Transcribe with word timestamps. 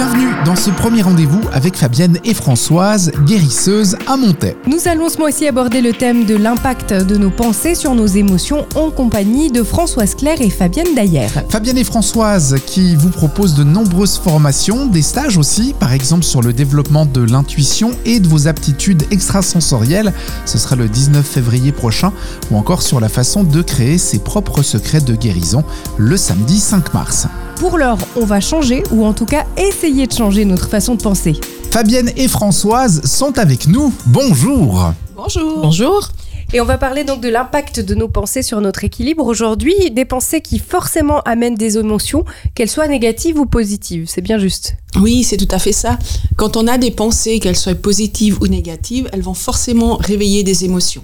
Bienvenue 0.00 0.32
dans 0.46 0.56
ce 0.56 0.70
premier 0.70 1.02
rendez-vous 1.02 1.42
avec 1.52 1.76
Fabienne 1.76 2.16
et 2.24 2.32
Françoise, 2.32 3.12
guérisseuse 3.26 3.98
à 4.06 4.16
Montaix. 4.16 4.56
Nous 4.66 4.88
allons 4.88 5.10
ce 5.10 5.18
mois-ci 5.18 5.46
aborder 5.46 5.82
le 5.82 5.92
thème 5.92 6.24
de 6.24 6.36
l'impact 6.36 6.94
de 6.94 7.18
nos 7.18 7.28
pensées 7.28 7.74
sur 7.74 7.94
nos 7.94 8.06
émotions 8.06 8.66
en 8.76 8.90
compagnie 8.90 9.50
de 9.50 9.62
Françoise 9.62 10.14
Claire 10.14 10.40
et 10.40 10.48
Fabienne 10.48 10.94
Dayer. 10.94 11.26
Fabienne 11.50 11.76
et 11.76 11.84
Françoise 11.84 12.56
qui 12.64 12.96
vous 12.96 13.10
proposent 13.10 13.54
de 13.54 13.62
nombreuses 13.62 14.16
formations, 14.16 14.86
des 14.86 15.02
stages 15.02 15.36
aussi, 15.36 15.74
par 15.78 15.92
exemple 15.92 16.24
sur 16.24 16.40
le 16.40 16.54
développement 16.54 17.04
de 17.04 17.20
l'intuition 17.20 17.90
et 18.06 18.20
de 18.20 18.26
vos 18.26 18.48
aptitudes 18.48 19.02
extrasensorielles. 19.10 20.14
Ce 20.46 20.56
sera 20.56 20.76
le 20.76 20.88
19 20.88 21.26
février 21.26 21.72
prochain 21.72 22.10
ou 22.50 22.56
encore 22.56 22.80
sur 22.80 23.00
la 23.00 23.10
façon 23.10 23.44
de 23.44 23.60
créer 23.60 23.98
ses 23.98 24.20
propres 24.20 24.62
secrets 24.62 25.02
de 25.02 25.14
guérison 25.14 25.62
le 25.98 26.16
samedi 26.16 26.58
5 26.58 26.94
mars. 26.94 27.26
Pour 27.60 27.76
l'heure, 27.76 27.98
on 28.16 28.24
va 28.24 28.40
changer, 28.40 28.82
ou 28.90 29.04
en 29.04 29.12
tout 29.12 29.26
cas 29.26 29.44
essayer 29.58 30.06
de 30.06 30.12
changer 30.14 30.46
notre 30.46 30.66
façon 30.66 30.94
de 30.94 31.02
penser. 31.02 31.34
Fabienne 31.70 32.10
et 32.16 32.26
Françoise 32.26 33.02
sont 33.04 33.38
avec 33.38 33.68
nous. 33.68 33.92
Bonjour. 34.06 34.94
Bonjour. 35.14 35.60
Bonjour. 35.60 36.08
Et 36.54 36.62
on 36.62 36.64
va 36.64 36.78
parler 36.78 37.04
donc 37.04 37.20
de 37.20 37.28
l'impact 37.28 37.80
de 37.80 37.94
nos 37.94 38.08
pensées 38.08 38.42
sur 38.42 38.62
notre 38.62 38.82
équilibre 38.84 39.26
aujourd'hui, 39.26 39.90
des 39.90 40.06
pensées 40.06 40.40
qui 40.40 40.58
forcément 40.58 41.20
amènent 41.26 41.54
des 41.54 41.76
émotions, 41.76 42.24
qu'elles 42.54 42.70
soient 42.70 42.88
négatives 42.88 43.38
ou 43.38 43.44
positives, 43.44 44.06
c'est 44.08 44.22
bien 44.22 44.38
juste. 44.38 44.76
Oui, 44.98 45.22
c'est 45.22 45.36
tout 45.36 45.54
à 45.54 45.58
fait 45.58 45.72
ça. 45.72 45.98
Quand 46.36 46.56
on 46.56 46.66
a 46.66 46.78
des 46.78 46.90
pensées, 46.90 47.40
qu'elles 47.40 47.56
soient 47.56 47.74
positives 47.74 48.38
ou 48.40 48.46
négatives, 48.46 49.06
elles 49.12 49.20
vont 49.20 49.34
forcément 49.34 49.96
réveiller 49.96 50.44
des 50.44 50.64
émotions. 50.64 51.02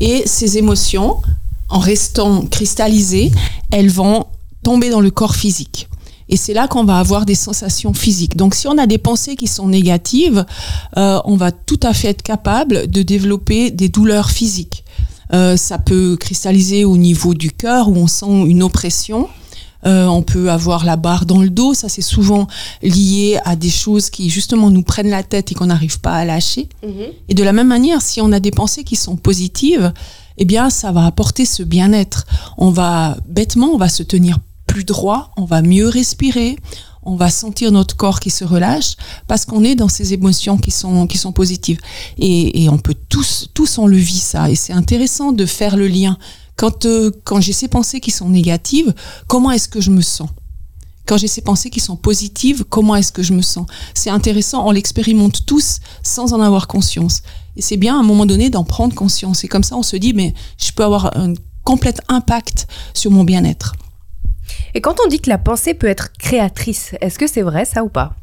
Et 0.00 0.24
ces 0.26 0.58
émotions, 0.58 1.18
en 1.68 1.78
restant 1.78 2.44
cristallisées, 2.44 3.30
elles 3.70 3.90
vont 3.90 4.26
tomber 4.66 4.90
dans 4.90 5.00
le 5.00 5.12
corps 5.12 5.36
physique. 5.36 5.88
Et 6.28 6.36
c'est 6.36 6.52
là 6.52 6.66
qu'on 6.66 6.82
va 6.82 6.98
avoir 6.98 7.24
des 7.24 7.36
sensations 7.36 7.94
physiques. 7.94 8.36
Donc 8.36 8.56
si 8.56 8.66
on 8.66 8.76
a 8.78 8.88
des 8.88 8.98
pensées 8.98 9.36
qui 9.36 9.46
sont 9.46 9.68
négatives, 9.68 10.44
euh, 10.96 11.20
on 11.24 11.36
va 11.36 11.52
tout 11.52 11.78
à 11.84 11.94
fait 11.94 12.08
être 12.08 12.22
capable 12.22 12.90
de 12.90 13.02
développer 13.02 13.70
des 13.70 13.88
douleurs 13.88 14.30
physiques. 14.30 14.82
Euh, 15.32 15.56
ça 15.56 15.78
peut 15.78 16.16
cristalliser 16.18 16.84
au 16.84 16.96
niveau 16.96 17.32
du 17.32 17.52
cœur 17.52 17.88
où 17.88 17.94
on 17.94 18.08
sent 18.08 18.26
une 18.26 18.64
oppression. 18.64 19.28
Euh, 19.86 20.06
on 20.06 20.22
peut 20.22 20.50
avoir 20.50 20.84
la 20.84 20.96
barre 20.96 21.26
dans 21.26 21.40
le 21.40 21.50
dos, 21.50 21.72
ça 21.72 21.88
c'est 21.88 22.02
souvent 22.02 22.48
lié 22.82 23.38
à 23.44 23.54
des 23.54 23.70
choses 23.70 24.10
qui 24.10 24.30
justement 24.30 24.70
nous 24.70 24.82
prennent 24.82 25.10
la 25.10 25.22
tête 25.22 25.52
et 25.52 25.54
qu'on 25.54 25.66
n'arrive 25.66 26.00
pas 26.00 26.14
à 26.14 26.24
lâcher. 26.24 26.68
Mhm. 26.82 27.06
Et 27.28 27.34
de 27.34 27.44
la 27.44 27.52
même 27.52 27.68
manière, 27.68 28.02
si 28.02 28.20
on 28.20 28.32
a 28.32 28.40
des 28.40 28.50
pensées 28.50 28.82
qui 28.82 28.96
sont 28.96 29.14
positives, 29.14 29.92
eh 30.38 30.44
bien 30.44 30.70
ça 30.70 30.90
va 30.90 31.06
apporter 31.06 31.44
ce 31.44 31.62
bien-être. 31.62 32.26
On 32.58 32.70
va 32.70 33.16
bêtement, 33.28 33.68
on 33.68 33.78
va 33.78 33.88
se 33.88 34.02
tenir 34.02 34.38
plus 34.76 34.84
droit, 34.84 35.30
on 35.38 35.46
va 35.46 35.62
mieux 35.62 35.88
respirer, 35.88 36.58
on 37.02 37.16
va 37.16 37.30
sentir 37.30 37.72
notre 37.72 37.96
corps 37.96 38.20
qui 38.20 38.28
se 38.28 38.44
relâche 38.44 38.96
parce 39.26 39.46
qu'on 39.46 39.64
est 39.64 39.74
dans 39.74 39.88
ces 39.88 40.12
émotions 40.12 40.58
qui 40.58 40.70
sont 40.70 41.06
qui 41.06 41.16
sont 41.16 41.32
positives. 41.32 41.78
Et, 42.18 42.68
on 42.68 42.76
peut 42.76 42.96
tous 43.08 43.48
tous 43.54 43.78
on 43.78 43.86
le 43.86 43.96
vit 43.96 44.18
ça. 44.18 44.50
Et 44.50 44.54
c'est 44.54 44.74
intéressant 44.74 45.32
de 45.32 45.46
faire 45.46 45.78
le 45.78 45.88
lien. 45.88 46.18
Quand 46.56 46.84
euh, 46.84 47.10
quand 47.24 47.40
j'ai 47.40 47.54
ces 47.54 47.68
pensées 47.68 48.00
qui 48.00 48.10
sont 48.10 48.28
négatives 48.28 48.92
comment 49.28 49.50
est-ce 49.50 49.70
que 49.70 49.80
je 49.80 49.90
me 49.90 50.02
sens? 50.02 50.28
Quand 51.06 51.16
j'ai 51.16 51.28
ces 51.28 51.40
pensées 51.40 51.70
qui 51.70 51.80
sont 51.80 51.96
positives 51.96 52.66
comment 52.68 52.96
est-ce 52.96 53.12
que 53.12 53.22
je 53.22 53.32
me 53.32 53.40
sens? 53.40 53.66
C'est 53.94 54.10
intéressant 54.10 54.68
on 54.68 54.72
l'expérimente 54.72 55.46
tous 55.46 55.78
sans 56.02 56.34
en 56.34 56.40
avoir 56.42 56.66
conscience. 56.66 57.22
Et 57.56 57.62
c'est 57.62 57.78
bien 57.78 57.96
à 57.96 58.00
un 58.00 58.06
moment 58.10 58.26
donné 58.26 58.50
d'en 58.50 58.64
prendre 58.64 58.94
conscience. 58.94 59.42
Et 59.42 59.48
comme 59.48 59.64
ça 59.64 59.74
on 59.74 59.82
se 59.82 59.96
dit 59.96 60.12
mais 60.12 60.34
je 60.58 60.70
peux 60.72 60.84
avoir 60.84 61.16
un 61.16 61.32
complet 61.64 61.94
impact 62.08 62.66
sur 62.92 63.10
mon 63.10 63.24
bien-être 63.24 63.72
et 64.74 64.80
quand 64.80 64.96
on 65.04 65.08
dit 65.08 65.20
que 65.20 65.30
la 65.30 65.38
pensée 65.38 65.74
peut 65.74 65.86
être 65.86 66.12
créatrice, 66.18 66.94
est-ce 67.00 67.18
que 67.18 67.26
c'est 67.26 67.42
vrai 67.42 67.64
ça 67.64 67.82
ou 67.82 67.88
pas? 67.88 68.14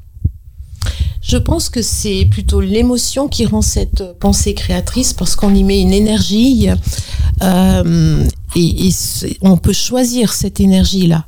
Je 1.22 1.38
pense 1.38 1.70
que 1.70 1.82
c'est 1.82 2.26
plutôt 2.30 2.60
l'émotion 2.60 3.30
qui 3.30 3.46
rend 3.46 3.62
cette 3.62 4.20
pensée 4.20 4.54
créatrice 4.54 5.14
parce 5.14 5.36
qu'on 5.36 5.56
y 5.56 5.64
met 5.64 5.81
une 5.81 5.94
énergie 5.94 6.68
euh, 7.42 8.24
et, 8.56 8.90
on 9.42 9.58
peut 9.58 9.74
choisir 9.74 10.34
cette 10.34 10.59
énergie-là. 10.59 11.25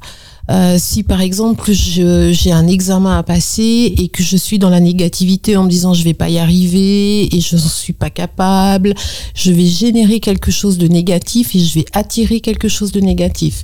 Euh, 0.52 0.76
si 0.78 1.02
par 1.02 1.22
exemple 1.22 1.72
j'ai 1.72 2.52
un 2.52 2.68
examen 2.68 3.18
à 3.18 3.24
passer 3.24 3.96
et 3.98 4.10
que 4.10 4.22
je 4.22 4.38
suis 4.38 4.60
dans 4.60 4.70
la 4.70 4.80
négativité 4.80 5.58
en 5.58 5.64
me 5.64 5.70
disant 5.70 5.96
je 5.96 6.04
vais 6.04 6.14
pas 6.14 6.30
y 6.30 6.38
arriver 6.38 7.36
et 7.36 7.40
je 7.42 7.56
ne 7.56 7.62
suis 7.62 7.94
pas 7.94 8.12
capable, 8.12 8.94
je 9.34 9.52
vais 9.52 9.66
générer 9.66 10.20
quelque 10.20 10.52
chose 10.52 10.78
de 10.78 10.88
négatif 10.88 11.56
et 11.56 11.60
je 11.60 11.74
vais 11.74 11.86
attirer 11.94 12.42
quelque 12.42 12.68
chose 12.68 12.92
de 12.92 13.00
négatif 13.00 13.64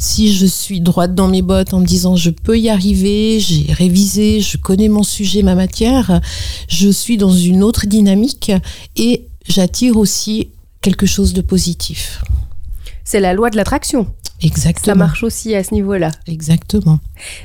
si 0.00 0.32
je 0.32 0.46
suis 0.46 0.80
droite 0.80 1.14
dans 1.14 1.28
mes 1.28 1.42
bottes 1.42 1.74
en 1.74 1.80
me 1.80 1.84
disant 1.84 2.16
je 2.16 2.30
peux 2.30 2.58
y 2.58 2.70
arriver, 2.70 3.38
j'ai 3.38 3.70
révisé, 3.70 4.40
je 4.40 4.56
connais 4.56 4.88
mon 4.88 5.02
sujet, 5.02 5.42
ma 5.42 5.54
matière, 5.54 6.22
je 6.68 6.88
suis 6.88 7.18
dans 7.18 7.30
une 7.30 7.62
autre 7.62 7.86
dynamique 7.86 8.50
et 8.96 9.26
j'attire 9.46 9.98
aussi 9.98 10.48
quelque 10.80 11.04
chose 11.04 11.34
de 11.34 11.42
positif. 11.42 12.22
C'est 13.04 13.20
la 13.20 13.34
loi 13.34 13.50
de 13.50 13.56
l'attraction. 13.56 14.06
Exactement. 14.40 14.94
Ça 14.94 14.94
marche 14.94 15.22
aussi 15.22 15.54
à 15.54 15.62
ce 15.62 15.74
niveau-là. 15.74 16.10
Exactement. 16.26 16.98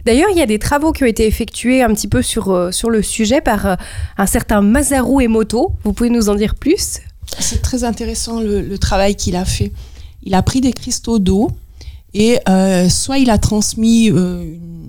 D'ailleurs, 0.06 0.30
il 0.32 0.38
y 0.38 0.42
a 0.42 0.46
des 0.46 0.60
travaux 0.60 0.94
qui 0.94 1.04
ont 1.04 1.08
été 1.08 1.28
effectués 1.28 1.84
un 1.84 1.94
petit 1.94 2.08
peu 2.08 2.22
sur, 2.22 2.52
euh, 2.52 2.72
sur 2.72 2.90
le 2.90 3.02
sujet 3.02 3.42
par 3.42 3.66
euh, 3.66 3.76
un 4.18 4.28
certain 4.28 4.62
Masaru 4.62 5.26
Emoto. 5.26 5.74
Vous 5.84 5.92
pouvez 5.92 6.10
nous 6.10 6.30
en 6.30 6.36
dire 6.36 6.56
plus? 6.56 7.02
C'est 7.38 7.62
très 7.62 7.84
intéressant 7.84 8.40
le 8.40 8.78
travail 8.78 9.16
qu'il 9.18 9.36
a 9.36 9.44
fait. 9.44 9.74
Il 10.24 10.36
a 10.36 10.42
pris 10.42 10.62
des 10.62 10.72
cristaux 10.72 11.20
d'eau 11.20 11.52
et 12.16 12.40
euh, 12.48 12.88
soit 12.88 13.18
il 13.18 13.30
a 13.30 13.38
transmis 13.38 14.10
euh, 14.10 14.42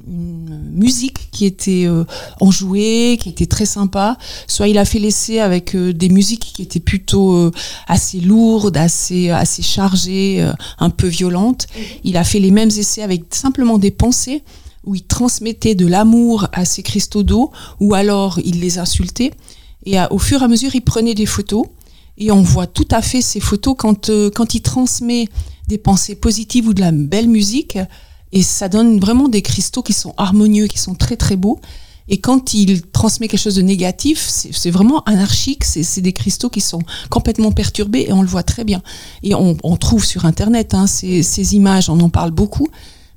une, 0.07 0.71
musique 0.77 1.31
qui 1.33 1.45
était 1.47 1.87
euh, 1.87 2.05
enjouée, 2.41 3.19
qui 3.21 3.29
était 3.31 3.47
très 3.47 3.67
sympa, 3.67 4.17
soit 4.47 4.69
il 4.69 4.79
a 4.79 4.85
fait 4.85 4.99
l'essai 4.99 5.41
avec 5.41 5.75
euh, 5.75 5.93
des 5.93 6.09
musiques 6.09 6.53
qui 6.55 6.63
étaient 6.63 6.81
plutôt 6.81 7.35
euh, 7.35 7.51
assez 7.89 8.21
lourdes, 8.21 8.77
assez 8.77 9.31
assez 9.31 9.63
chargées, 9.63 10.47
un 10.79 10.91
peu 10.91 11.09
violentes. 11.09 11.67
Il 12.05 12.17
a 12.17 12.23
fait 12.25 12.39
les 12.39 12.51
mêmes 12.51 12.69
essais 12.69 13.03
avec 13.03 13.35
simplement 13.35 13.79
des 13.79 13.91
pensées 13.91 14.45
où 14.85 14.95
il 14.95 15.03
transmettait 15.03 15.75
de 15.75 15.87
l'amour 15.87 16.47
à 16.53 16.65
ses 16.65 16.85
cristaux 16.85 17.25
d'eau, 17.25 17.51
ou 17.81 17.95
alors 17.95 18.39
il 18.45 18.61
les 18.61 18.79
insultait. 18.79 19.33
Et 19.85 19.97
au 20.11 20.19
fur 20.19 20.43
et 20.43 20.45
à 20.45 20.49
mesure, 20.49 20.75
il 20.75 20.83
prenait 20.83 21.15
des 21.15 21.27
photos. 21.27 21.67
Et 22.19 22.31
on 22.31 22.41
voit 22.41 22.67
tout 22.67 22.89
à 22.91 23.03
fait 23.03 23.21
ces 23.21 23.41
photos 23.41 23.75
quand, 23.77 24.11
quand 24.35 24.55
il 24.55 24.63
transmet 24.63 25.27
des 25.69 25.79
pensées 25.79 26.15
positives 26.15 26.69
ou 26.69 26.75
de 26.75 26.81
la 26.81 26.93
belle 26.93 27.29
musique. 27.29 27.79
Et 28.33 28.43
ça 28.43 28.69
donne 28.69 28.99
vraiment 28.99 29.29
des 29.29 29.43
cristaux 29.43 29.83
qui 29.83 29.93
sont 29.93 30.15
harmonieux, 30.17 30.67
qui 30.67 30.79
sont 30.79 30.95
très 30.95 31.17
très 31.17 31.37
beaux. 31.37 31.61
Et 32.09 32.19
quand 32.19 32.55
il 32.55 32.83
transmet 32.83 33.27
quelque 33.27 33.41
chose 33.41 33.57
de 33.57 33.63
négatif, 33.63 34.25
c'est 34.29 34.71
vraiment 34.71 35.03
anarchique. 35.05 35.65
C'est 35.65 36.01
des 36.01 36.13
cristaux 36.13 36.51
qui 36.51 36.61
sont 36.61 36.83
complètement 37.11 37.51
perturbés 37.51 38.07
et 38.09 38.13
on 38.13 38.23
le 38.23 38.29
voit 38.29 38.45
très 38.45 38.65
bien. 38.65 38.83
Et 39.23 39.35
on, 39.35 39.55
trouve 39.77 40.05
sur 40.05 40.25
Internet 40.25 40.75
hein, 40.75 40.87
ces, 40.87 41.23
ces, 41.23 41.57
images, 41.57 41.91
on 41.91 41.99
en 42.01 42.09
parle 42.09 42.31
beaucoup. 42.31 42.69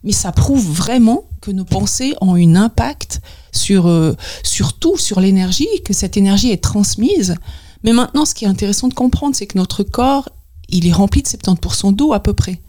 Mais 0.04 0.12
ça 0.12 0.32
prouve 0.32 0.66
vraiment 0.66 1.26
que 1.42 1.52
nos 1.52 1.66
pensées 1.66 2.16
ont 2.22 2.36
un 2.36 2.56
impact 2.56 3.22
sur, 3.52 3.88
euh, 3.88 4.16
sur 4.44 4.74
tout, 4.74 4.98
sur 4.98 5.20
l'énergie, 5.20 5.68
que 5.86 5.94
cette 5.94 6.18
énergie 6.18 6.52
est 6.52 6.64
transmise. 6.64 7.36
Mais 7.84 7.94
maintenant, 7.94 8.26
ce 8.26 8.34
qui 8.34 8.46
est 8.46 8.48
intéressant 8.48 8.88
de 8.88 8.94
comprendre, 8.94 9.36
c'est 9.36 9.46
que 9.46 9.58
notre 9.58 9.84
corps 9.84 10.30
il 10.72 10.88
est 10.88 10.92
rempli 10.92 11.22
de 11.22 11.28
70% 11.28 11.96
d'eau 11.96 12.14
à 12.14 12.20
peu 12.20 12.34
près. 12.34 12.62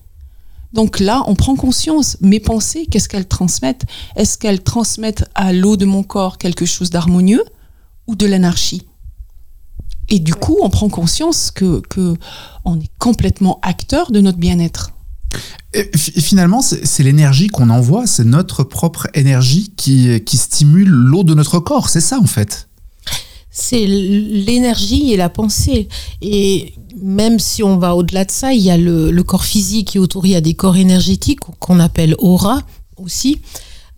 Donc 0.73 1.01
là, 1.01 1.23
on 1.27 1.35
prend 1.35 1.57
conscience, 1.57 2.17
mes 2.21 2.39
pensées, 2.39 2.87
qu'est-ce 2.87 3.09
qu'elles 3.09 3.27
transmettent? 3.27 3.87
Est-ce 4.15 4.39
qu'elles 4.39 4.63
transmettent 4.63 5.25
à 5.35 5.53
l'eau 5.53 5.77
de 5.77 5.85
mon 5.85 6.03
corps 6.03 6.39
quelque 6.39 6.65
chose 6.65 6.91
d'harmonieux 6.91 7.45
ou 8.07 8.15
de 8.15 8.27
l'anarchie? 8.27 8.87
Et 10.09 10.19
du 10.19 10.35
coup, 10.35 10.59
on 10.63 10.71
prend 10.71 10.89
conscience 10.89 11.51
que, 11.51 11.83
est 11.97 12.91
complètement 12.99 13.59
acteur 13.63 14.11
de 14.11 14.21
notre 14.21 14.39
bien-être. 14.39 14.93
Finalement, 15.95 16.61
c'est 16.63 17.03
l'énergie 17.05 17.47
qu'on 17.47 17.71
envoie, 17.71 18.07
c'est 18.07 18.25
notre 18.25 18.65
propre 18.65 19.07
énergie 19.15 19.73
qui, 19.77 20.21
qui 20.25 20.37
stimule 20.37 20.89
l'eau 20.89 21.23
de 21.23 21.35
notre 21.35 21.61
corps, 21.61 21.89
c'est 21.89 22.01
ça 22.01 22.19
en 22.19 22.27
fait 22.27 22.70
c'est 23.51 23.87
l'énergie 23.87 25.13
et 25.13 25.17
la 25.17 25.29
pensée. 25.29 25.89
Et 26.23 26.75
même 27.01 27.39
si 27.39 27.63
on 27.63 27.77
va 27.77 27.97
au-delà 27.97 28.25
de 28.25 28.31
ça, 28.31 28.53
il 28.53 28.61
y 28.61 28.71
a 28.71 28.77
le, 28.77 29.23
corps 29.23 29.45
physique 29.45 29.97
et 29.97 29.99
autour, 29.99 30.27
il 30.27 30.33
y 30.33 30.37
a 30.37 30.41
des 30.41 30.55
corps 30.55 30.77
énergétiques 30.77 31.41
qu'on 31.41 31.81
appelle 31.81 32.15
aura 32.19 32.63
aussi. 32.97 33.39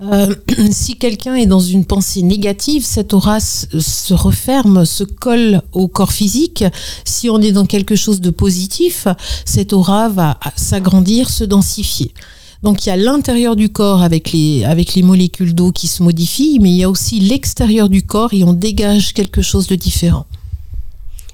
Euh, 0.00 0.34
si 0.70 0.96
quelqu'un 0.96 1.34
est 1.34 1.46
dans 1.46 1.60
une 1.60 1.84
pensée 1.84 2.22
négative, 2.22 2.84
cette 2.84 3.14
aura 3.14 3.40
se 3.40 4.14
referme, 4.14 4.84
se 4.84 5.04
colle 5.04 5.62
au 5.72 5.86
corps 5.86 6.12
physique. 6.12 6.64
Si 7.04 7.30
on 7.30 7.40
est 7.40 7.52
dans 7.52 7.66
quelque 7.66 7.94
chose 7.94 8.20
de 8.20 8.30
positif, 8.30 9.06
cette 9.44 9.72
aura 9.72 10.08
va 10.08 10.38
s'agrandir, 10.56 11.30
se 11.30 11.44
densifier. 11.44 12.12
Donc 12.62 12.86
il 12.86 12.90
y 12.90 12.92
a 12.92 12.96
l'intérieur 12.96 13.56
du 13.56 13.70
corps 13.70 14.02
avec 14.02 14.30
les, 14.32 14.64
avec 14.64 14.94
les 14.94 15.02
molécules 15.02 15.54
d'eau 15.54 15.72
qui 15.72 15.88
se 15.88 16.02
modifient, 16.02 16.58
mais 16.60 16.70
il 16.70 16.76
y 16.76 16.84
a 16.84 16.90
aussi 16.90 17.18
l'extérieur 17.18 17.88
du 17.88 18.02
corps 18.02 18.32
et 18.32 18.44
on 18.44 18.52
dégage 18.52 19.14
quelque 19.14 19.42
chose 19.42 19.66
de 19.66 19.74
différent. 19.74 20.26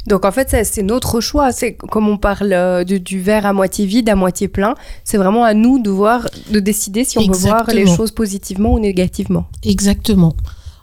Donc 0.06 0.24
en 0.24 0.32
fait, 0.32 0.56
c'est 0.64 0.82
notre 0.82 1.20
choix. 1.20 1.52
C'est 1.52 1.74
comme 1.74 2.08
on 2.08 2.16
parle 2.16 2.52
euh, 2.54 2.82
du 2.84 3.20
verre 3.20 3.44
à 3.44 3.52
moitié 3.52 3.84
vide, 3.84 4.08
à 4.08 4.16
moitié 4.16 4.48
plein. 4.48 4.74
C'est 5.04 5.18
vraiment 5.18 5.44
à 5.44 5.52
nous 5.52 5.78
de 5.78 5.90
voir, 5.90 6.26
de 6.50 6.60
décider 6.60 7.04
si 7.04 7.18
on 7.18 7.26
veut 7.26 7.38
voir 7.38 7.66
les 7.68 7.86
choses 7.86 8.10
positivement 8.10 8.72
ou 8.72 8.78
négativement. 8.78 9.46
Exactement. 9.62 10.34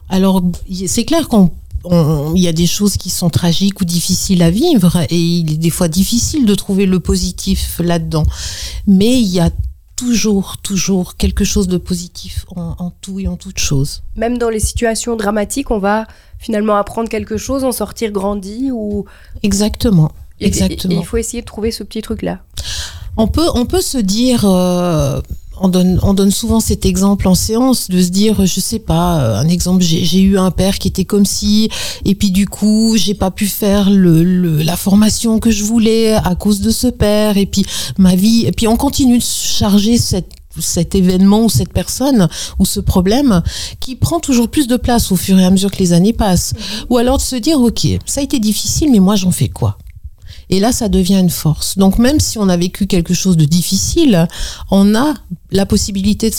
Alors, 0.10 0.44
c'est 0.88 1.06
clair 1.06 1.28
qu'on 1.28 1.52
il 2.36 2.42
y 2.42 2.48
a 2.48 2.54
des 2.54 2.66
choses 2.66 2.98
qui 2.98 3.12
sont 3.12 3.30
tragiques 3.30 3.80
ou 3.80 3.86
difficiles 3.86 4.42
à 4.42 4.50
vivre 4.50 5.02
et 5.10 5.20
il 5.20 5.54
est 5.54 5.58
des 5.58 5.70
fois 5.70 5.88
difficile 5.88 6.46
de 6.46 6.56
trouver 6.56 6.88
le 6.88 7.00
positif 7.00 7.80
là-dedans. 7.84 8.24
Mais 8.88 9.20
il 9.20 9.28
y 9.28 9.40
a 9.40 9.52
toujours, 9.96 10.58
toujours 10.58 11.16
quelque 11.18 11.44
chose 11.44 11.68
de 11.68 11.78
positif 11.78 12.46
en, 12.56 12.92
tout 13.02 13.20
et 13.20 13.28
en 13.28 13.38
toute 13.38 13.60
chose. 13.60 14.04
Même 14.16 14.38
dans 14.38 14.50
les 14.50 14.60
situations 14.60 15.16
dramatiques, 15.16 15.72
on 15.72 15.80
va 15.80 16.06
finalement 16.38 16.76
apprendre 16.76 17.10
quelque 17.10 17.38
chose, 17.38 17.64
en 17.64 17.72
sortir 17.72 18.12
grandi 18.12 18.72
ou... 18.72 19.06
Exactement. 19.44 20.12
Exactement. 20.40 21.00
il 21.00 21.06
faut 21.06 21.18
essayer 21.18 21.42
de 21.42 21.48
trouver 21.48 21.72
ce 21.72 21.84
petit 21.84 22.02
truc-là. 22.02 22.40
On 23.18 23.28
peut, 23.28 23.48
on 23.56 23.66
peut 23.66 23.82
se 23.82 23.98
dire, 23.98 24.44
euh, 24.44 25.22
on 25.60 25.68
donne, 25.68 26.00
on 26.04 26.14
donne 26.14 26.32
souvent 26.32 26.60
cet 26.60 26.86
exemple 26.86 27.28
en 27.28 27.36
séance 27.36 27.90
de 27.90 28.02
se 28.02 28.10
dire, 28.10 28.46
je 28.46 28.60
sais 28.60 28.80
pas, 28.80 29.20
euh, 29.20 29.40
un 29.40 29.48
exemple, 29.48 29.84
j'ai 29.84 30.22
eu 30.22 30.38
un 30.38 30.52
père 30.52 30.80
qui 30.80 30.88
était 30.88 31.06
comme 31.06 31.26
si, 31.26 31.70
et 32.04 32.16
puis 32.16 32.32
du 32.32 32.48
coup, 32.48 32.96
j'ai 32.98 33.14
pas 33.14 33.32
pu 33.32 33.48
faire 33.48 33.90
le, 33.90 34.62
la 34.62 34.76
formation 34.76 35.40
que 35.40 35.52
je 35.52 35.64
voulais 35.64 36.14
à 36.14 36.36
cause 36.36 36.62
de 36.62 36.72
ce 36.72 36.88
père, 36.88 37.38
et 37.38 37.46
puis 37.46 37.66
ma 37.98 38.16
vie, 38.16 38.46
et 38.46 38.52
puis 38.52 38.68
on 38.68 38.78
continue 38.78 39.18
de 39.18 39.24
charger 39.24 39.98
cette 39.98 40.32
cet 40.58 40.96
événement 40.96 41.44
ou 41.44 41.50
cette 41.50 41.74
personne 41.74 42.30
ou 42.60 42.66
ce 42.66 42.80
problème 42.80 43.42
qui 43.82 43.98
prend 43.98 44.22
toujours 44.22 44.48
plus 44.48 44.68
de 44.68 44.78
place 44.78 45.12
au 45.12 45.18
fur 45.18 45.38
et 45.38 45.44
à 45.44 45.52
mesure 45.52 45.70
que 45.70 45.80
les 45.80 45.92
années 45.92 46.14
passent. 46.14 46.54
Ou 46.90 46.98
alors 46.98 47.18
de 47.18 47.22
se 47.22 47.36
dire, 47.36 47.60
OK, 47.60 47.86
ça 48.06 48.22
a 48.22 48.24
été 48.24 48.40
difficile, 48.40 48.90
mais 48.90 49.00
moi 49.00 49.18
j'en 49.18 49.32
fais 49.32 49.50
quoi? 49.50 49.78
Et 50.50 50.60
là, 50.60 50.72
ça 50.72 50.90
devient 50.90 51.20
une 51.20 51.30
force. 51.30 51.78
Donc 51.78 51.98
même 51.98 52.20
si 52.20 52.38
on 52.38 52.50
a 52.50 52.58
vécu 52.58 52.88
quelque 52.88 53.14
chose 53.14 53.38
de 53.38 53.46
difficile, 53.46 54.28
on 54.72 54.96
a 54.96 55.14
la 55.52 55.66
possibilité 55.66 56.32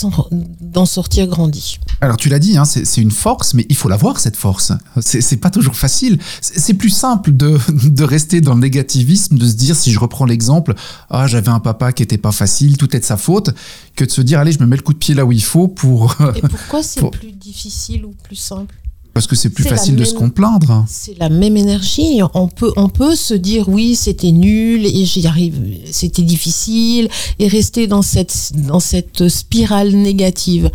d'en 0.61 0.85
sortir 0.85 1.27
grandi. 1.27 1.79
Alors 2.01 2.17
tu 2.17 2.29
l'as 2.29 2.39
dit, 2.39 2.57
hein, 2.57 2.65
c'est 2.65 3.01
une 3.01 3.11
force, 3.11 3.53
mais 3.53 3.65
il 3.69 3.75
faut 3.75 3.89
l'avoir 3.89 4.19
cette 4.19 4.35
force. 4.35 4.71
C'est 4.99 5.37
pas 5.37 5.49
toujours 5.49 5.75
facile. 5.75 6.19
C'est 6.41 6.75
plus 6.75 6.89
simple 6.89 7.35
de, 7.35 7.57
de, 7.85 8.03
rester 8.03 8.41
dans 8.41 8.53
le 8.53 8.61
négativisme, 8.61 9.37
de 9.37 9.47
se 9.47 9.55
dire, 9.55 9.75
si 9.75 9.91
je 9.91 9.99
reprends 9.99 10.25
l'exemple, 10.25 10.75
ah 11.09 11.27
j'avais 11.27 11.49
un 11.49 11.59
papa 11.59 11.91
qui 11.91 12.03
était 12.03 12.17
pas 12.17 12.31
facile, 12.31 12.77
tout 12.77 12.95
est 12.95 12.99
de 12.99 13.05
sa 13.05 13.17
faute, 13.17 13.49
que 13.95 14.05
de 14.05 14.11
se 14.11 14.21
dire, 14.21 14.39
allez, 14.39 14.51
je 14.51 14.59
me 14.59 14.65
mets 14.65 14.77
le 14.77 14.83
coup 14.83 14.93
de 14.93 14.99
pied 14.99 15.15
là 15.15 15.25
où 15.25 15.31
il 15.31 15.43
faut 15.43 15.67
pour... 15.67 16.15
Et 16.35 16.41
pourquoi 16.41 16.83
c'est 16.83 17.09
plus 17.09 17.31
difficile 17.31 18.05
ou 18.05 18.13
plus 18.23 18.35
simple? 18.35 18.75
Parce 19.17 19.25
que 19.25 19.35
c'est 19.35 19.49
plus 19.49 19.63
facile 19.63 19.95
de 19.95 20.03
se 20.03 20.13
complaindre. 20.13 20.85
C'est 20.87 21.17
la 21.17 21.29
même 21.29 21.57
énergie. 21.57 22.21
On 22.35 22.47
peut, 22.47 22.71
on 22.77 22.87
peut 22.87 23.15
se 23.15 23.33
dire 23.33 23.67
oui, 23.67 23.95
c'était 23.95 24.31
nul 24.31 24.85
et 24.85 25.05
j'y 25.05 25.25
arrive, 25.25 25.55
c'était 25.91 26.21
difficile 26.21 27.09
et 27.39 27.47
rester 27.47 27.87
dans 27.87 28.03
cette, 28.03 28.51
dans 28.53 28.79
cette 28.79 29.27
spirale 29.27 29.89
négative. 29.95 30.69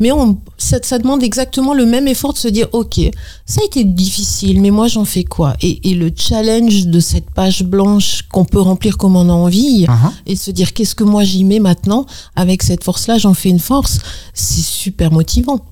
Mais 0.00 0.10
on, 0.10 0.40
ça, 0.58 0.78
ça, 0.82 0.98
demande 0.98 1.22
exactement 1.22 1.72
le 1.72 1.86
même 1.86 2.08
effort 2.08 2.32
de 2.32 2.38
se 2.38 2.48
dire 2.48 2.66
ok, 2.72 2.98
ça 3.46 3.60
a 3.60 3.64
été 3.64 3.84
difficile, 3.84 4.60
mais 4.60 4.72
moi 4.72 4.88
j'en 4.88 5.04
fais 5.04 5.22
quoi? 5.22 5.54
Et, 5.62 5.88
et, 5.88 5.94
le 5.94 6.10
challenge 6.16 6.88
de 6.88 6.98
cette 6.98 7.30
page 7.30 7.62
blanche 7.62 8.22
qu'on 8.32 8.44
peut 8.44 8.60
remplir 8.60 8.98
comme 8.98 9.14
on 9.14 9.28
a 9.28 9.32
envie 9.32 9.84
uh-huh. 9.84 10.10
et 10.26 10.34
se 10.34 10.50
dire 10.50 10.72
qu'est-ce 10.72 10.96
que 10.96 11.04
moi 11.04 11.22
j'y 11.22 11.44
mets 11.44 11.60
maintenant? 11.60 12.06
Avec 12.34 12.64
cette 12.64 12.82
force-là, 12.82 13.18
j'en 13.18 13.34
fais 13.34 13.50
une 13.50 13.60
force, 13.60 14.00
c'est 14.32 14.64
super 14.64 15.12
motivant 15.12 15.64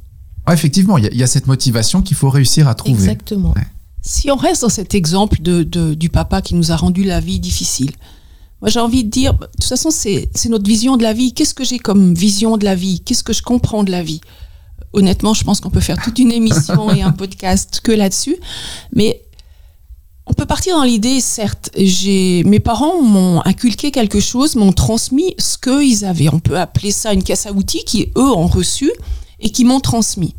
effectivement, 0.53 0.99
il 0.99 1.15
y, 1.15 1.23
a 1.23 1.27
cette 1.27 1.47
motivation 1.47 2.03
qu'il 2.03 2.17
faut 2.17 2.31
réussir 2.31 2.69
à 2.69 2.75
trouver. 2.75 2.95
Exactement. 2.95 3.55
Si 4.03 4.31
on 4.31 4.37
reste 4.37 4.63
dans 4.63 4.69
cet 4.69 4.95
exemple 4.95 5.41
de, 5.41 5.95
du 5.95 6.09
papa 6.09 6.43
qui 6.43 6.55
nous 6.55 6.73
a 6.73 6.77
rendu 6.77 7.05
la 7.05 7.21
vie 7.21 7.39
difficile, 7.39 7.93
moi 8.61 8.69
j'ai 8.69 8.81
envie 8.81 9.05
de 9.05 9.11
dire, 9.11 9.35
de 9.35 9.47
toute 9.47 9.65
façon, 9.65 9.91
c'est 9.91 10.29
notre 10.49 10.67
vision 10.67 10.97
de 10.97 11.03
la 11.03 11.13
vie. 11.13 11.33
Qu'est-ce 11.33 11.55
que 11.55 11.65
j'ai 11.65 11.79
comme 11.79 12.15
vision 12.15 12.57
de 12.57 12.65
la 12.65 12.75
vie? 12.75 13.01
Qu'est-ce 13.01 13.23
que 13.23 13.33
je 13.33 13.43
comprends 13.43 13.85
de 13.85 13.91
la 13.91 14.03
vie? 14.03 14.21
Honnêtement, 14.93 15.35
je 15.35 15.45
pense 15.45 15.61
qu'on 15.61 15.71
peut 15.71 15.81
faire 15.81 16.01
toute 16.03 16.19
une 16.19 16.33
émission 16.33 16.93
et 16.93 17.03
un 17.03 17.13
podcast 17.13 17.81
que 17.83 17.93
là-dessus. 17.93 18.37
Mais 18.93 19.23
on 20.27 20.35
peut 20.35 20.47
partir 20.47 20.77
dans 20.77 20.85
l'idée, 20.85 21.21
certes, 21.21 21.71
j'ai 21.77 22.45
mes 22.45 22.61
parents 22.61 23.03
m'ont 23.03 23.41
inculqué 23.45 23.91
quelque 23.91 24.21
chose, 24.21 24.55
m'ont 24.55 24.73
transmis 24.73 25.35
ce 25.39 25.59
qu'ils 25.59 26.05
avaient. 26.05 26.29
On 26.33 26.41
peut 26.41 26.59
appeler 26.59 26.93
ça 26.93 27.13
une 27.13 27.23
caisse 27.23 27.47
à 27.47 27.53
outils 27.53 27.85
qui 27.85 28.13
eux 28.17 28.31
ont 28.31 28.47
reçu 28.47 28.91
et 29.43 29.50
qui 29.50 29.65
m'ont 29.65 29.81
transmis. 29.81 30.35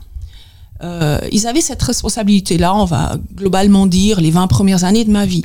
Euh, 0.84 1.20
ils 1.32 1.48
avaient 1.48 1.62
cette 1.62 1.82
responsabilité-là, 1.82 2.76
on 2.76 2.86
va 2.86 3.18
globalement 3.36 3.86
dire, 3.86 4.20
les 4.20 4.32
20 4.32 4.48
premières 4.48 4.84
années 4.84 5.06
de 5.06 5.12
ma 5.12 5.26
vie. 5.26 5.44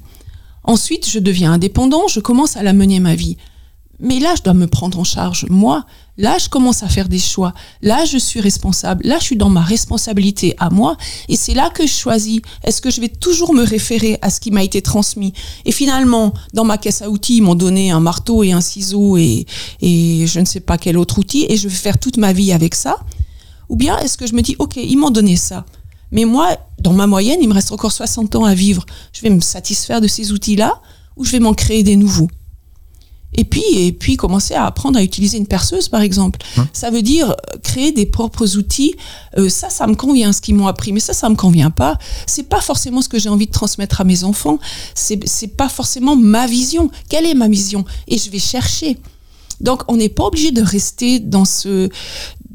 Ensuite, 0.64 1.08
je 1.08 1.18
deviens 1.18 1.52
indépendant, 1.52 2.08
je 2.08 2.20
commence 2.20 2.56
à 2.56 2.62
la 2.62 2.72
mener 2.72 3.00
ma 3.00 3.14
vie. 3.14 3.36
Mais 4.00 4.20
là, 4.20 4.34
je 4.36 4.42
dois 4.42 4.54
me 4.54 4.68
prendre 4.68 4.98
en 4.98 5.04
charge, 5.04 5.46
moi. 5.48 5.84
Là, 6.18 6.36
je 6.38 6.48
commence 6.48 6.82
à 6.82 6.88
faire 6.88 7.08
des 7.08 7.18
choix. 7.18 7.52
Là, 7.82 8.04
je 8.04 8.16
suis 8.16 8.40
responsable. 8.40 9.04
Là, 9.04 9.16
je 9.18 9.24
suis 9.24 9.36
dans 9.36 9.48
ma 9.48 9.60
responsabilité 9.60 10.54
à 10.58 10.70
moi. 10.70 10.96
Et 11.28 11.36
c'est 11.36 11.54
là 11.54 11.70
que 11.70 11.84
je 11.84 11.92
choisis. 11.92 12.40
Est-ce 12.62 12.80
que 12.80 12.90
je 12.90 13.00
vais 13.00 13.08
toujours 13.08 13.54
me 13.54 13.62
référer 13.62 14.18
à 14.22 14.30
ce 14.30 14.38
qui 14.38 14.52
m'a 14.52 14.62
été 14.62 14.82
transmis? 14.82 15.32
Et 15.64 15.72
finalement, 15.72 16.32
dans 16.54 16.64
ma 16.64 16.78
caisse 16.78 17.02
à 17.02 17.10
outils, 17.10 17.38
ils 17.38 17.42
m'ont 17.42 17.56
donné 17.56 17.90
un 17.90 18.00
marteau 18.00 18.44
et 18.44 18.52
un 18.52 18.60
ciseau 18.60 19.16
et, 19.16 19.46
et 19.80 20.26
je 20.26 20.38
ne 20.38 20.44
sais 20.44 20.60
pas 20.60 20.78
quel 20.78 20.96
autre 20.96 21.18
outil. 21.18 21.46
Et 21.48 21.56
je 21.56 21.68
vais 21.68 21.74
faire 21.74 21.98
toute 21.98 22.18
ma 22.18 22.32
vie 22.32 22.52
avec 22.52 22.76
ça. 22.76 22.98
Ou 23.68 23.76
bien 23.76 23.98
est-ce 23.98 24.16
que 24.16 24.26
je 24.26 24.34
me 24.34 24.42
dis, 24.42 24.56
OK, 24.58 24.76
ils 24.76 24.96
m'ont 24.96 25.10
donné 25.10 25.36
ça. 25.36 25.64
Mais 26.10 26.24
moi, 26.24 26.56
dans 26.78 26.92
ma 26.92 27.06
moyenne, 27.06 27.38
il 27.42 27.48
me 27.48 27.54
reste 27.54 27.72
encore 27.72 27.92
60 27.92 28.36
ans 28.36 28.44
à 28.44 28.54
vivre. 28.54 28.84
Je 29.12 29.20
vais 29.20 29.30
me 29.30 29.40
satisfaire 29.40 30.00
de 30.00 30.06
ces 30.06 30.32
outils-là 30.32 30.80
ou 31.16 31.24
je 31.24 31.32
vais 31.32 31.40
m'en 31.40 31.54
créer 31.54 31.82
des 31.82 31.96
nouveaux. 31.96 32.28
Et 33.34 33.44
puis, 33.44 33.62
et 33.74 33.92
puis 33.92 34.16
commencer 34.16 34.54
à 34.54 34.64
apprendre 34.64 34.98
à 34.98 35.02
utiliser 35.02 35.36
une 35.36 35.46
perceuse, 35.46 35.88
par 35.88 36.00
exemple. 36.00 36.38
Hein? 36.56 36.66
Ça 36.72 36.90
veut 36.90 37.02
dire 37.02 37.30
euh, 37.30 37.58
créer 37.62 37.92
des 37.92 38.06
propres 38.06 38.56
outils. 38.56 38.94
Euh, 39.36 39.50
ça, 39.50 39.68
ça 39.68 39.86
me 39.86 39.94
convient, 39.94 40.32
ce 40.32 40.40
qu'ils 40.40 40.54
m'ont 40.54 40.66
appris, 40.66 40.92
mais 40.92 41.00
ça, 41.00 41.12
ça 41.12 41.28
me 41.28 41.34
convient 41.34 41.70
pas. 41.70 41.98
C'est 42.26 42.48
pas 42.48 42.62
forcément 42.62 43.02
ce 43.02 43.08
que 43.08 43.18
j'ai 43.18 43.28
envie 43.28 43.46
de 43.46 43.52
transmettre 43.52 44.00
à 44.00 44.04
mes 44.04 44.24
enfants. 44.24 44.58
C'est, 44.94 45.20
c'est 45.28 45.56
pas 45.56 45.68
forcément 45.68 46.16
ma 46.16 46.46
vision. 46.46 46.90
Quelle 47.10 47.26
est 47.26 47.34
ma 47.34 47.48
vision? 47.48 47.84
Et 48.06 48.16
je 48.16 48.30
vais 48.30 48.38
chercher. 48.38 48.98
Donc, 49.60 49.82
on 49.88 49.96
n'est 49.96 50.08
pas 50.08 50.24
obligé 50.24 50.50
de 50.50 50.62
rester 50.62 51.18
dans 51.18 51.44
ce, 51.44 51.90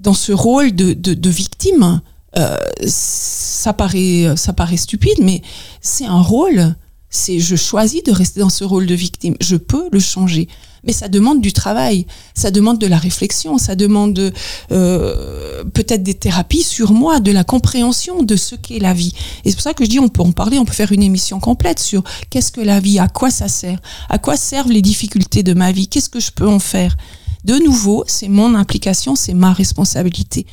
dans 0.03 0.13
ce 0.13 0.31
rôle 0.31 0.75
de, 0.75 1.29
victime, 1.29 2.01
euh, 2.38 2.57
ça 2.85 3.73
paraît, 3.73 4.35
ça 4.35 4.53
paraît 4.53 4.77
stupide, 4.77 5.19
mais 5.21 5.41
c'est 5.81 6.05
un 6.05 6.21
rôle. 6.21 6.75
C'est, 7.09 7.39
je 7.39 7.55
choisis 7.55 8.01
de 8.03 8.11
rester 8.11 8.39
dans 8.39 8.50
ce 8.50 8.63
rôle 8.63 8.88
de 8.88 8.95
victime. 8.95 9.35
Je 9.39 9.55
peux 9.55 9.88
le 9.91 10.00
changer, 10.00 10.47
mais 10.83 10.94
ça 10.94 11.07
demande 11.07 11.41
du 11.41 11.53
travail, 11.53 12.07
ça 12.33 12.50
demande 12.51 12.79
de 12.79 12.88
la 12.88 12.97
réflexion, 12.97 13.59
ça 13.59 13.75
demande 13.75 14.33
euh, 14.71 15.63
peut-être 15.73 16.03
des 16.03 16.15
thérapies 16.15 16.63
sur 16.63 16.91
moi, 16.91 17.19
de 17.19 17.31
la 17.31 17.44
compréhension 17.44 18.24
de 18.24 18.36
ce 18.36 18.55
qu'est 18.55 18.79
la 18.79 18.93
vie. 18.93 19.13
Et 19.45 19.50
c'est 19.50 19.55
pour 19.55 19.63
ça 19.63 19.74
que 19.75 19.86
je 19.86 19.89
dis, 19.89 20.00
on 20.00 20.10
peut 20.10 20.24
en 20.24 20.31
parler, 20.31 20.57
on 20.57 20.65
peut 20.65 20.74
faire 20.74 20.91
une 20.91 21.03
émission 21.03 21.39
complète 21.39 21.79
sur 21.79 22.03
qu'est-ce 22.31 22.51
que 22.51 22.62
la 22.62 22.79
vie, 22.79 23.00
à 23.00 23.07
quoi 23.07 23.29
ça 23.29 23.48
sert, 23.48 23.79
à 24.10 24.17
quoi 24.17 24.36
servent 24.36 24.72
les 24.72 24.81
difficultés 24.81 25.43
de 25.43 25.53
ma 25.53 25.72
vie, 25.72 25.88
qu'est-ce 25.88 26.10
que 26.10 26.19
je 26.19 26.31
peux 26.31 26.48
en 26.48 26.60
faire. 26.60 26.98
De 27.43 27.55
nouveau, 27.55 28.03
c'est 28.07 28.29
mon 28.29 28.55
implication, 28.55 29.15
c'est 29.15 29.33
ma 29.33 29.51
responsabilité. 29.51 30.45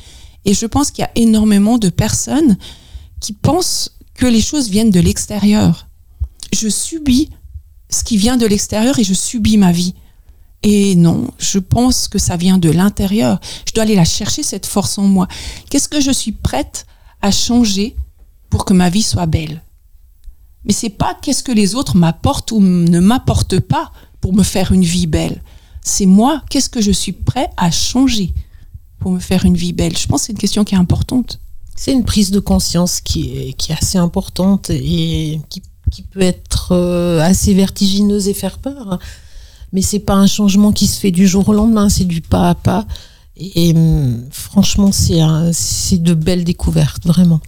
Et 0.45 0.53
je 0.53 0.65
pense 0.65 0.91
qu'il 0.91 1.03
y 1.03 1.05
a 1.05 1.11
énormément 1.15 1.77
de 1.77 1.89
personnes 1.89 2.57
qui 3.19 3.33
pensent 3.33 3.97
que 4.13 4.25
les 4.25 4.41
choses 4.41 4.69
viennent 4.69 4.91
de 4.91 4.99
l'extérieur. 4.99 5.87
Je 6.53 6.67
subis 6.67 7.29
ce 7.89 8.03
qui 8.03 8.17
vient 8.17 8.37
de 8.37 8.45
l'extérieur 8.45 8.99
et 8.99 9.03
je 9.03 9.13
subis 9.13 9.57
ma 9.57 9.71
vie. 9.71 9.93
Et 10.63 10.95
non, 10.95 11.27
je 11.39 11.59
pense 11.59 12.07
que 12.07 12.19
ça 12.19 12.37
vient 12.37 12.57
de 12.57 12.69
l'intérieur. 12.69 13.39
Je 13.67 13.73
dois 13.73 13.83
aller 13.83 13.95
la 13.95 14.05
chercher, 14.05 14.43
cette 14.43 14.65
force 14.65 14.97
en 14.97 15.03
moi. 15.03 15.27
Qu'est-ce 15.69 15.89
que 15.89 16.01
je 16.01 16.11
suis 16.11 16.33
prête 16.33 16.85
à 17.21 17.31
changer 17.31 17.95
pour 18.49 18.65
que 18.65 18.73
ma 18.73 18.89
vie 18.89 19.01
soit 19.01 19.25
belle? 19.25 19.63
Mais 20.65 20.73
c'est 20.73 20.89
pas 20.89 21.17
qu'est-ce 21.21 21.41
que 21.41 21.51
les 21.51 21.73
autres 21.73 21.97
m'apportent 21.97 22.51
ou 22.51 22.59
ne 22.59 22.99
m'apportent 22.99 23.59
pas 23.59 23.91
pour 24.19 24.33
me 24.33 24.43
faire 24.43 24.71
une 24.71 24.83
vie 24.83 25.07
belle 25.07 25.41
c'est 25.81 26.05
moi, 26.05 26.41
qu'est-ce 26.49 26.69
que 26.69 26.81
je 26.81 26.91
suis 26.91 27.11
prêt 27.11 27.49
à 27.57 27.71
changer 27.71 28.33
pour 28.99 29.11
me 29.11 29.19
faire 29.19 29.45
une 29.45 29.55
vie 29.55 29.73
belle? 29.73 29.97
Je 29.97 30.07
pense 30.07 30.21
que 30.21 30.25
c'est 30.27 30.33
une 30.33 30.39
question 30.39 30.63
qui 30.63 30.75
est 30.75 30.79
importante. 30.79 31.39
C'est 31.75 31.91
une 31.91 32.03
prise 32.03 32.31
de 32.31 32.39
conscience 32.39 33.01
qui 33.01 33.37
est, 33.37 33.53
qui 33.53 33.71
est 33.71 33.75
assez 33.75 33.97
importante 33.97 34.69
et 34.69 35.41
qui, 35.49 35.63
peut 36.11 36.21
être 36.21 36.71
euh, 36.71 37.19
assez 37.19 37.53
vertigineuse 37.53 38.27
et 38.27 38.33
faire 38.33 38.59
peur. 38.59 38.99
Mais 39.73 39.81
c'est 39.81 39.99
pas 39.99 40.13
un 40.13 40.27
changement 40.27 40.71
qui 40.71 40.87
se 40.87 40.99
fait 40.99 41.11
du 41.11 41.27
jour 41.27 41.49
au 41.49 41.53
lendemain, 41.53 41.89
c'est 41.89 42.05
du 42.05 42.21
pas 42.21 42.49
à 42.49 42.55
pas. 42.55 42.85
Et, 43.35 43.73
franchement, 44.29 44.91
c'est 44.91 45.97
de 45.97 46.13
belles 46.13 46.43
découvertes, 46.43 47.05
vraiment. 47.05 47.39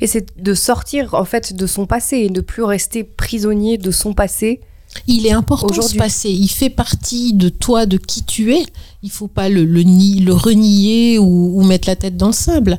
Et 0.00 0.06
c'est 0.06 0.40
de 0.42 0.54
sortir 0.54 1.14
en 1.14 1.24
fait 1.24 1.54
de 1.54 1.66
son 1.66 1.86
passé 1.86 2.18
et 2.18 2.30
ne 2.30 2.40
plus 2.40 2.62
rester 2.62 3.04
prisonnier 3.04 3.78
de 3.78 3.90
son 3.90 4.12
passé 4.12 4.60
il 5.06 5.26
est 5.26 5.32
important 5.32 5.66
de 5.66 5.82
se 5.82 5.96
passer. 5.96 6.30
Il 6.30 6.48
fait 6.48 6.70
partie 6.70 7.32
de 7.34 7.48
toi, 7.48 7.86
de 7.86 7.96
qui 7.96 8.24
tu 8.24 8.54
es. 8.54 8.64
Il 9.02 9.10
faut 9.10 9.28
pas 9.28 9.48
le, 9.48 9.64
le, 9.64 9.82
le 9.82 10.32
renier 10.32 11.18
ou, 11.18 11.62
mettre 11.62 11.88
la 11.88 11.96
tête 11.96 12.16
dans 12.16 12.28
le 12.28 12.32
sable. 12.32 12.78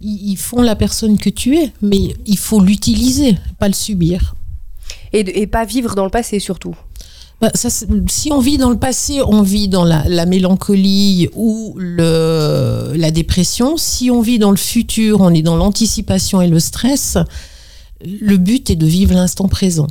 Ils, 0.00 0.36
font 0.36 0.62
la 0.62 0.76
personne 0.76 1.18
que 1.18 1.30
tu 1.30 1.56
es, 1.56 1.72
mais 1.82 2.14
il 2.26 2.38
faut 2.38 2.60
l'utiliser, 2.60 3.36
pas 3.58 3.68
le 3.68 3.74
subir. 3.74 4.34
Et, 5.12 5.42
et 5.42 5.46
pas 5.46 5.64
vivre 5.64 5.94
dans 5.94 6.04
le 6.04 6.10
passé 6.10 6.38
surtout. 6.40 6.74
bah, 7.40 7.50
ça, 7.54 7.68
si 7.70 8.32
on 8.32 8.40
vit 8.40 8.58
dans 8.58 8.70
le 8.70 8.78
passé, 8.78 9.20
on 9.26 9.42
vit 9.42 9.68
dans 9.68 9.84
la, 9.84 10.08
la 10.08 10.26
mélancolie 10.26 11.28
ou 11.34 11.74
le, 11.76 12.92
la 12.96 13.10
dépression. 13.10 13.76
Si 13.76 14.10
on 14.10 14.20
vit 14.20 14.38
dans 14.38 14.50
le 14.50 14.56
futur, 14.56 15.20
on 15.20 15.30
est 15.34 15.42
dans 15.42 15.56
l'anticipation 15.56 16.40
et 16.40 16.48
le 16.48 16.60
stress. 16.60 17.18
Le 18.04 18.36
but 18.36 18.70
est 18.70 18.76
de 18.76 18.86
vivre 18.86 19.14
l'instant 19.14 19.48
présent. 19.48 19.88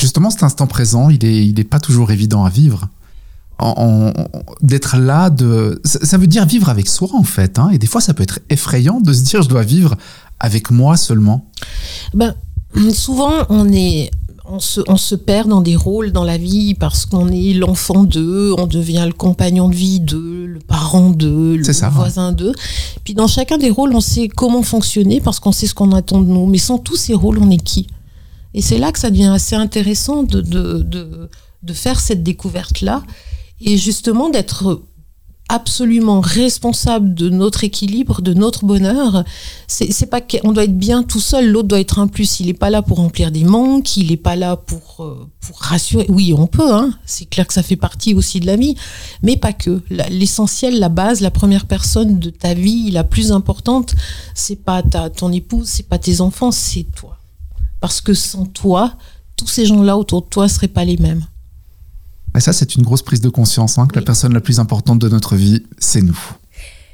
Justement, 0.00 0.30
cet 0.30 0.42
instant 0.42 0.66
présent, 0.66 1.10
il 1.10 1.18
n'est 1.22 1.46
il 1.46 1.60
est 1.60 1.64
pas 1.64 1.78
toujours 1.78 2.10
évident 2.10 2.44
à 2.44 2.48
vivre. 2.48 2.88
D'être 4.62 4.96
là, 4.96 5.28
de, 5.28 5.78
ça, 5.84 6.16
veut 6.16 6.26
dire 6.26 6.46
vivre 6.46 6.70
avec 6.70 6.88
soi 6.88 7.10
en 7.12 7.22
fait. 7.22 7.58
Hein, 7.58 7.68
et 7.70 7.76
des 7.76 7.86
fois, 7.86 8.00
ça 8.00 8.14
peut 8.14 8.22
être 8.22 8.38
effrayant 8.48 9.02
de 9.02 9.12
se 9.12 9.22
dire 9.22 9.42
je 9.42 9.48
dois 9.48 9.62
vivre 9.62 9.96
avec 10.38 10.70
moi 10.70 10.96
seulement. 10.96 11.44
Ben, 12.14 12.34
souvent, 12.94 13.32
on 13.50 13.70
est 13.70 14.10
on 14.52 14.58
se, 14.58 14.80
on 14.88 14.96
se, 14.96 15.14
perd 15.14 15.48
dans 15.48 15.60
des 15.60 15.76
rôles 15.76 16.10
dans 16.10 16.24
la 16.24 16.38
vie 16.38 16.74
parce 16.74 17.04
qu'on 17.06 17.28
est 17.28 17.52
l'enfant 17.52 18.04
d'eux, 18.04 18.54
on 18.58 18.66
devient 18.66 19.04
le 19.06 19.12
compagnon 19.12 19.68
de 19.68 19.74
vie 19.76 20.00
d'eux, 20.00 20.46
le 20.46 20.58
parent 20.58 21.10
d'eux, 21.10 21.56
le 21.56 21.90
voisin 21.90 22.32
d'eux. 22.32 22.52
Puis 23.04 23.14
dans 23.14 23.28
chacun 23.28 23.58
des 23.58 23.70
rôles, 23.70 23.94
on 23.94 24.00
sait 24.00 24.28
comment 24.28 24.62
fonctionner 24.62 25.20
parce 25.20 25.38
qu'on 25.38 25.52
sait 25.52 25.66
ce 25.66 25.74
qu'on 25.74 25.92
attend 25.92 26.20
de 26.22 26.26
nous. 26.26 26.46
Mais 26.46 26.58
sans 26.58 26.78
tous 26.78 26.96
ces 26.96 27.14
rôles, 27.14 27.38
on 27.38 27.50
est 27.50 27.62
qui? 27.62 27.86
Et 28.54 28.62
c'est 28.62 28.78
là 28.78 28.92
que 28.92 28.98
ça 28.98 29.10
devient 29.10 29.26
assez 29.32 29.56
intéressant 29.56 30.22
de, 30.22 30.40
de, 30.40 30.82
de, 30.82 31.28
de 31.62 31.72
faire 31.72 32.00
cette 32.00 32.22
découverte-là 32.22 33.02
et 33.60 33.76
justement 33.76 34.30
d'être 34.30 34.82
absolument 35.50 36.20
responsable 36.20 37.12
de 37.12 37.28
notre 37.28 37.64
équilibre, 37.64 38.22
de 38.22 38.32
notre 38.32 38.64
bonheur. 38.64 39.24
C'est 39.66 40.08
pas 40.08 40.20
qu'on 40.20 40.52
doit 40.52 40.64
être 40.64 40.78
bien 40.78 41.02
tout 41.02 41.18
seul, 41.18 41.50
l'autre 41.50 41.66
doit 41.66 41.80
être 41.80 41.98
un 41.98 42.06
plus. 42.06 42.38
Il 42.38 42.46
n'est 42.46 42.54
pas 42.54 42.70
là 42.70 42.82
pour 42.82 42.98
remplir 42.98 43.32
des 43.32 43.42
manques, 43.42 43.96
il 43.96 44.10
n'est 44.10 44.16
pas 44.16 44.36
là 44.36 44.56
pour, 44.56 45.04
euh, 45.04 45.28
pour 45.40 45.58
rassurer. 45.58 46.06
Oui, 46.08 46.32
on 46.36 46.46
peut, 46.46 46.72
hein. 46.72 46.92
c'est 47.04 47.28
clair 47.28 47.48
que 47.48 47.52
ça 47.52 47.64
fait 47.64 47.76
partie 47.76 48.14
aussi 48.14 48.38
de 48.38 48.46
la 48.46 48.56
vie, 48.56 48.76
mais 49.22 49.36
pas 49.36 49.52
que. 49.52 49.82
L'essentiel, 49.90 50.78
la 50.78 50.88
base, 50.88 51.20
la 51.20 51.32
première 51.32 51.66
personne 51.66 52.20
de 52.20 52.30
ta 52.30 52.54
vie, 52.54 52.92
la 52.92 53.02
plus 53.02 53.32
importante, 53.32 53.96
c'est 54.34 54.62
pas 54.64 54.84
ta, 54.84 55.10
ton 55.10 55.32
épouse, 55.32 55.66
c'est 55.66 55.88
pas 55.88 55.98
tes 55.98 56.20
enfants, 56.20 56.52
c'est 56.52 56.86
toi. 56.94 57.19
Parce 57.80 58.00
que 58.00 58.14
sans 58.14 58.44
toi, 58.46 58.94
tous 59.36 59.46
ces 59.46 59.64
gens-là 59.66 59.96
autour 59.96 60.22
de 60.22 60.28
toi 60.28 60.48
seraient 60.48 60.68
pas 60.68 60.84
les 60.84 60.96
mêmes. 60.96 61.24
Et 62.36 62.40
ça, 62.40 62.52
c'est 62.52 62.76
une 62.76 62.82
grosse 62.82 63.02
prise 63.02 63.20
de 63.20 63.28
conscience, 63.28 63.78
hein, 63.78 63.86
que 63.86 63.98
la 63.98 64.04
personne 64.04 64.32
la 64.32 64.40
plus 64.40 64.60
importante 64.60 64.98
de 64.98 65.08
notre 65.08 65.34
vie, 65.34 65.64
c'est 65.78 66.02
nous. 66.02 66.18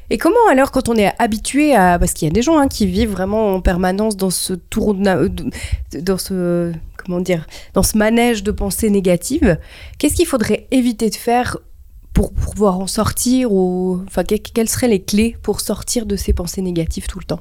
Et 0.09 0.19
comment 0.19 0.37
alors, 0.51 0.71
quand 0.71 0.89
on 0.89 0.95
est 0.95 1.13
habitué 1.19 1.75
à... 1.75 1.99
Parce 1.99 2.13
qu'il 2.13 2.27
y 2.27 2.31
a 2.31 2.33
des 2.33 2.43
gens 2.43 2.59
hein, 2.59 2.69
qui 2.69 2.87
vivent 2.87 3.11
vraiment 3.11 3.55
en 3.55 3.61
permanence 3.61 4.17
dans 4.17 4.31
ce 4.31 4.55
tour... 4.55 4.95
Dans 4.95 6.19
ce... 6.19 6.73
Comment 6.97 7.21
dire 7.21 7.47
Dans 7.75 7.83
ce 7.83 7.99
manège 7.99 8.43
de 8.43 8.51
pensées 8.51 8.91
négatives, 8.91 9.59
qu'est-ce 9.99 10.15
qu'il 10.15 10.27
faudrait 10.27 10.67
éviter 10.71 11.11
de 11.11 11.15
faire 11.15 11.59
pour 12.13 12.33
pouvoir 12.33 12.81
en 12.81 12.87
sortir 12.87 13.53
ou 13.53 14.01
enfin 14.07 14.25
quelles 14.25 14.69
seraient 14.69 14.89
les 14.89 15.03
clés 15.03 15.37
pour 15.43 15.61
sortir 15.61 16.07
de 16.07 16.17
ces 16.17 16.33
pensées 16.33 16.63
négatives 16.63 17.07
tout 17.07 17.19
le 17.19 17.25
temps? 17.25 17.41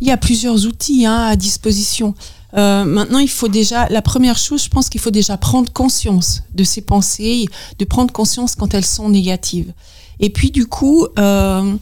Il 0.00 0.06
y 0.06 0.10
a 0.10 0.16
plusieurs 0.16 0.66
outils 0.66 1.06
hein, 1.06 1.28
à 1.28 1.36
disposition. 1.36 2.14
Euh, 2.56 2.84
maintenant, 2.84 3.18
il 3.18 3.28
faut 3.28 3.48
déjà, 3.48 3.88
la 3.88 4.02
première 4.02 4.38
chose, 4.38 4.64
je 4.64 4.68
pense 4.68 4.88
qu'il 4.88 5.00
faut 5.00 5.10
déjà 5.10 5.36
prendre 5.36 5.70
conscience 5.72 6.42
de 6.54 6.64
ces 6.64 6.80
pensées, 6.80 7.46
de 7.78 7.84
prendre 7.84 8.12
conscience 8.12 8.54
quand 8.54 8.72
elles 8.74 8.84
sont 8.86 9.08
négatives. 9.08 9.72
Et 10.20 10.30
puis, 10.30 10.50
du 10.50 10.66
coup, 10.66 11.06
euh, 11.18 11.74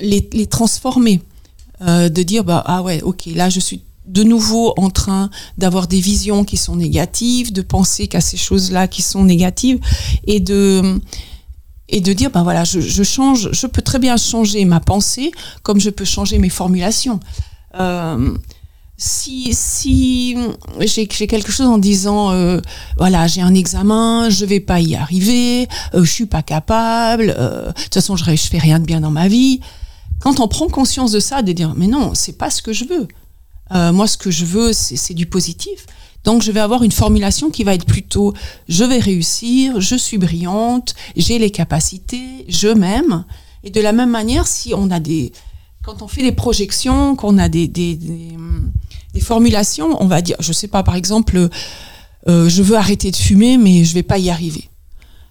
les, 0.00 0.46
transformer. 0.46 1.22
Euh, 1.80 2.08
de 2.08 2.24
dire, 2.24 2.42
bah, 2.42 2.64
ah 2.66 2.82
ouais, 2.82 3.02
ok, 3.02 3.26
là, 3.26 3.48
je 3.48 3.60
suis 3.60 3.82
de 4.06 4.24
nouveau 4.24 4.74
en 4.78 4.90
train 4.90 5.30
d'avoir 5.58 5.86
des 5.86 6.00
visions 6.00 6.42
qui 6.42 6.56
sont 6.56 6.74
négatives, 6.74 7.52
de 7.52 7.62
penser 7.62 8.08
qu'à 8.08 8.20
ces 8.20 8.36
choses-là 8.36 8.88
qui 8.88 9.02
sont 9.02 9.22
négatives, 9.22 9.78
et 10.26 10.40
de 10.40 11.00
et 11.90 12.02
de 12.02 12.12
dire 12.12 12.30
ben 12.30 12.42
voilà 12.42 12.64
je, 12.64 13.02
change 13.02 13.48
je 13.52 13.66
peux 13.66 13.80
très 13.80 13.98
bien 13.98 14.18
changer 14.18 14.66
ma 14.66 14.78
pensée 14.78 15.30
comme 15.62 15.80
je 15.80 15.88
peux 15.88 16.04
changer 16.04 16.38
mes 16.38 16.50
formulations 16.50 17.18
si 19.00 19.54
si 19.54 20.36
j'ai 20.80 21.06
quelque 21.06 21.52
chose 21.52 21.68
en 21.68 21.78
disant 21.78 22.32
euh, 22.32 22.60
voilà 22.96 23.28
j'ai 23.28 23.40
un 23.40 23.54
examen 23.54 24.28
je 24.28 24.44
vais 24.44 24.58
pas 24.58 24.80
y 24.80 24.96
arriver 24.96 25.68
euh, 25.94 26.02
je 26.02 26.10
suis 26.10 26.26
pas 26.26 26.42
capable 26.42 27.32
euh, 27.38 27.68
de 27.68 27.72
toute 27.84 27.94
façon 27.94 28.16
je 28.16 28.24
fais 28.24 28.58
rien 28.58 28.80
de 28.80 28.84
bien 28.84 29.00
dans 29.00 29.12
ma 29.12 29.28
vie. 29.28 29.60
Quand 30.18 30.40
on 30.40 30.48
prend 30.48 30.66
conscience 30.66 31.12
de 31.12 31.20
ça 31.20 31.42
de 31.42 31.52
dire 31.52 31.74
mais 31.76 31.86
non 31.86 32.10
c'est 32.14 32.36
pas 32.36 32.50
ce 32.50 32.60
que 32.60 32.72
je 32.72 32.84
veux. 32.86 33.06
Euh, 33.72 33.92
moi 33.92 34.08
ce 34.08 34.16
que 34.16 34.32
je 34.32 34.44
veux 34.44 34.72
c'est 34.72 35.14
du 35.14 35.26
positif. 35.26 35.86
Donc 36.24 36.42
je 36.42 36.50
vais 36.50 36.60
avoir 36.60 36.82
une 36.82 36.90
formulation 36.90 37.50
qui 37.50 37.62
va 37.62 37.74
être 37.74 37.86
plutôt 37.86 38.34
je 38.68 38.82
vais 38.82 38.98
réussir 38.98 39.80
je 39.80 39.94
suis 39.94 40.18
brillante 40.18 40.96
j'ai 41.14 41.38
les 41.38 41.50
capacités 41.50 42.46
je 42.48 42.66
m'aime. 42.66 43.24
Et 43.62 43.70
de 43.70 43.80
la 43.80 43.92
même 43.92 44.10
manière 44.10 44.48
si 44.48 44.74
on 44.74 44.90
a 44.90 44.98
des 44.98 45.30
quand 45.84 46.02
on 46.02 46.08
fait 46.08 46.22
des 46.22 46.32
projections 46.32 47.16
qu'on 47.16 47.38
a 47.38 47.48
des, 47.48 47.66
des, 47.66 47.94
des 47.94 48.36
formulations, 49.20 50.00
on 50.02 50.06
va 50.06 50.22
dire, 50.22 50.36
je 50.40 50.52
sais 50.52 50.68
pas, 50.68 50.82
par 50.82 50.96
exemple, 50.96 51.48
euh, 52.28 52.48
je 52.48 52.62
veux 52.62 52.76
arrêter 52.76 53.10
de 53.10 53.16
fumer, 53.16 53.56
mais 53.58 53.84
je 53.84 53.94
vais 53.94 54.02
pas 54.02 54.18
y 54.18 54.30
arriver. 54.30 54.68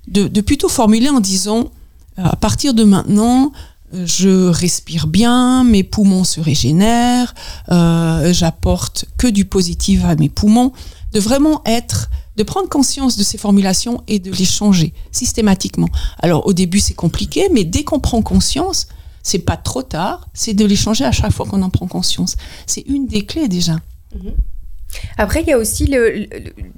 De, 0.07 0.41
plutôt 0.41 0.69
formuler 0.69 1.09
en 1.09 1.19
disant, 1.19 1.71
euh, 2.17 2.23
à 2.23 2.35
partir 2.35 2.73
de 2.73 2.83
maintenant, 2.83 3.51
euh, 3.93 4.05
je 4.05 4.47
respire 4.47 5.07
bien, 5.07 5.63
mes 5.63 5.83
poumons 5.83 6.23
se 6.23 6.39
régénèrent, 6.39 7.35
j'apporte 7.69 9.05
que 9.17 9.27
du 9.27 9.45
positif 9.45 10.05
à 10.05 10.15
mes 10.15 10.29
poumons, 10.29 10.71
de 11.13 11.19
vraiment 11.19 11.61
être, 11.65 12.09
de 12.37 12.43
prendre 12.43 12.69
conscience 12.69 13.17
de 13.17 13.23
ces 13.23 13.37
formulations 13.37 14.01
et 14.07 14.19
de 14.19 14.31
les 14.31 14.45
changer 14.45 14.93
systématiquement. 15.11 15.89
Alors 16.19 16.47
au 16.47 16.53
début 16.53 16.79
c'est 16.79 16.93
compliqué, 16.93 17.47
mais 17.51 17.63
dès 17.63 17.83
qu'on 17.83 17.99
prend 17.99 18.21
conscience, 18.21 18.87
c'est 19.27 19.39
pas 19.39 19.57
trop 19.57 19.83
tard, 19.83 20.29
c'est 20.33 20.53
de 20.53 20.65
les 20.65 20.77
changer 20.77 21.03
à 21.03 21.11
chaque 21.11 21.33
fois 21.33 21.45
qu'on 21.45 21.61
en 21.61 21.69
prend 21.69 21.85
conscience. 21.85 22.37
C'est 22.65 22.87
une 22.87 23.07
des 23.07 23.25
clés 23.25 23.49
déjà. 23.49 23.73
Mhm. 24.15 24.31
Après, 25.17 25.41
il 25.41 25.49
y 25.49 25.51
a 25.51 25.57
aussi 25.57 25.85
le, 25.85 26.27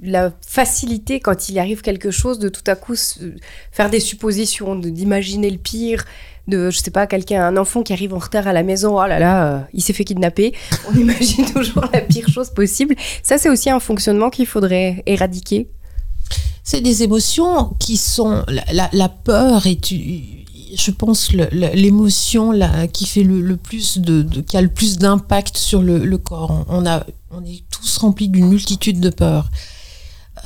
la 0.02 0.34
facilité 0.42 1.20
quand 1.20 1.50
il 1.50 1.60
arrive 1.60 1.82
quelque 1.82 2.10
chose 2.10 2.40
de 2.40 2.50
tout 2.50 2.64
à 2.66 2.76
coup 2.76 2.96
faire 3.72 3.92
des 3.92 4.00
suppositions, 4.00 4.76
d'imaginer 4.76 5.52
le 5.52 5.60
pire, 5.60 6.06
de, 6.48 6.72
je 6.72 6.80
sais 6.80 6.90
pas, 6.90 7.06
quelqu'un, 7.06 7.46
un 7.46 7.56
enfant 7.56 7.84
qui 7.84 7.94
arrive 7.94 8.16
en 8.16 8.18
retard 8.18 8.48
à 8.48 8.54
la 8.54 8.64
maison, 8.64 9.00
oh 9.00 9.06
là 9.06 9.20
là, 9.20 9.46
euh, 9.46 9.60
il 9.74 9.84
s'est 9.84 9.94
fait 9.94 10.04
kidnapper. 10.04 10.56
On 10.90 10.98
imagine 10.98 11.46
toujours 11.54 11.86
la 11.94 12.02
pire 12.02 12.30
chose 12.30 12.50
possible. 12.50 12.96
Ça, 13.22 13.38
c'est 13.38 13.50
aussi 13.50 13.70
un 13.70 13.80
fonctionnement 13.80 14.32
qu'il 14.32 14.48
faudrait 14.48 15.04
éradiquer. 15.06 15.68
C'est 16.64 16.82
des 16.82 17.04
émotions 17.04 17.76
qui 17.78 17.96
sont. 17.96 18.44
La, 18.48 18.90
la 18.92 19.10
peur 19.10 19.68
est 19.68 19.94
je 20.76 20.92
pense, 20.92 21.32
l'émotion 21.32 22.54
qui 22.92 23.06
fait 23.06 23.24
le, 23.24 23.58
plus 23.58 23.98
de, 23.98 24.24
qui 24.42 24.58
a 24.58 24.62
le 24.62 24.70
plus 24.70 24.98
d'impact 24.98 25.58
sur 25.58 25.82
le, 25.82 26.18
corps. 26.18 26.66
On, 26.70 26.86
a, 26.86 27.06
on 27.32 27.44
est 27.44 27.64
tous 27.72 27.98
remplis 27.98 28.30
d'une 28.30 28.48
multitude 28.48 29.00
de 29.00 29.10
peurs. 29.10 29.50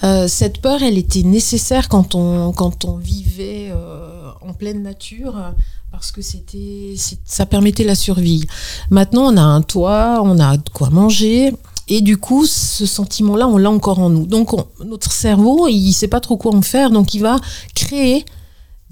Euh, 0.03 0.27
cette 0.27 0.59
peur, 0.59 0.81
elle 0.81 0.97
était 0.97 1.23
nécessaire 1.23 1.87
quand 1.87 2.15
on, 2.15 2.51
quand 2.51 2.85
on 2.85 2.97
vivait 2.97 3.69
euh, 3.71 4.31
en 4.41 4.53
pleine 4.53 4.81
nature 4.81 5.53
parce 5.91 6.11
que 6.11 6.21
c'était, 6.21 6.95
ça 7.23 7.45
permettait 7.45 7.83
la 7.83 7.95
survie. 7.95 8.47
Maintenant, 8.89 9.31
on 9.31 9.37
a 9.37 9.41
un 9.41 9.61
toit, 9.61 10.21
on 10.23 10.39
a 10.39 10.57
de 10.57 10.69
quoi 10.73 10.89
manger. 10.89 11.53
Et 11.87 12.01
du 12.01 12.17
coup, 12.17 12.45
ce 12.47 12.85
sentiment-là, 12.85 13.47
on 13.47 13.57
l'a 13.57 13.69
encore 13.69 13.99
en 13.99 14.09
nous. 14.09 14.25
Donc, 14.25 14.51
notre 14.83 15.11
cerveau, 15.11 15.67
il 15.67 15.93
sait 15.93 16.07
pas 16.07 16.19
trop 16.19 16.37
quoi 16.37 16.55
en 16.55 16.61
faire, 16.61 16.89
donc 16.89 17.13
il 17.13 17.19
va 17.19 17.39
créer 17.75 18.25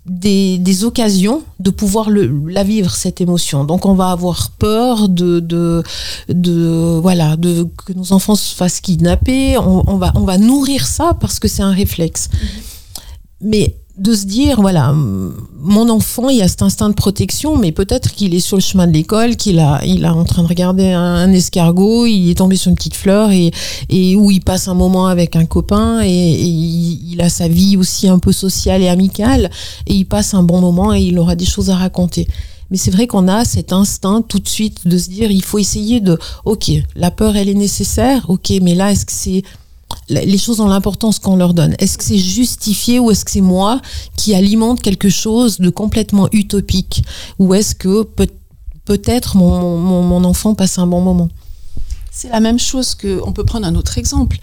des, 0.05 0.83
occasions 0.83 1.43
de 1.59 1.69
pouvoir 1.69 2.09
la 2.09 2.63
vivre 2.63 2.91
cette 2.91 3.21
émotion. 3.21 3.63
Donc 3.63 3.85
on 3.85 3.93
va 3.93 4.11
avoir 4.11 4.51
peur 4.51 5.09
de, 5.09 5.39
de, 5.39 6.99
voilà 7.01 7.35
de 7.35 7.67
que 7.85 7.93
nos 7.93 8.13
enfants 8.13 8.35
se 8.35 8.55
fassent 8.55 8.81
kidnapper. 8.81 9.57
On, 9.57 9.97
va 9.97 10.11
on 10.15 10.21
va 10.25 10.37
nourrir 10.37 10.87
ça 10.87 11.15
parce 11.19 11.39
que 11.39 11.47
c'est 11.47 11.63
un 11.63 11.73
réflexe. 11.73 12.29
Mm-hmm. 12.29 12.47
Mais 13.41 13.80
de 13.97 14.13
se 14.15 14.25
dire 14.25 14.61
voilà 14.61 14.93
mon 14.93 15.89
enfant 15.89 16.29
il 16.29 16.41
a 16.41 16.47
cet 16.47 16.61
instinct 16.61 16.89
de 16.89 16.95
protection 16.95 17.57
mais 17.57 17.71
peut-être 17.71 18.11
qu'il 18.11 18.33
est 18.33 18.39
sur 18.39 18.55
le 18.55 18.61
chemin 18.61 18.87
de 18.87 18.93
l'école 18.93 19.35
qu'il 19.35 19.59
a 19.59 19.81
il 19.85 20.03
est 20.05 20.07
en 20.07 20.23
train 20.23 20.43
de 20.43 20.47
regarder 20.47 20.91
un, 20.91 21.31
escargot 21.31 22.05
il 22.05 22.29
est 22.31 22.35
tombé 22.35 22.55
sur 22.55 22.69
une 22.69 22.75
petite 22.75 22.95
fleur 22.95 23.31
et 23.31 23.51
et 23.89 24.15
où 24.15 24.31
il 24.31 24.41
passe 24.41 24.67
un 24.67 24.73
moment 24.73 25.07
avec 25.07 25.35
un 25.35 25.45
copain 25.45 26.01
et, 26.03 26.31
il, 26.31 27.21
a 27.21 27.29
sa 27.29 27.47
vie 27.47 27.77
aussi 27.77 28.07
un 28.07 28.19
peu 28.19 28.31
sociale 28.31 28.81
et 28.81 28.89
amicale 28.89 29.49
et 29.85 29.93
il 29.93 30.05
passe 30.05 30.33
un 30.33 30.43
bon 30.43 30.61
moment 30.61 30.93
et 30.93 31.01
il 31.01 31.19
aura 31.19 31.35
des 31.35 31.45
choses 31.45 31.69
à 31.69 31.75
raconter. 31.75 32.27
Mais 32.69 32.77
c'est 32.77 32.91
vrai 32.91 33.05
qu'on 33.05 33.27
a 33.27 33.43
cet 33.43 33.73
instinct 33.73 34.21
tout 34.21 34.39
de 34.39 34.47
suite 34.47 34.87
de 34.87 34.97
se 34.97 35.09
dire 35.09 35.29
il 35.29 35.43
faut 35.43 35.59
essayer 35.59 35.99
de 35.99 36.17
ok 36.45 36.71
la 36.95 37.11
peur 37.11 37.35
elle 37.35 37.49
est 37.49 37.53
nécessaire 37.53 38.29
ok 38.29 38.53
mais 38.61 38.75
là 38.75 38.91
est-ce 38.91 39.05
que 39.05 39.11
c'est 39.11 39.43
les 40.11 40.37
choses 40.37 40.59
ont 40.59 40.67
l'importance 40.67 41.19
qu'on 41.19 41.35
leur 41.35 41.53
donne. 41.53 41.75
Est-ce 41.79 41.97
que 41.97 42.03
c'est 42.03 42.17
justifié 42.17 42.99
ou 42.99 43.11
est-ce 43.11 43.25
que 43.25 43.31
c'est 43.31 43.41
moi 43.41 43.81
qui 44.17 44.35
alimente 44.35 44.81
quelque 44.81 45.09
chose 45.09 45.59
de 45.59 45.69
complètement 45.69 46.27
utopique 46.31 47.03
Ou 47.39 47.53
est-ce 47.53 47.75
que 47.75 48.03
peut, 48.03 48.27
être 49.05 49.37
mon, 49.37 50.23
enfant 50.25 50.53
passe 50.53 50.77
un 50.77 50.87
bon 50.87 51.01
moment? 51.01 51.29
C'est 52.11 52.29
la 52.29 52.41
même 52.41 52.59
chose 52.59 52.93
que, 52.93 53.21
on 53.25 53.31
peut 53.31 53.45
prendre 53.45 53.65
un 53.65 53.75
autre 53.75 53.97
exemple. 53.97 54.37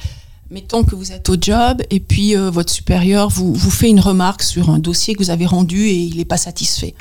Mettons 0.50 0.82
que 0.84 0.94
vous 0.94 1.12
êtes 1.12 1.28
au 1.28 1.36
job 1.38 1.82
et 1.90 2.00
puis 2.00 2.34
euh, 2.34 2.50
votre 2.50 2.72
supérieur 2.72 3.28
vous, 3.28 3.52
vous 3.52 3.70
fait 3.70 3.90
une 3.90 4.00
remarque 4.00 4.42
sur 4.42 4.70
un 4.70 4.78
dossier 4.78 5.14
que 5.14 5.22
vous 5.22 5.28
avez 5.28 5.44
rendu 5.44 5.88
et 5.88 5.96
il 5.96 6.16
n'est 6.16 6.24
pas 6.24 6.38
satisfait. 6.38 6.94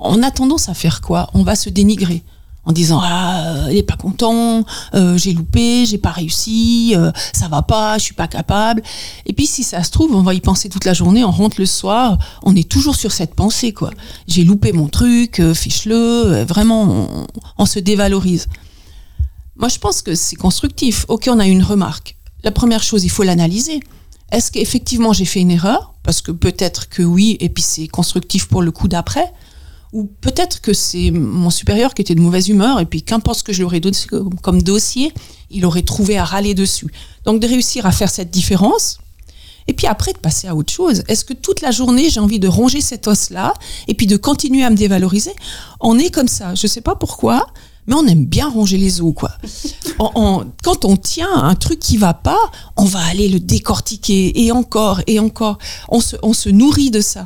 On 0.00 0.24
a 0.24 0.32
tendance 0.32 0.68
à 0.68 0.74
faire 0.74 1.00
quoi? 1.00 1.30
On 1.32 1.44
va 1.44 1.54
se 1.54 1.70
dénigrer 1.70 2.24
en 2.66 2.72
disant 2.72 3.00
ah 3.02 3.68
il 3.70 3.76
est 3.76 3.82
pas 3.82 3.96
content, 3.96 4.64
euh, 4.94 5.16
j'ai 5.16 5.32
loupé, 5.32 5.86
j'ai 5.86 5.98
pas 5.98 6.10
réussi, 6.10 6.94
euh, 6.96 7.10
ça 7.32 7.48
va 7.48 7.62
pas, 7.62 7.96
je 7.96 8.02
suis 8.02 8.14
pas 8.14 8.26
capable. 8.26 8.82
Et 9.24 9.32
puis 9.32 9.46
si 9.46 9.62
ça 9.62 9.82
se 9.82 9.90
trouve, 9.90 10.14
on 10.14 10.22
va 10.22 10.34
y 10.34 10.40
penser 10.40 10.68
toute 10.68 10.84
la 10.84 10.92
journée, 10.92 11.24
on 11.24 11.30
rentre 11.30 11.56
le 11.58 11.66
soir, 11.66 12.18
on 12.42 12.54
est 12.54 12.68
toujours 12.68 12.96
sur 12.96 13.12
cette 13.12 13.34
pensée 13.34 13.72
quoi. 13.72 13.90
J'ai 14.26 14.44
loupé 14.44 14.72
mon 14.72 14.88
truc, 14.88 15.40
euh, 15.40 15.54
fiche-le, 15.54 15.94
euh, 15.94 16.44
vraiment 16.44 16.82
on, 16.82 17.26
on 17.56 17.66
se 17.66 17.78
dévalorise. 17.78 18.48
Moi 19.56 19.68
je 19.68 19.78
pense 19.78 20.02
que 20.02 20.14
c'est 20.14 20.36
constructif. 20.36 21.06
OK, 21.08 21.28
on 21.30 21.38
a 21.38 21.46
une 21.46 21.62
remarque. 21.62 22.16
La 22.42 22.50
première 22.50 22.82
chose, 22.82 23.04
il 23.04 23.10
faut 23.10 23.22
l'analyser. 23.22 23.80
Est-ce 24.32 24.50
qu'effectivement 24.50 25.12
j'ai 25.12 25.24
fait 25.24 25.40
une 25.40 25.52
erreur? 25.52 25.94
Parce 26.02 26.20
que 26.20 26.32
peut-être 26.32 26.88
que 26.88 27.02
oui, 27.02 27.36
et 27.40 27.48
puis 27.48 27.62
c'est 27.62 27.86
constructif 27.86 28.46
pour 28.46 28.62
le 28.62 28.72
coup 28.72 28.88
d'après 28.88 29.32
ou 29.92 30.04
peut-être 30.20 30.60
que 30.60 30.72
c'est 30.72 31.10
mon 31.10 31.50
supérieur 31.50 31.94
qui 31.94 32.02
était 32.02 32.14
de 32.14 32.20
mauvaise 32.20 32.48
humeur 32.48 32.80
et 32.80 32.86
puis 32.86 33.02
qu'importe 33.02 33.38
ce 33.38 33.44
que 33.44 33.52
je 33.52 33.58
lui 33.58 33.64
aurais 33.64 33.80
donné 33.80 33.96
comme 34.42 34.62
dossier, 34.62 35.12
il 35.50 35.64
aurait 35.64 35.82
trouvé 35.82 36.18
à 36.18 36.24
râler 36.24 36.54
dessus. 36.54 36.88
Donc 37.24 37.40
de 37.40 37.46
réussir 37.46 37.86
à 37.86 37.92
faire 37.92 38.10
cette 38.10 38.30
différence 38.30 38.98
et 39.68 39.72
puis 39.72 39.86
après 39.86 40.12
de 40.12 40.18
passer 40.18 40.48
à 40.48 40.54
autre 40.54 40.72
chose. 40.72 41.02
Est-ce 41.08 41.24
que 41.24 41.32
toute 41.32 41.60
la 41.60 41.70
journée 41.70 42.10
j'ai 42.10 42.20
envie 42.20 42.38
de 42.38 42.48
ronger 42.48 42.80
cet 42.80 43.06
os-là 43.08 43.54
et 43.88 43.94
puis 43.94 44.06
de 44.06 44.16
continuer 44.16 44.64
à 44.64 44.70
me 44.70 44.76
dévaloriser? 44.76 45.32
On 45.80 45.98
est 45.98 46.10
comme 46.10 46.28
ça, 46.28 46.54
je 46.54 46.66
sais 46.66 46.80
pas 46.82 46.94
pourquoi, 46.96 47.46
mais 47.86 47.94
on 47.94 48.06
aime 48.06 48.26
bien 48.26 48.48
ronger 48.48 48.78
les 48.78 49.00
os, 49.00 49.14
quoi. 49.14 49.30
On- 49.98 50.10
on- 50.14 50.46
quand 50.62 50.84
on 50.84 50.96
tient 50.96 51.32
un 51.32 51.54
truc 51.54 51.78
qui 51.80 51.96
va 51.96 52.12
pas, 52.12 52.38
on 52.76 52.84
va 52.84 52.98
aller 53.06 53.28
le 53.28 53.40
décortiquer 53.40 54.44
et 54.44 54.52
encore 54.52 55.00
et 55.06 55.18
encore. 55.20 55.58
On 55.88 56.00
se, 56.00 56.16
on 56.22 56.32
se 56.34 56.48
nourrit 56.50 56.90
de 56.90 57.00
ça. 57.00 57.24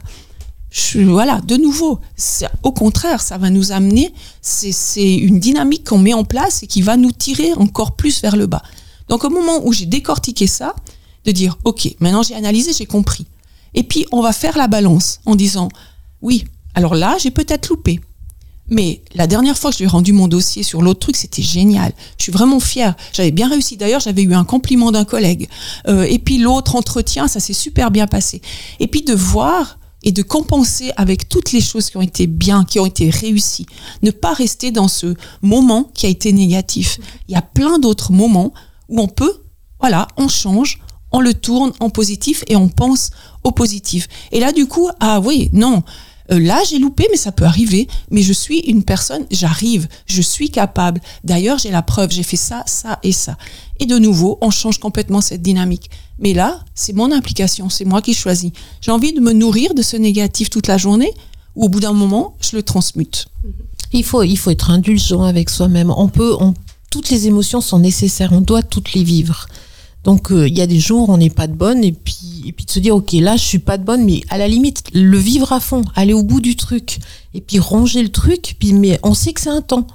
Voilà, 0.95 1.41
de 1.41 1.57
nouveau, 1.57 1.99
au 2.63 2.73
contraire, 2.73 3.21
ça 3.21 3.39
va 3.39 3.51
nous 3.51 3.73
amener, 3.73 4.13
c'est 4.41 4.73
c'est 4.73 5.17
une 5.17 5.41
dynamique 5.41 5.89
qu'on 5.89 5.99
met 5.99 6.15
en 6.15 6.25
place 6.25 6.63
et 6.63 6.67
qui 6.67 6.81
va 6.81 6.97
nous 6.97 7.11
tirer 7.11 7.53
encore 7.55 7.97
plus 7.97 8.23
vers 8.23 8.37
le 8.37 8.47
bas. 8.47 8.63
Donc 9.09 9.25
au 9.25 9.31
moment 9.31 9.61
où 9.65 9.73
j'ai 9.73 9.87
décortiqué 9.87 10.47
ça, 10.47 10.75
de 11.25 11.33
dire, 11.33 11.59
OK, 11.65 11.95
maintenant 11.99 12.23
j'ai 12.23 12.35
analysé, 12.35 12.73
j'ai 12.73 12.87
compris. 12.87 13.27
Et 13.75 13.83
puis 13.83 14.07
on 14.13 14.23
va 14.23 14.33
faire 14.33 14.57
la 14.57 14.69
balance 14.69 15.21
en 15.27 15.35
disant, 15.35 15.69
oui, 16.23 16.45
alors 16.75 16.95
là, 16.95 17.17
j'ai 17.19 17.33
peut-être 17.33 17.69
loupé. 17.69 18.01
Mais 18.69 19.03
la 19.17 19.27
dernière 19.27 19.59
fois 19.59 19.71
que 19.71 19.75
je 19.75 19.83
lui 19.83 19.87
ai 19.87 19.89
rendu 19.89 20.13
mon 20.13 20.29
dossier 20.29 20.63
sur 20.63 20.81
l'autre 20.81 21.01
truc, 21.01 21.17
c'était 21.17 21.43
génial. 21.43 21.93
Je 22.19 22.23
suis 22.23 22.33
vraiment 22.33 22.61
fière. 22.61 22.95
J'avais 23.13 23.33
bien 23.33 23.49
réussi. 23.49 23.77
D'ailleurs, 23.77 24.01
j'avais 24.01 24.23
eu 24.23 24.33
un 24.33 24.45
compliment 24.45 24.93
d'un 24.93 25.05
collègue. 25.05 25.49
Euh, 25.89 26.05
et 26.05 26.21
puis 26.21 26.39
l'autre 26.39 26.77
entretien, 26.77 27.27
ça 27.27 27.41
s'est 27.41 27.53
super 27.53 27.91
bien 27.91 28.07
passé. 28.07 28.41
Et 28.79 28.87
puis 28.87 29.03
de 29.03 29.13
voir 29.13 29.80
et 30.03 30.13
de 30.13 30.23
compenser 30.23 30.93
avec 30.97 31.29
toutes 31.29 31.53
les 31.53 31.61
choses 31.61 31.91
qui 31.91 31.97
ont 31.97 32.03
été 32.03 32.27
bien, 32.27 32.65
qui 32.65 32.81
ont 32.81 32.87
été 32.87 33.11
réussies. 33.11 33.67
Ne 34.03 34.11
pas 34.11 34.33
rester 34.33 34.71
dans 34.71 34.89
ce 34.89 35.15
moment 35.43 35.91
qui 35.95 36.07
a 36.07 36.09
été 36.09 36.33
négatif. 36.33 36.99
Il 37.29 37.33
y 37.33 37.37
a 37.37 37.43
plein 37.43 37.79
d'autres 37.79 38.13
moments 38.13 38.53
où 38.89 39.01
on 39.01 39.09
peut, 39.09 39.43
voilà, 39.79 40.09
on 40.17 40.29
change, 40.29 40.79
on 41.13 41.21
le 41.21 41.35
tourne 41.35 41.73
en 41.81 41.91
positif 41.91 42.45
et 42.49 42.57
on 42.57 42.69
pense 42.69 43.11
au 43.45 43.51
positif. 43.51 44.09
Et 44.33 44.41
là, 44.41 44.53
du 44.53 44.67
coup, 44.67 44.89
ah 45.01 45.21
oui, 45.21 45.51
non, 45.53 45.83
là, 46.39 46.61
j'ai 46.69 46.79
loupé, 46.79 47.07
mais 47.11 47.17
ça 47.17 47.33
peut 47.33 47.45
arriver. 47.45 47.89
Mais 48.11 48.23
je 48.23 48.33
suis 48.33 48.61
une 48.61 48.85
personne, 48.85 49.27
j'arrive, 49.31 49.89
je 50.07 50.23
suis 50.23 50.51
capable. 50.51 51.01
D'ailleurs, 51.25 51.59
j'ai 51.59 51.71
la 51.71 51.83
preuve, 51.83 52.11
j'ai 52.11 52.23
fait 52.23 52.37
ça, 52.37 52.63
ça 52.67 52.99
et 53.03 53.13
ça. 53.13 53.37
Et 53.79 53.87
de 53.87 53.99
nouveau, 53.99 54.39
on 54.41 54.51
change 54.51 54.79
complètement 54.79 55.21
cette 55.21 55.43
dynamique. 55.43 55.91
Mais 56.19 56.35
là, 56.35 56.61
c'est 56.75 56.93
mon 56.93 57.11
implication, 57.13 57.69
c'est 57.69 57.85
moi 57.85 58.03
qui 58.03 58.15
choisis. 58.15 58.53
J'ai 58.81 58.91
envie 58.91 59.13
de 59.13 59.21
me 59.21 59.33
nourrir 59.33 59.75
de 59.75 59.83
ce 59.83 59.97
négatif 59.97 60.51
toute 60.51 60.67
la 60.67 60.79
journée, 60.79 61.13
ou 61.57 61.65
au 61.65 61.69
bout 61.69 61.81
d'un 61.81 61.93
moment, 61.93 62.37
je 62.41 62.57
le 62.57 62.63
transmute. 62.63 63.27
Il 63.93 64.05
faut, 64.05 64.23
il 64.23 64.37
faut 64.37 64.51
être 64.51 64.71
indulgent 64.71 65.23
avec 65.23 65.51
soi-même. 65.51 65.91
On 65.91 66.09
peut, 66.09 66.37
on, 66.39 66.55
toutes 66.91 67.11
les 67.11 67.27
émotions 67.27 67.61
sont 67.61 67.79
nécessaires. 67.79 68.33
On 68.33 68.41
doit 68.41 68.63
toutes 68.63 68.93
les 68.93 69.03
vivre. 69.03 69.49
Donc 70.05 70.31
euh, 70.33 70.49
il 70.49 70.57
y 70.57 70.61
a 70.63 70.67
des 70.67 70.81
jours 70.81 71.09
on 71.11 71.19
n'est 71.19 71.31
pas 71.31 71.47
de 71.47 71.53
bonne 71.55 71.85
et 71.85 71.93
puis 71.93 72.17
et 72.47 72.53
puis 72.53 72.65
de 72.65 72.71
se 72.71 72.79
dire 72.79 72.97
ok 72.97 73.13
là 73.13 73.37
je 73.37 73.45
suis 73.45 73.59
pas 73.59 73.77
de 73.77 73.85
bonne 73.85 74.03
mais 74.05 74.23
à 74.31 74.39
la 74.39 74.49
limite 74.49 74.83
le 74.95 75.19
vivre 75.19 75.53
à 75.53 75.61
fond, 75.61 75.83
aller 75.95 76.15
au 76.15 76.23
bout 76.23 76.41
du 76.41 76.57
truc 76.57 76.99
et 77.35 77.41
puis 77.43 77.59
ronger 77.59 78.03
le 78.03 78.09
truc 78.09 78.57
puis 78.59 78.73
mais 78.73 78.99
on 79.03 79.13
sait 79.13 79.33
que 79.35 79.41
c'est 79.43 79.51
un 79.51 79.61
temps 79.61 79.87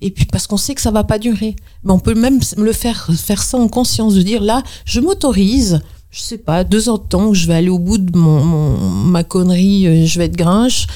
et 0.00 0.12
puis 0.12 0.26
parce 0.26 0.46
qu'on 0.46 0.56
sait 0.56 0.76
que 0.76 0.80
ça 0.80 0.92
va 0.92 1.02
pas 1.02 1.18
durer. 1.18 1.56
Mais 1.82 1.90
on 1.92 1.98
peut 1.98 2.14
même 2.14 2.38
le 2.56 2.72
faire 2.72 3.08
faire 3.16 3.42
ça 3.42 3.58
en 3.58 3.66
conscience 3.66 4.14
de 4.14 4.22
dire 4.22 4.42
là 4.42 4.62
je 4.84 5.00
m'autorise 5.00 5.80
je 6.10 6.20
sais 6.20 6.38
pas, 6.38 6.64
deux 6.64 6.88
ans 6.88 6.96
de 6.96 7.02
temps 7.02 7.26
où 7.26 7.34
je 7.34 7.46
vais 7.46 7.54
aller 7.54 7.68
au 7.68 7.78
bout 7.78 7.98
de 7.98 8.16
mon, 8.18 8.42
mon- 8.42 8.78
ma 9.04 9.24
connerie, 9.24 9.86
euh, 9.86 10.06
je 10.06 10.18
vais 10.18 10.24
être 10.24 10.36
grinche, 10.36 10.86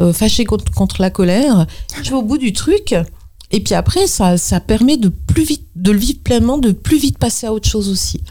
euh, 0.00 0.14
contre, 0.48 0.72
contre 0.72 1.02
la 1.02 1.10
colère. 1.10 1.66
Je 2.02 2.08
vais 2.08 2.16
au 2.16 2.22
bout 2.22 2.38
du 2.38 2.54
truc. 2.54 2.94
Et 3.52 3.60
puis 3.60 3.74
après, 3.74 4.06
ça, 4.06 4.36
ça 4.38 4.60
permet 4.60 4.96
de 4.96 5.08
plus 5.08 5.44
vite, 5.44 5.66
de 5.76 5.92
le 5.92 5.98
vivre 5.98 6.20
pleinement, 6.24 6.58
de 6.58 6.72
plus 6.72 6.98
vite 6.98 7.18
passer 7.18 7.46
à 7.46 7.52
autre 7.52 7.68
chose 7.68 7.90
aussi. 7.90 8.22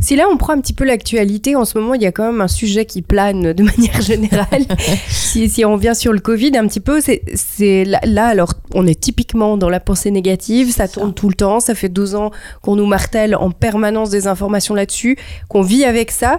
Si 0.00 0.14
là 0.14 0.28
on 0.32 0.36
prend 0.36 0.52
un 0.52 0.60
petit 0.60 0.74
peu 0.74 0.84
l'actualité, 0.84 1.56
en 1.56 1.64
ce 1.64 1.76
moment 1.76 1.94
il 1.94 2.02
y 2.02 2.06
a 2.06 2.12
quand 2.12 2.30
même 2.30 2.40
un 2.40 2.48
sujet 2.48 2.84
qui 2.84 3.02
plane 3.02 3.52
de 3.52 3.62
manière 3.64 4.00
générale. 4.00 4.64
si, 5.08 5.48
si 5.48 5.64
on 5.64 5.76
vient 5.76 5.94
sur 5.94 6.12
le 6.12 6.20
Covid 6.20 6.56
un 6.56 6.68
petit 6.68 6.78
peu, 6.78 7.00
c'est 7.00 7.84
là, 7.84 7.98
là, 8.04 8.26
alors 8.26 8.54
on 8.74 8.86
est 8.86 8.98
typiquement 8.98 9.56
dans 9.56 9.68
la 9.68 9.80
pensée 9.80 10.12
négative, 10.12 10.70
ça 10.70 10.86
tourne 10.86 11.14
tout 11.14 11.28
le 11.28 11.34
temps, 11.34 11.58
ça 11.58 11.74
fait 11.74 11.88
12 11.88 12.14
ans 12.14 12.30
qu'on 12.62 12.76
nous 12.76 12.86
martèle 12.86 13.34
en 13.34 13.50
permanence 13.50 14.10
des 14.10 14.28
informations 14.28 14.74
là-dessus, 14.74 15.18
qu'on 15.48 15.62
vit 15.62 15.84
avec 15.84 16.12
ça. 16.12 16.38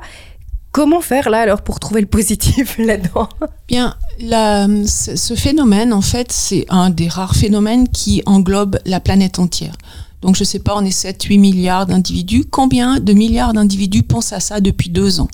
Comment 0.71 1.01
faire 1.01 1.29
là 1.29 1.39
alors 1.39 1.61
pour 1.63 1.79
trouver 1.79 2.01
le 2.01 2.07
positif 2.07 2.77
là-dedans? 2.79 3.27
Bien, 3.67 3.95
ce 4.19 5.35
phénomène, 5.35 5.93
en 5.93 6.01
fait, 6.01 6.31
c'est 6.31 6.65
un 6.69 6.89
des 6.89 7.07
rares 7.07 7.35
phénomènes 7.35 7.87
qui 7.89 8.21
englobe 8.25 8.79
la 8.85 8.99
planète 8.99 9.39
entière. 9.39 9.75
Donc, 10.21 10.35
je 10.35 10.43
sais 10.43 10.59
pas, 10.59 10.75
on 10.75 10.83
est 10.83 10.91
7, 10.91 11.23
8 11.23 11.37
milliards 11.37 11.85
d'individus. 11.85 12.45
Combien 12.45 12.99
de 12.99 13.13
milliards 13.13 13.53
d'individus 13.53 14.03
pensent 14.03 14.33
à 14.33 14.39
ça 14.39 14.59
depuis 14.59 14.89
deux 14.89 15.19
ans? 15.21 15.29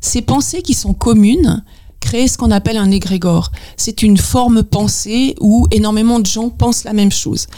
Ces 0.00 0.22
pensées 0.22 0.62
qui 0.62 0.74
sont 0.74 0.94
communes 0.94 1.64
créent 2.00 2.28
ce 2.28 2.38
qu'on 2.38 2.52
appelle 2.52 2.76
un 2.76 2.92
égrégore. 2.92 3.50
C'est 3.76 4.02
une 4.02 4.16
forme 4.16 4.62
pensée 4.62 5.34
où 5.40 5.66
énormément 5.72 6.20
de 6.20 6.26
gens 6.26 6.50
pensent 6.50 6.84
la 6.84 6.92
même 6.92 7.10
chose. 7.10 7.48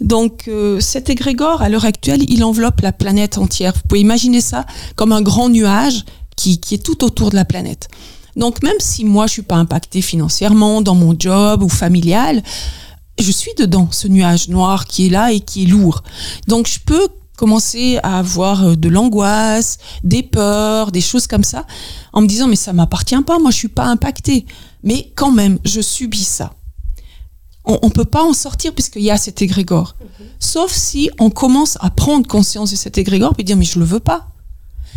Donc, 0.00 0.44
euh, 0.48 0.78
cet 0.80 1.08
égrégore, 1.08 1.62
à 1.62 1.68
l'heure 1.70 1.86
actuelle, 1.86 2.22
il 2.28 2.44
enveloppe 2.44 2.82
la 2.82 2.92
planète 2.92 3.38
entière. 3.38 3.72
Vous 3.74 3.82
pouvez 3.88 4.00
imaginer 4.00 4.42
ça 4.42 4.66
comme 4.96 5.12
un 5.12 5.22
grand 5.22 5.48
nuage 5.48 6.04
qui, 6.36 6.58
qui 6.58 6.74
est 6.74 6.84
tout 6.84 7.04
autour 7.04 7.30
de 7.30 7.36
la 7.36 7.44
planète. 7.44 7.88
Donc 8.36 8.62
même 8.62 8.78
si 8.80 9.04
moi 9.04 9.26
je 9.26 9.32
suis 9.32 9.42
pas 9.42 9.56
impactée 9.56 10.02
financièrement 10.02 10.82
dans 10.82 10.94
mon 10.94 11.14
job 11.18 11.62
ou 11.62 11.68
familial, 11.68 12.42
je 13.18 13.30
suis 13.30 13.52
dedans 13.56 13.88
ce 13.90 14.08
nuage 14.08 14.48
noir 14.48 14.86
qui 14.86 15.06
est 15.06 15.10
là 15.10 15.32
et 15.32 15.40
qui 15.40 15.64
est 15.64 15.66
lourd. 15.66 16.02
Donc 16.48 16.66
je 16.66 16.80
peux 16.84 17.08
commencer 17.36 17.98
à 18.02 18.18
avoir 18.18 18.64
euh, 18.64 18.76
de 18.76 18.88
l'angoisse, 18.88 19.78
des 20.02 20.22
peurs, 20.22 20.92
des 20.92 21.00
choses 21.00 21.26
comme 21.26 21.44
ça 21.44 21.66
en 22.12 22.20
me 22.20 22.26
disant 22.26 22.48
mais 22.48 22.56
ça 22.56 22.72
m'appartient 22.72 23.20
pas, 23.22 23.38
moi 23.38 23.50
je 23.50 23.56
suis 23.56 23.68
pas 23.68 23.86
impactée. 23.86 24.46
Mais 24.82 25.12
quand 25.14 25.32
même, 25.32 25.58
je 25.64 25.80
subis 25.80 26.24
ça. 26.24 26.54
On, 27.64 27.78
on 27.82 27.90
peut 27.90 28.04
pas 28.04 28.22
en 28.22 28.34
sortir 28.34 28.74
puisqu'il 28.74 29.02
y 29.02 29.10
a 29.10 29.16
cet 29.16 29.42
égrégore. 29.42 29.96
Sauf 30.38 30.72
si 30.72 31.10
on 31.18 31.30
commence 31.30 31.78
à 31.80 31.90
prendre 31.90 32.26
conscience 32.26 32.70
de 32.72 32.76
cet 32.76 32.98
égrégore 32.98 33.34
et 33.38 33.44
dire 33.44 33.56
mais 33.56 33.64
je 33.64 33.78
le 33.78 33.84
veux 33.84 34.00
pas. 34.00 34.28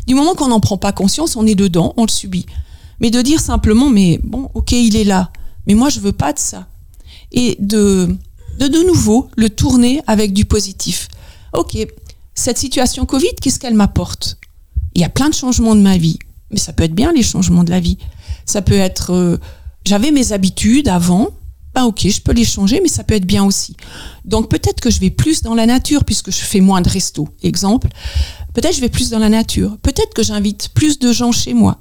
Du 0.08 0.16
moment 0.16 0.36
qu'on 0.36 0.48
n'en 0.48 0.62
prend 0.62 0.78
pas 0.78 0.94
conscience, 0.94 1.36
on 1.36 1.46
est 1.46 1.56
dedans, 1.56 1.94
on 1.98 2.04
le 2.04 2.10
subit. 2.10 2.46
Mais 3.00 3.12
de 3.12 3.22
dire 3.22 3.40
simplement, 3.40 3.90
mais 3.90 4.20
bon, 4.24 4.50
ok, 4.54 4.72
il 4.72 4.96
est 4.96 5.04
là, 5.04 5.32
mais 5.68 5.76
moi 5.76 5.90
je 5.90 6.00
veux 6.00 6.14
pas 6.14 6.34
de 6.34 6.40
ça. 6.40 6.68
Et 7.32 7.58
de, 7.60 8.16
de 8.58 8.68
de 8.68 8.88
nouveau 8.88 9.30
le 9.36 9.50
tourner 9.50 10.02
avec 10.08 10.34
du 10.34 10.46
positif. 10.46 11.10
Ok, 11.54 11.78
cette 12.34 12.58
situation 12.58 13.06
Covid, 13.06 13.36
qu'est-ce 13.42 13.60
qu'elle 13.60 13.74
m'apporte? 13.74 14.38
Il 14.96 15.02
y 15.02 15.04
a 15.04 15.10
plein 15.10 15.30
de 15.30 15.34
changements 15.34 15.76
de 15.76 15.82
ma 15.82 15.98
vie, 15.98 16.18
mais 16.52 16.58
ça 16.58 16.72
peut 16.74 16.84
être 16.84 16.96
bien 16.96 17.12
les 17.12 17.24
changements 17.24 17.64
de 17.64 17.70
la 17.70 17.80
vie. 17.80 17.98
Ça 18.46 18.62
peut 18.62 18.74
être, 18.74 19.12
euh, 19.14 19.38
j'avais 19.86 20.12
mes 20.12 20.32
habitudes 20.32 20.88
avant, 20.88 21.30
ben 21.76 21.84
ok, 21.84 22.08
je 22.08 22.22
peux 22.22 22.32
les 22.32 22.46
changer, 22.46 22.80
mais 22.82 22.88
ça 22.88 23.04
peut 23.04 23.14
être 23.14 23.26
bien 23.26 23.44
aussi. 23.44 23.76
Donc 24.26 24.50
peut-être 24.50 24.80
que 24.80 24.90
je 24.90 25.00
vais 25.00 25.12
plus 25.12 25.44
dans 25.44 25.54
la 25.54 25.66
nature 25.66 26.06
puisque 26.06 26.32
je 26.32 26.40
fais 26.40 26.62
moins 26.62 26.82
de 26.82 26.90
resto, 26.90 27.28
exemple. 27.44 27.90
Peut-être 28.58 28.76
je 28.76 28.82
vais 28.82 28.90
plus 28.90 29.12
dans 29.12 29.20
la 29.20 29.30
nature. 29.30 29.78
Peut-être 29.84 30.16
que 30.16 30.24
j'invite 30.24 30.70
plus 30.70 30.98
de 30.98 31.12
gens 31.12 31.32
chez 31.32 31.54
moi. 31.54 31.78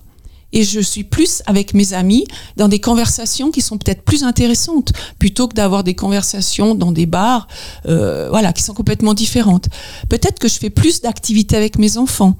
Et 0.53 0.63
je 0.63 0.79
suis 0.79 1.05
plus 1.05 1.43
avec 1.47 1.73
mes 1.73 1.95
amis 1.95 2.27
dans 2.59 2.69
des 2.69 2.81
conversations 2.81 3.51
qui 3.51 3.63
sont 3.63 3.79
peut-être 3.79 4.03
plus 4.03 4.25
intéressantes 4.25 4.93
plutôt 5.19 5.49
que 5.49 5.55
d'avoir 5.55 5.85
des 5.85 5.95
conversations 5.95 6.75
dans 6.75 6.93
des 6.93 7.07
bars, 7.07 7.49
euh, 7.87 8.29
voilà, 8.29 8.53
qui 8.53 8.63
sont 8.63 8.75
complètement 8.75 9.15
différentes. 9.15 9.71
Peut-être 10.11 10.39
que 10.39 10.49
je 10.49 10.59
fais 10.59 10.69
plus 10.69 11.01
d'activités 11.01 11.57
avec 11.57 11.79
mes 11.79 11.97
enfants. 11.97 12.37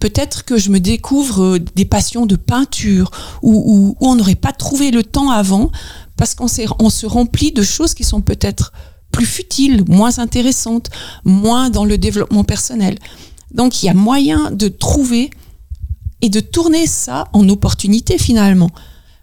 Peut-être 0.00 0.44
que 0.44 0.58
je 0.58 0.70
me 0.70 0.80
découvre 0.80 1.44
euh, 1.44 1.60
des 1.76 1.84
passions 1.84 2.26
de 2.26 2.34
peinture 2.34 3.12
où, 3.40 3.52
où, 3.52 3.96
où 4.00 4.08
on 4.08 4.16
n'aurait 4.16 4.34
pas 4.34 4.52
trouvé 4.52 4.90
le 4.90 5.04
temps 5.04 5.30
avant 5.30 5.70
parce 6.16 6.34
qu'on 6.34 6.48
on 6.80 6.90
se 6.90 7.06
remplit 7.06 7.52
de 7.52 7.62
choses 7.62 7.94
qui 7.94 8.02
sont 8.02 8.20
peut-être 8.20 8.72
plus 9.12 9.26
futiles, 9.26 9.84
moins 9.86 10.18
intéressantes, 10.18 10.90
moins 11.24 11.70
dans 11.70 11.84
le 11.84 11.98
développement 11.98 12.42
personnel. 12.42 12.98
Donc 13.56 13.82
il 13.82 13.86
y 13.86 13.88
a 13.88 13.94
moyen 13.94 14.52
de 14.52 14.68
trouver 14.68 15.30
et 16.20 16.28
de 16.28 16.40
tourner 16.40 16.86
ça 16.86 17.26
en 17.32 17.48
opportunité 17.48 18.18
finalement. 18.18 18.70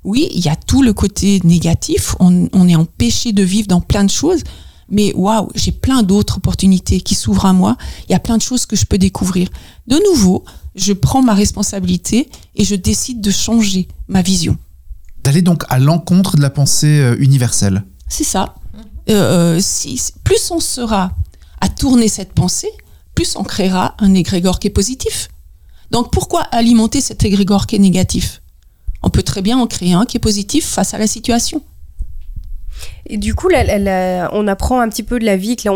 Oui, 0.04 0.28
il 0.34 0.44
y 0.44 0.50
a 0.50 0.56
tout 0.58 0.82
le 0.82 0.92
côté 0.92 1.40
négatif, 1.46 2.16
on, 2.20 2.50
on 2.52 2.68
est 2.68 2.76
empêché 2.76 3.32
de 3.32 3.44
vivre 3.44 3.68
dans 3.68 3.80
plein 3.80 4.04
de 4.04 4.10
choses, 4.10 4.44
mais 4.90 5.14
waouh, 5.16 5.50
j'ai 5.56 5.72
plein 5.72 6.04
d'autres 6.04 6.38
opportunités 6.38 7.00
qui 7.00 7.16
s'ouvrent 7.16 7.46
à 7.46 7.54
moi, 7.54 7.78
il 8.10 8.12
y 8.12 8.16
a 8.16 8.20
plein 8.20 8.38
de 8.38 8.42
choses 8.42 8.66
que 8.66 8.76
je 8.76 8.86
peux 8.86 8.98
découvrir. 8.98 9.48
De 9.88 9.98
nouveau, 10.10 10.44
je 10.76 10.92
prends 10.94 11.22
ma 11.22 11.34
responsabilité 11.34 12.30
et 12.56 12.66
je 12.66 12.76
décide 12.76 13.22
de 13.22 13.32
changer 13.32 13.88
ma 14.08 14.22
vision. 14.22 14.58
D'aller 15.24 15.42
donc 15.42 15.64
à 15.70 15.80
l'encontre 15.80 16.36
de 16.36 16.42
la 16.42 16.50
pensée 16.50 17.00
euh, 17.00 17.16
universelle. 17.20 17.86
C'est 18.10 18.26
ça. 18.26 18.56
Euh, 19.10 19.60
si, 19.62 20.00
plus 20.24 20.52
on 20.52 20.60
sera 20.60 21.12
à 21.62 21.70
tourner 21.70 22.10
cette 22.10 22.34
pensée, 22.34 22.72
plus 23.16 23.36
on 23.36 23.44
créera 23.44 23.96
un 24.00 24.14
égrégore 24.14 24.60
qui 24.60 24.68
est 24.68 24.72
positif. 24.72 25.30
Donc 25.92 26.12
pourquoi 26.12 26.42
alimenter 26.42 27.02
cet 27.02 27.24
égrégore 27.24 27.68
qui 27.68 27.76
est 27.76 27.80
négatif? 27.80 28.42
On 29.04 29.10
peut 29.10 29.24
très 29.24 29.42
bien 29.42 29.58
en 29.58 29.68
créer 29.68 29.94
un 29.94 30.06
qui 30.06 30.18
est 30.18 30.20
positif 30.20 30.66
face 30.66 30.94
à 30.94 30.98
la 30.98 31.08
situation. 31.08 31.62
Et 33.06 33.18
du 33.18 33.36
coup, 33.36 33.50
on 33.52 34.48
apprend 34.48 34.80
un 34.80 34.90
petit 34.90 35.04
peu 35.04 35.20
de 35.20 35.26
la 35.26 35.36
vie 35.36 35.56
que 35.56 35.68
là, 35.68 35.74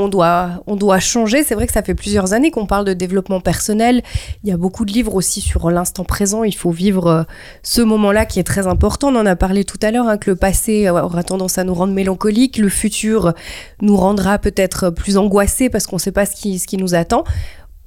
on 0.66 0.76
doit, 0.76 1.00
changer. 1.00 1.44
C'est 1.44 1.56
vrai 1.56 1.68
que 1.68 1.74
ça 1.74 1.84
fait 1.84 1.96
plusieurs 1.96 2.34
années 2.34 2.52
qu'on 2.52 2.66
parle 2.66 2.86
de 2.86 2.94
développement 2.94 3.42
personnel. 3.42 4.02
Il 4.44 4.50
y 4.50 4.54
a 4.54 4.58
beaucoup 4.58 4.86
de 4.86 4.92
livres 4.92 5.14
aussi 5.16 5.42
sur 5.42 5.70
l'instant 5.70 6.06
présent. 6.06 6.44
Il 6.44 6.56
faut 6.56 6.72
vivre 6.72 7.08
euh, 7.08 7.24
ce 7.64 7.82
moment-là 7.82 8.26
qui 8.26 8.40
est 8.40 8.44
très 8.44 8.66
important. 8.68 9.10
On 9.10 9.16
en 9.18 9.26
a 9.26 9.36
parlé 9.36 9.66
tout 9.66 9.80
à 9.82 9.92
l'heure, 9.92 10.08
hein, 10.08 10.18
que 10.18 10.32
le 10.32 10.36
passé 10.36 10.90
aura 10.90 11.24
tendance 11.24 11.58
à 11.58 11.64
nous 11.64 11.74
rendre 11.74 11.94
mélancoliques. 11.94 12.58
Le 12.58 12.70
futur 12.70 13.34
nous 13.82 13.98
rendra 13.98 14.40
peut-être 14.40 14.90
plus 14.90 15.18
angoissés 15.18 15.70
parce 15.70 15.86
qu'on 15.86 15.98
ne 15.98 16.02
sait 16.02 16.12
pas 16.12 16.26
ce 16.26 16.36
qui 16.36 16.78
nous 16.78 16.96
attend. 16.96 17.24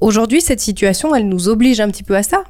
Aujourd'hui, 0.01 0.41
cette 0.41 0.61
situation, 0.61 1.15
elle 1.15 1.29
nous 1.29 1.49
oblige 1.49 1.81
un 1.81 1.91
petit 1.91 2.03
peu 2.03 2.17
à 2.17 2.23
ça. 2.23 2.45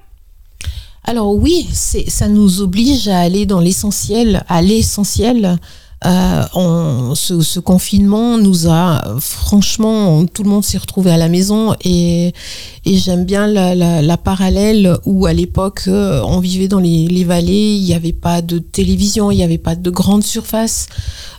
Alors 1.04 1.34
oui, 1.34 1.68
ça 1.72 2.28
nous 2.28 2.60
oblige 2.60 3.08
à 3.08 3.20
aller 3.20 3.46
dans 3.46 3.60
l'essentiel, 3.60 4.44
à 4.48 4.62
l'essentiel 4.62 5.58
euh, 6.06 6.42
on, 6.54 7.14
ce, 7.14 7.42
ce, 7.42 7.60
confinement 7.60 8.38
nous 8.38 8.68
a, 8.68 9.16
franchement, 9.20 10.24
tout 10.24 10.42
le 10.44 10.48
monde 10.48 10.64
s'est 10.64 10.78
retrouvé 10.78 11.10
à 11.10 11.18
la 11.18 11.28
maison 11.28 11.74
et, 11.84 12.32
et 12.86 12.96
j'aime 12.96 13.26
bien 13.26 13.46
la, 13.46 13.74
la, 13.74 14.00
la, 14.00 14.16
parallèle 14.16 14.96
où 15.04 15.26
à 15.26 15.34
l'époque 15.34 15.82
euh, 15.88 16.22
on 16.24 16.40
vivait 16.40 16.68
dans 16.68 16.78
les, 16.78 17.06
les 17.06 17.24
vallées, 17.24 17.74
il 17.76 17.84
n'y 17.84 17.92
avait 17.92 18.14
pas 18.14 18.40
de 18.40 18.58
télévision, 18.58 19.30
il 19.30 19.36
n'y 19.36 19.42
avait 19.42 19.58
pas 19.58 19.74
de 19.74 19.90
grande 19.90 20.24
surface. 20.24 20.88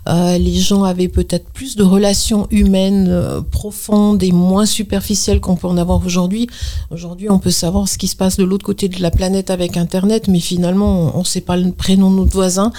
Euh, 0.08 0.38
les 0.38 0.60
gens 0.60 0.84
avaient 0.84 1.08
peut-être 1.08 1.50
plus 1.52 1.76
de 1.76 1.84
relations 1.84 2.48
humaines 2.50 3.08
euh, 3.10 3.42
profondes 3.42 4.24
et 4.24 4.32
moins 4.32 4.66
superficielles 4.66 5.40
qu'on 5.40 5.56
peut 5.56 5.68
en 5.68 5.78
avoir 5.78 6.04
aujourd'hui. 6.06 6.48
Aujourd'hui, 6.90 7.30
on 7.30 7.38
peut 7.38 7.52
savoir 7.52 7.88
ce 7.88 7.98
qui 7.98 8.08
se 8.08 8.16
passe 8.16 8.38
de 8.38 8.44
l'autre 8.44 8.66
côté 8.66 8.90
de 8.90 9.02
la 9.02 9.12
planète 9.12 9.52
avec 9.52 9.78
Internet, 9.78 10.28
mais 10.28 10.40
finalement, 10.40 11.12
on 11.16 11.20
ne 11.20 11.26
sait 11.26 11.42
pas 11.42 11.56
le 11.56 11.72
prénom 11.72 12.10
de 12.10 12.16
notre 12.18 12.34
voisin. 12.34 12.72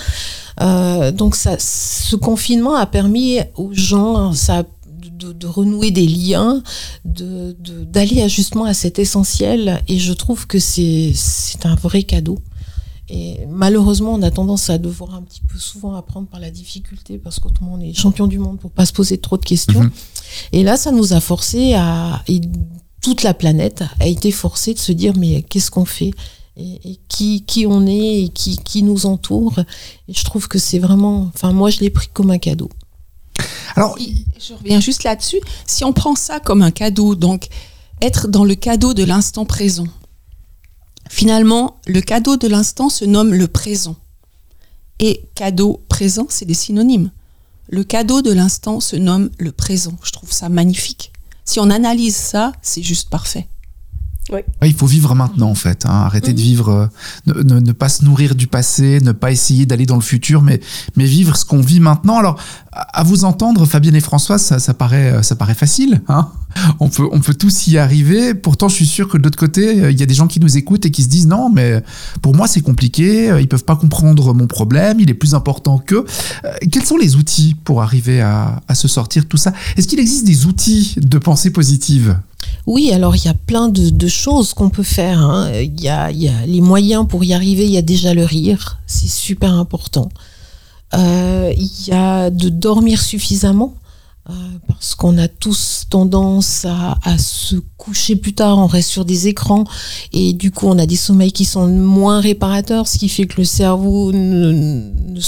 Euh, 0.61 1.13
donc, 1.13 1.35
ça, 1.35 1.57
ce 1.59 2.17
confinement 2.17 2.75
a 2.75 2.87
permis 2.87 3.39
aux 3.57 3.73
gens, 3.73 4.33
ça 4.33 4.65
de, 5.11 5.33
de, 5.33 5.47
renouer 5.47 5.91
des 5.91 6.07
liens, 6.07 6.63
d'aller 7.05 7.55
de, 7.59 7.85
d'aller 7.85 8.29
justement 8.29 8.65
à 8.65 8.75
cet 8.75 8.99
essentiel. 8.99 9.83
Et 9.89 9.99
je 9.99 10.13
trouve 10.13 10.47
que 10.47 10.59
c'est 10.59 11.15
un 11.65 11.75
vrai 11.75 12.03
cadeau. 12.03 12.39
Et 13.09 13.47
malheureusement, 13.49 14.15
on 14.15 14.23
a 14.23 14.31
tendance 14.31 14.71
à 14.71 14.79
devoir 14.79 15.15
un 15.15 15.23
petit 15.23 15.43
peu 15.43 15.59
souvent 15.59 15.95
apprendre 15.95 16.29
par 16.29 16.41
la 16.41 16.51
difficulté 16.51 17.19
parce 17.19 17.41
qu'autrement, 17.41 17.75
on 17.75 17.81
est 17.81 17.93
champion 17.93 18.27
du 18.27 18.39
monde 18.39 18.59
pour 18.59 18.71
pas 18.71 18.87
se 18.87 18.93
poser 18.93 19.19
trop 19.19 19.37
de 19.37 19.45
questions. 19.45 19.83
Mhm. 19.83 19.91
Et 20.53 20.63
là, 20.63 20.77
ça 20.77 20.93
nous 20.93 21.13
a 21.13 21.21
forcé 21.21 21.75
à, 21.75 22.23
et 22.27 22.41
toute 23.03 23.23
la 23.23 23.35
planète 23.35 23.85
a 24.01 24.07
été 24.07 24.31
forcée 24.31 24.73
de 24.73 24.79
se 24.79 24.93
dire, 24.93 25.15
mais 25.17 25.43
qu'est-ce 25.43 25.71
qu'on 25.71 25.85
fait? 25.85 26.13
Et, 26.57 26.99
qui, 27.09 27.45
qui 27.45 27.67
on 27.67 27.87
est 27.87 28.25
et 28.25 28.29
qui, 28.29 28.59
qui 28.59 28.83
nous 28.83 29.07
entoure. 29.07 29.59
Et 30.09 30.13
je 30.13 30.25
trouve 30.25 30.49
que 30.49 30.59
c'est 30.59 30.79
vraiment, 30.79 31.31
enfin, 31.35 31.53
moi, 31.53 31.71
je 31.71 31.81
l'ai 31.81 31.91
pris 31.91 32.09
comme 32.13 32.31
un 32.31 32.39
cadeau. 32.39 32.69
Alors, 33.75 33.97
je 33.99 34.53
reviens 34.55 34.81
juste 34.81 35.03
là-dessus. 35.03 35.41
Si 35.67 35.83
on 35.85 35.95
prend 35.95 36.15
ça 36.15 36.41
comme 36.41 36.61
un 36.61 36.71
cadeau, 36.71 37.15
donc 37.15 37.49
être 38.03 38.29
dans 38.29 38.45
le 38.45 38.55
cadeau 38.55 38.93
de 38.93 39.03
l'instant 39.03 39.47
présent, 39.47 39.87
Finalement, 41.13 41.77
le 41.87 42.01
cadeau 42.01 42.39
de 42.39 42.49
l'instant 42.49 42.89
se 42.89 43.05
nomme 43.05 43.35
le 43.35 43.47
présent. 43.47 43.97
Et 44.99 45.29
cadeau, 45.35 45.83
présent, 45.91 46.27
c'est 46.31 46.47
des 46.47 46.55
synonymes. 46.55 47.11
Le 47.69 47.85
cadeau 47.85 48.23
de 48.23 48.33
l'instant 48.33 48.81
se 48.81 48.97
nomme 48.97 49.31
le 49.39 49.53
présent. 49.53 49.93
Je 50.03 50.11
trouve 50.11 50.33
ça 50.33 50.49
magnifique. 50.49 51.13
Si 51.45 51.61
on 51.61 51.69
analyse 51.69 52.17
ça, 52.17 52.53
c'est 52.63 52.83
juste 52.83 53.11
parfait. 53.11 53.47
Oui. 54.31 54.41
Il 54.63 54.75
faut 54.75 54.87
vivre 54.87 55.15
maintenant 55.15 55.51
en 55.51 55.55
fait. 55.55 55.85
Hein. 55.85 56.03
Arrêter 56.05 56.33
de 56.33 56.39
mhm. 56.39 56.45
vivre, 56.45 56.69
euh, 56.71 57.43
ne, 57.43 57.61
ne, 57.61 57.73
pas 57.73 57.89
se 57.89 58.05
nourrir 58.05 58.35
du 58.35 58.47
passé, 58.47 59.01
ne 59.03 59.13
pas 59.13 59.33
essayer 59.33 59.67
d'aller 59.67 59.87
dans 59.87 59.97
le 59.97 60.03
futur, 60.03 60.43
mais, 60.43 60.61
mais 60.97 61.05
vivre 61.05 61.37
ce 61.37 61.45
qu'on 61.45 61.61
vit 61.61 61.81
maintenant. 61.81 62.19
Alors, 62.19 62.39
à 62.73 63.03
vous 63.03 63.25
entendre, 63.25 63.67
Fabienne 63.67 63.97
et 63.97 64.01
Françoise, 64.01 64.43
ça, 64.43 64.59
ça 64.59 64.75
paraît, 64.75 65.13
euh, 65.13 65.23
ça 65.23 65.35
paraît 65.35 65.55
facile. 65.55 66.03
Hein 66.09 66.31
on, 66.81 66.89
peut, 66.89 67.09
on 67.11 67.21
peut 67.21 67.35
tous 67.35 67.67
y 67.69 67.79
arriver. 67.79 68.35
Pourtant, 68.35 68.69
je 68.69 68.75
suis 68.75 68.87
sûr 68.87 69.09
que 69.09 69.19
de 69.19 69.23
l'autre 69.23 69.39
côté, 69.39 69.83
euh, 69.83 69.91
il 69.91 69.99
y 69.99 70.03
a 70.03 70.07
des 70.07 70.15
gens 70.15 70.27
qui 70.27 70.41
nous 70.41 70.57
écoutent 70.57 70.87
et 70.87 70.91
qui 70.91 71.03
se 71.03 71.09
disent 71.09 71.27
non, 71.27 71.51
mais 71.51 71.83
pour 72.21 72.35
moi, 72.35 72.47
c'est 72.47 72.61
compliqué. 72.61 73.33
Ils 73.41 73.49
peuvent 73.49 73.65
pas 73.65 73.77
comprendre 73.77 74.35
mon 74.35 74.47
problème. 74.47 74.99
Il 75.01 75.11
est 75.11 75.15
plus 75.15 75.35
important 75.35 75.79
que. 75.79 76.05
quels 76.71 76.85
sont 76.85 76.97
les 76.97 77.17
outils 77.17 77.55
pour 77.65 77.83
arriver 77.83 78.21
à, 78.21 78.61
se 78.75 78.89
sortir 78.89 79.23
de 79.25 79.29
tout 79.29 79.37
ça? 79.37 79.53
Est-ce 79.77 79.89
qu'il 79.89 80.01
existe 80.01 80.27
des 80.27 80.47
outils 80.47 80.95
de 80.97 81.19
pensée 81.19 81.51
positive? 81.51 82.19
Oui, 82.67 82.93
alors 82.93 83.17
il 83.17 83.25
y 83.25 83.29
a 83.29 83.35
plein 83.35 83.69
de, 83.69 84.09
choses 84.09 84.55
qu'on 84.55 84.71
peut 84.71 84.83
faire. 84.83 85.21
Hein. 85.21 85.51
Il, 85.55 85.81
y 85.81 85.89
a, 85.89 86.11
les 86.11 86.61
moyens 86.61 87.07
pour 87.09 87.25
y 87.25 87.35
arriver. 87.35 87.65
Il 87.65 87.73
y 87.73 87.79
a 87.79 87.83
déjà 87.83 88.15
le 88.15 88.25
rire, 88.25 88.79
c'est 88.87 89.09
super 89.09 89.53
important. 89.53 90.09
Euh, 90.95 91.53
il 91.57 91.89
y 91.89 91.93
a 91.93 92.31
de 92.31 92.49
dormir 92.49 93.01
suffisamment. 93.01 93.75
Euh, 94.31 94.35
parce 94.69 94.95
qu'on 94.95 95.19
a 95.19 95.27
tous 95.27 95.87
tendance 95.91 96.65
à, 96.65 97.19
se 97.19 97.57
coucher 97.77 98.15
plus 98.15 98.35
tard, 98.35 98.57
on 98.57 98.69
reste 98.69 98.89
sur 98.89 99.05
des 99.05 99.27
écrans 99.27 99.65
et 100.13 100.33
du 100.33 100.53
coup 100.53 100.69
on 100.69 100.79
a 100.79 100.87
des 100.87 100.95
sommeils 100.95 101.33
qui 101.33 101.45
sont 101.45 101.67
moins 101.67 102.21
réparateurs, 102.21 102.87
ce 102.87 102.99
qui 102.99 103.09
fait 103.09 103.27
que 103.27 103.39
le 103.39 103.45
cerveau 103.45 104.13
ne 104.13 105.21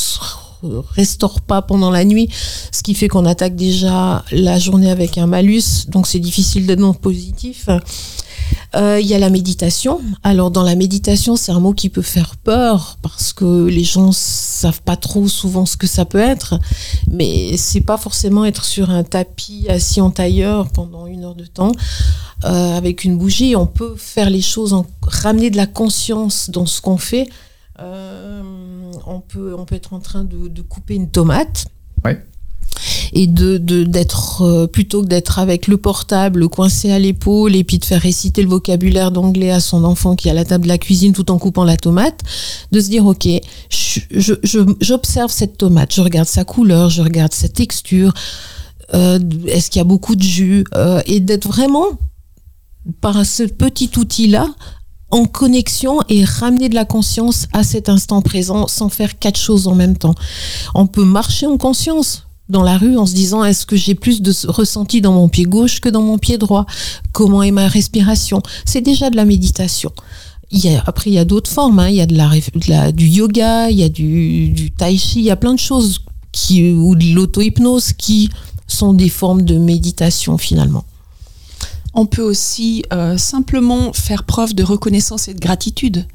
restaure 0.90 1.40
pas 1.40 1.62
pendant 1.62 1.90
la 1.90 2.04
nuit, 2.04 2.28
ce 2.72 2.82
qui 2.82 2.94
fait 2.94 3.08
qu'on 3.08 3.26
attaque 3.26 3.56
déjà 3.56 4.24
la 4.30 4.58
journée 4.58 4.90
avec 4.90 5.18
un 5.18 5.26
malus, 5.26 5.86
donc 5.88 6.06
c'est 6.06 6.18
difficile 6.18 6.66
d'être 6.66 6.80
non 6.80 6.94
positif. 6.94 7.68
Euh, 8.76 8.98
il 9.00 9.06
y 9.06 9.14
a 9.14 9.18
la 9.18 9.30
méditation. 9.30 10.00
Alors 10.22 10.50
dans 10.50 10.62
la 10.62 10.74
méditation, 10.74 11.36
c'est 11.36 11.52
un 11.52 11.60
mot 11.60 11.72
qui 11.72 11.88
peut 11.88 12.02
faire 12.02 12.36
peur 12.36 12.96
parce 13.02 13.32
que 13.32 13.66
les 13.66 13.84
gens 13.84 14.10
savent 14.12 14.82
pas 14.82 14.96
trop 14.96 15.28
souvent 15.28 15.66
ce 15.66 15.76
que 15.76 15.86
ça 15.86 16.04
peut 16.04 16.18
être, 16.18 16.58
mais 17.08 17.56
c'est 17.56 17.80
pas 17.80 17.96
forcément 17.96 18.44
être 18.44 18.64
sur 18.64 18.90
un 18.90 19.04
tapis 19.04 19.66
assis 19.68 20.00
en 20.00 20.10
tailleur 20.10 20.68
pendant 20.70 21.06
une 21.06 21.24
heure 21.24 21.34
de 21.34 21.46
temps 21.46 21.72
euh, 22.44 22.76
avec 22.76 23.04
une 23.04 23.16
bougie. 23.16 23.54
On 23.56 23.66
peut 23.66 23.94
faire 23.96 24.30
les 24.30 24.42
choses, 24.42 24.72
en, 24.72 24.86
ramener 25.02 25.50
de 25.50 25.56
la 25.56 25.66
conscience 25.66 26.50
dans 26.50 26.66
ce 26.66 26.80
qu'on 26.80 26.98
fait. 26.98 27.28
Euh, 27.80 28.42
on 29.06 29.20
peut, 29.20 29.54
on 29.58 29.64
peut 29.64 29.74
être 29.74 29.92
en 29.92 30.00
train 30.00 30.24
de, 30.24 30.62
couper 30.62 30.94
une 30.94 31.10
tomate. 31.10 31.66
Et 33.12 33.28
de 33.28 33.56
d'être 33.84 34.42
euh, 34.42 34.66
plutôt 34.66 35.02
que 35.02 35.06
d'être 35.06 35.38
avec 35.38 35.68
le 35.68 35.76
portable 35.76 36.48
coincé 36.48 36.90
à 36.90 36.98
l'épaule 36.98 37.54
et 37.54 37.62
puis 37.62 37.78
de 37.78 37.84
faire 37.84 38.00
réciter 38.00 38.42
le 38.42 38.48
vocabulaire 38.48 39.12
d'anglais 39.12 39.52
à 39.52 39.60
son 39.60 39.84
enfant 39.84 40.16
qui 40.16 40.26
est 40.28 40.32
à 40.32 40.34
la 40.34 40.44
table 40.44 40.64
de 40.64 40.68
la 40.68 40.78
cuisine 40.78 41.12
tout 41.12 41.30
en 41.30 41.38
coupant 41.38 41.64
la 41.64 41.76
tomate, 41.76 42.20
de 42.72 42.80
se 42.80 42.88
dire 42.88 43.06
ok, 43.06 43.28
j'observe 44.80 45.30
cette 45.30 45.56
tomate, 45.56 45.94
je 45.94 46.00
regarde 46.00 46.28
sa 46.28 46.44
couleur, 46.44 46.90
je 46.90 47.02
regarde 47.02 47.32
sa 47.32 47.48
texture, 47.48 48.12
euh, 48.92 49.18
est-ce 49.46 49.70
qu'il 49.70 49.78
y 49.78 49.80
a 49.80 49.84
beaucoup 49.84 50.16
de 50.16 50.22
jus 50.22 50.64
euh, 50.74 51.00
et 51.06 51.20
d'être 51.20 51.46
vraiment 51.46 51.86
par 53.00 53.24
ce 53.24 53.44
petit 53.44 53.90
outil 53.96 54.26
là 54.26 54.48
en 55.10 55.26
connexion 55.26 56.00
et 56.08 56.24
ramener 56.24 56.68
de 56.68 56.74
la 56.74 56.84
conscience 56.84 57.46
à 57.52 57.62
cet 57.62 57.88
instant 57.88 58.22
présent 58.22 58.66
sans 58.68 58.88
faire 58.88 59.18
quatre 59.18 59.38
choses 59.38 59.68
en 59.68 59.74
même 59.74 59.96
temps. 59.96 60.14
On 60.74 60.86
peut 60.86 61.04
marcher 61.04 61.46
en 61.46 61.56
conscience 61.56 62.26
dans 62.48 62.62
la 62.62 62.76
rue 62.76 62.98
en 62.98 63.06
se 63.06 63.14
disant 63.14 63.44
est-ce 63.44 63.64
que 63.64 63.76
j'ai 63.76 63.94
plus 63.94 64.20
de 64.20 64.32
ressenti 64.48 65.00
dans 65.00 65.12
mon 65.12 65.28
pied 65.28 65.44
gauche 65.44 65.80
que 65.80 65.88
dans 65.88 66.02
mon 66.02 66.18
pied 66.18 66.38
droit? 66.38 66.66
Comment 67.12 67.42
est 67.42 67.50
ma 67.50 67.68
respiration? 67.68 68.42
C'est 68.64 68.80
déjà 68.80 69.10
de 69.10 69.16
la 69.16 69.24
méditation. 69.24 69.92
Après, 70.86 71.10
il 71.10 71.14
y 71.14 71.18
a 71.18 71.24
d'autres 71.24 71.50
formes. 71.50 71.78
Hein. 71.78 71.88
Il 71.88 71.96
y 71.96 72.00
a 72.00 72.06
de 72.06 72.16
la, 72.68 72.92
du 72.92 73.06
yoga, 73.06 73.70
il 73.70 73.78
y 73.78 73.82
a 73.82 73.88
du, 73.88 74.50
du 74.50 74.70
tai 74.70 74.96
chi, 74.96 75.20
il 75.20 75.24
y 75.24 75.30
a 75.30 75.36
plein 75.36 75.54
de 75.54 75.58
choses 75.58 76.00
qui, 76.32 76.70
ou 76.72 76.94
de 76.94 77.14
l'auto-hypnose 77.14 77.92
qui 77.92 78.30
sont 78.66 78.92
des 78.92 79.08
formes 79.08 79.42
de 79.42 79.58
méditation 79.58 80.38
finalement 80.38 80.84
on 81.94 82.06
peut 82.06 82.22
aussi 82.22 82.84
euh, 82.92 83.16
simplement 83.16 83.92
faire 83.92 84.24
preuve 84.24 84.54
de 84.54 84.62
reconnaissance 84.62 85.28
et 85.28 85.34
de 85.34 85.40
gratitude. 85.40 86.06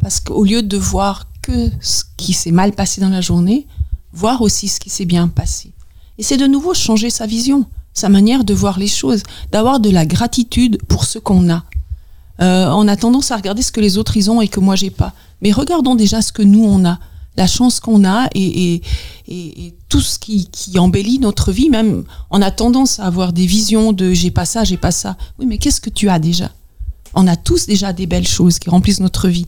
Parce 0.00 0.20
qu'au 0.20 0.44
lieu 0.44 0.62
de 0.62 0.76
voir 0.76 1.26
que 1.42 1.70
ce 1.80 2.04
qui 2.16 2.32
s'est 2.32 2.50
mal 2.50 2.72
passé 2.72 3.00
dans 3.00 3.08
la 3.08 3.20
journée, 3.20 3.66
voir 4.12 4.42
aussi 4.42 4.68
ce 4.68 4.80
qui 4.80 4.90
s'est 4.90 5.04
bien 5.04 5.28
passé. 5.28 5.72
Et 6.18 6.22
c'est 6.22 6.36
de 6.36 6.46
nouveau 6.46 6.74
changer 6.74 7.10
sa 7.10 7.26
vision, 7.26 7.66
sa 7.94 8.08
manière 8.08 8.44
de 8.44 8.54
voir 8.54 8.78
les 8.78 8.88
choses, 8.88 9.22
d'avoir 9.52 9.80
de 9.80 9.90
la 9.90 10.06
gratitude 10.06 10.78
pour 10.88 11.04
ce 11.04 11.18
qu'on 11.18 11.50
a. 11.50 11.64
Euh, 12.40 12.70
on 12.70 12.86
a 12.88 12.96
tendance 12.96 13.30
à 13.30 13.36
regarder 13.36 13.62
ce 13.62 13.72
que 13.72 13.80
les 13.80 13.98
autres 13.98 14.16
ils 14.16 14.30
ont 14.30 14.40
et 14.40 14.48
que 14.48 14.60
moi 14.60 14.76
j'ai 14.76 14.90
pas. 14.90 15.12
Mais 15.42 15.52
regardons 15.52 15.94
déjà 15.94 16.22
ce 16.22 16.32
que 16.32 16.42
nous 16.42 16.64
on 16.64 16.84
a, 16.84 16.98
la 17.36 17.46
chance 17.46 17.80
qu'on 17.80 18.04
a 18.04 18.28
et, 18.34 18.74
et, 18.74 18.82
et, 19.28 19.74
tout 19.88 20.00
ce 20.00 20.18
qui, 20.18 20.48
qui, 20.48 20.78
embellit 20.78 21.18
notre 21.18 21.52
vie. 21.52 21.70
Même 21.70 22.04
on 22.30 22.42
a 22.42 22.50
tendance 22.50 22.98
à 22.98 23.04
avoir 23.04 23.32
des 23.32 23.46
visions 23.46 23.92
de 23.92 24.12
j'ai 24.12 24.30
pas 24.30 24.44
ça, 24.44 24.64
j'ai 24.64 24.76
pas 24.76 24.90
ça. 24.90 25.16
Oui, 25.38 25.46
mais 25.46 25.58
qu'est-ce 25.58 25.80
que 25.80 25.90
tu 25.90 26.08
as 26.08 26.18
déjà? 26.18 26.50
On 27.14 27.26
a 27.26 27.36
tous 27.36 27.66
déjà 27.66 27.92
des 27.92 28.06
belles 28.06 28.26
choses 28.26 28.58
qui 28.58 28.70
remplissent 28.70 29.00
notre 29.00 29.28
vie. 29.28 29.46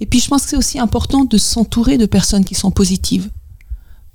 Et 0.00 0.06
puis 0.06 0.20
je 0.20 0.28
pense 0.28 0.42
que 0.42 0.50
c'est 0.50 0.56
aussi 0.56 0.78
important 0.78 1.24
de 1.24 1.38
s'entourer 1.38 1.98
de 1.98 2.06
personnes 2.06 2.44
qui 2.44 2.54
sont 2.54 2.70
positives. 2.70 3.30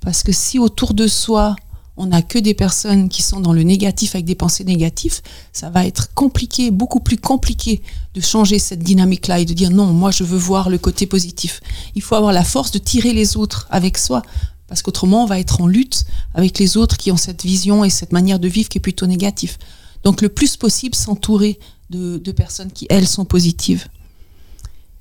Parce 0.02 0.24
que 0.24 0.32
si 0.32 0.60
autour 0.60 0.94
de 0.94 1.08
soi, 1.08 1.56
on 1.98 2.08
n'a 2.08 2.22
que 2.22 2.38
des 2.38 2.54
personnes 2.54 3.08
qui 3.08 3.22
sont 3.22 3.40
dans 3.40 3.54
le 3.54 3.64
négatif 3.64 4.16
avec 4.16 4.26
des 4.26 4.36
pensées 4.36 4.66
négatives, 4.66 5.22
ça 5.54 5.70
va 5.70 5.86
être 5.86 6.14
compliqué, 6.14 6.72
beaucoup 6.72 7.00
plus 7.00 7.18
compliqué 7.18 7.82
de 8.14 8.22
changer 8.22 8.60
cette 8.60 8.84
dynamique-là 8.84 9.40
et 9.40 9.46
de 9.46 9.54
dire 9.54 9.72
non, 9.72 9.88
moi 9.88 10.12
je 10.12 10.24
veux 10.24 10.38
voir 10.38 10.70
le 10.70 10.78
côté 10.78 11.06
positif. 11.06 11.62
Il 11.96 12.02
faut 12.02 12.16
avoir 12.16 12.34
la 12.34 12.44
force 12.44 12.72
de 12.72 12.80
tirer 12.80 13.14
les 13.14 13.38
autres 13.38 13.68
avec 13.70 13.98
soi, 13.98 14.24
parce 14.67 14.82
qu'autrement 14.82 15.23
on 15.23 15.28
va 15.28 15.39
être 15.39 15.62
en 15.62 15.67
lutte 15.67 16.06
avec 16.34 16.60
les 16.60 16.78
autres 16.78 16.97
qui 16.97 17.12
ont 17.12 17.17
cette 17.17 17.43
vision 17.43 17.84
et 17.84 17.89
cette 17.89 18.12
manière 18.12 18.39
de 18.39 18.47
vivre 18.47 18.69
qui 18.69 18.78
est 18.78 18.82
plutôt 18.82 19.06
négative. 19.06 19.58
Donc 20.04 20.21
le 20.21 20.30
plus 20.30 20.58
possible 20.58 20.95
s'entourer 20.95 21.60
de, 21.89 22.32
personnes 22.32 22.71
qui, 22.71 22.88
elles, 22.89 23.08
sont 23.08 23.25
positives. 23.25 23.88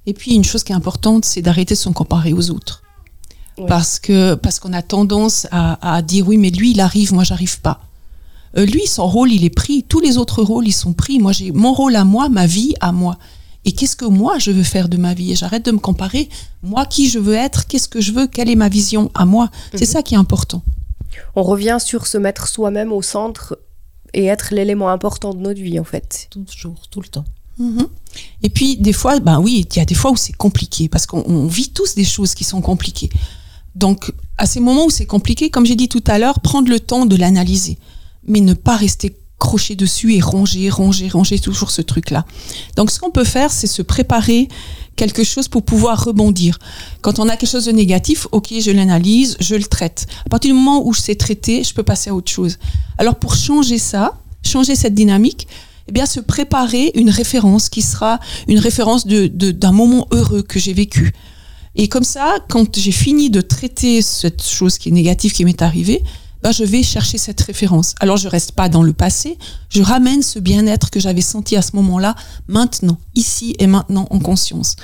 Et 0.06 0.12
puis 0.12 0.34
une 0.34 0.44
chose 0.44 0.64
qui 0.64 0.72
est 0.72 0.74
importante, 0.74 1.24
c'est 1.24 1.42
d'arrêter 1.42 1.74
de 1.74 1.78
se 1.78 1.88
comparer 1.88 2.32
aux 2.32 2.50
autres. 2.50 2.82
Parce 3.68 4.00
que 4.00 4.34
parce 4.34 4.58
qu'on 4.58 4.72
a 4.72 4.82
tendance 4.82 5.46
à, 5.52 6.02
dire 6.02 6.26
oui 6.26 6.38
mais 6.38 6.50
lui 6.50 6.72
il 6.72 6.80
arrive 6.80 7.14
moi 7.14 7.22
j'arrive 7.22 7.60
pas. 7.60 7.80
Euh, 8.56 8.66
lui 8.66 8.86
son 8.86 9.06
rôle 9.06 9.32
il 9.32 9.44
est 9.44 9.50
pris. 9.50 9.84
Tous 9.84 10.00
les 10.00 10.18
autres 10.18 10.42
rôles 10.42 10.66
ils 10.66 10.72
sont 10.72 10.92
pris. 10.92 11.20
Moi 11.20 11.32
j'ai 11.32 11.52
mon 11.52 11.72
rôle 11.72 11.94
à 11.94 12.04
moi 12.04 12.28
ma 12.28 12.46
vie 12.46 12.74
à 12.80 12.90
moi 12.90 13.16
et 13.64 13.72
qu'est-ce 13.72 13.96
que 13.96 14.04
moi 14.04 14.38
je 14.38 14.50
veux 14.50 14.62
faire 14.62 14.88
de 14.88 14.96
ma 14.96 15.14
vie? 15.14 15.32
Et 15.32 15.36
j'arrête 15.36 15.64
de 15.64 15.70
me 15.70 15.78
comparer. 15.78 16.28
Moi 16.62 16.86
qui 16.86 17.08
je 17.08 17.18
veux 17.18 17.34
être 17.34 17.66
qu'est-ce 17.66 17.88
que 17.88 18.00
je 18.00 18.12
veux? 18.12 18.26
Quelle 18.26 18.50
est 18.50 18.56
ma 18.56 18.68
vision 18.68 19.10
à 19.14 19.24
moi? 19.24 19.50
C'est 19.72 19.86
mhm. 19.86 19.92
ça 19.92 20.02
qui 20.02 20.14
est 20.14 20.18
important. 20.18 20.62
On 21.36 21.42
revient 21.42 21.78
sur 21.80 22.06
se 22.06 22.18
mettre 22.18 22.48
soi-même 22.48 22.92
au 22.92 23.02
centre 23.02 23.58
et 24.12 24.26
être 24.26 24.54
l'élément 24.54 24.90
important 24.90 25.34
de 25.34 25.40
notre 25.40 25.60
vie 25.60 25.78
en 25.78 25.84
fait. 25.84 26.28
Toujours 26.30 26.88
tout 26.90 27.00
le 27.00 27.08
temps. 27.08 27.24
Mhm. 27.58 27.86
Et 28.42 28.50
puis 28.50 28.76
des 28.76 28.92
fois, 28.92 29.18
ben 29.20 29.40
oui, 29.40 29.66
il 29.68 29.76
y 29.76 29.80
a 29.80 29.84
des 29.84 29.94
fois 29.94 30.10
où 30.10 30.16
c'est 30.16 30.36
compliqué 30.36 30.88
parce 30.88 31.06
qu'on 31.06 31.46
vit 31.46 31.70
tous 31.70 31.94
des 31.94 32.04
choses 32.04 32.34
qui 32.34 32.44
sont 32.44 32.60
compliquées. 32.60 33.10
Donc, 33.74 34.12
à 34.38 34.46
ces 34.46 34.60
moments 34.60 34.86
où 34.86 34.90
c'est 34.90 35.06
compliqué, 35.06 35.50
comme 35.50 35.66
j'ai 35.66 35.74
dit 35.74 35.88
tout 35.88 36.02
à 36.06 36.18
l'heure, 36.18 36.40
prendre 36.40 36.68
le 36.68 36.78
temps 36.78 37.06
de 37.06 37.16
l'analyser, 37.16 37.76
mais 38.26 38.40
ne 38.40 38.54
pas 38.54 38.76
rester 38.76 39.16
croché 39.38 39.76
dessus 39.76 40.14
et 40.14 40.20
ronger, 40.20 40.70
ronger, 40.70 41.08
ronger 41.08 41.38
toujours 41.38 41.70
ce 41.70 41.82
truc-là. 41.82 42.24
Donc, 42.76 42.90
ce 42.90 42.98
qu'on 42.98 43.10
peut 43.10 43.24
faire, 43.24 43.50
c'est 43.50 43.66
se 43.66 43.82
préparer 43.82 44.48
quelque 44.96 45.24
chose 45.24 45.48
pour 45.48 45.64
pouvoir 45.64 46.04
rebondir. 46.04 46.58
Quand 47.02 47.18
on 47.18 47.28
a 47.28 47.36
quelque 47.36 47.50
chose 47.50 47.66
de 47.66 47.72
négatif, 47.72 48.26
ok, 48.32 48.54
je 48.60 48.70
l'analyse, 48.70 49.36
je 49.40 49.54
le 49.54 49.64
traite. 49.64 50.06
À 50.24 50.28
partir 50.28 50.52
du 50.52 50.58
moment 50.58 50.86
où 50.86 50.92
je 50.92 51.00
sais 51.00 51.14
traiter, 51.14 51.64
je 51.64 51.74
peux 51.74 51.82
passer 51.82 52.10
à 52.10 52.14
autre 52.14 52.30
chose. 52.30 52.58
Alors, 52.98 53.16
pour 53.16 53.34
changer 53.34 53.78
ça, 53.78 54.18
changer 54.42 54.76
cette 54.76 54.94
dynamique, 54.94 55.48
eh 55.88 55.92
bien, 55.92 56.06
se 56.06 56.20
préparer 56.20 56.92
une 56.94 57.10
référence 57.10 57.68
qui 57.68 57.82
sera 57.82 58.18
une 58.48 58.58
référence 58.58 59.06
de, 59.06 59.26
d'un 59.26 59.72
moment 59.72 60.06
heureux 60.12 60.42
que 60.42 60.58
j'ai 60.58 60.72
vécu. 60.72 61.12
Et 61.76 61.88
comme 61.88 62.04
ça, 62.04 62.36
quand 62.48 62.78
j'ai 62.78 62.92
fini 62.92 63.30
de 63.30 63.40
traiter 63.40 64.00
cette 64.00 64.42
chose 64.42 64.78
qui 64.78 64.88
est 64.90 64.92
négative 64.92 65.32
qui 65.32 65.44
m'est 65.44 65.60
arrivée, 65.60 66.02
ben 66.44 66.52
je 66.52 66.62
vais 66.62 66.82
chercher 66.82 67.16
cette 67.16 67.40
référence. 67.40 67.94
Alors 68.00 68.18
je 68.18 68.28
reste 68.28 68.52
pas 68.52 68.68
dans 68.68 68.82
le 68.82 68.92
passé, 68.92 69.38
je 69.70 69.82
ramène 69.82 70.22
ce 70.22 70.38
bien-être 70.38 70.90
que 70.90 71.00
j'avais 71.00 71.22
senti 71.22 71.56
à 71.56 71.62
ce 71.62 71.74
moment-là, 71.76 72.14
maintenant, 72.48 72.98
ici 73.14 73.56
et 73.58 73.66
maintenant 73.66 74.06
en 74.10 74.18
conscience. 74.18 74.76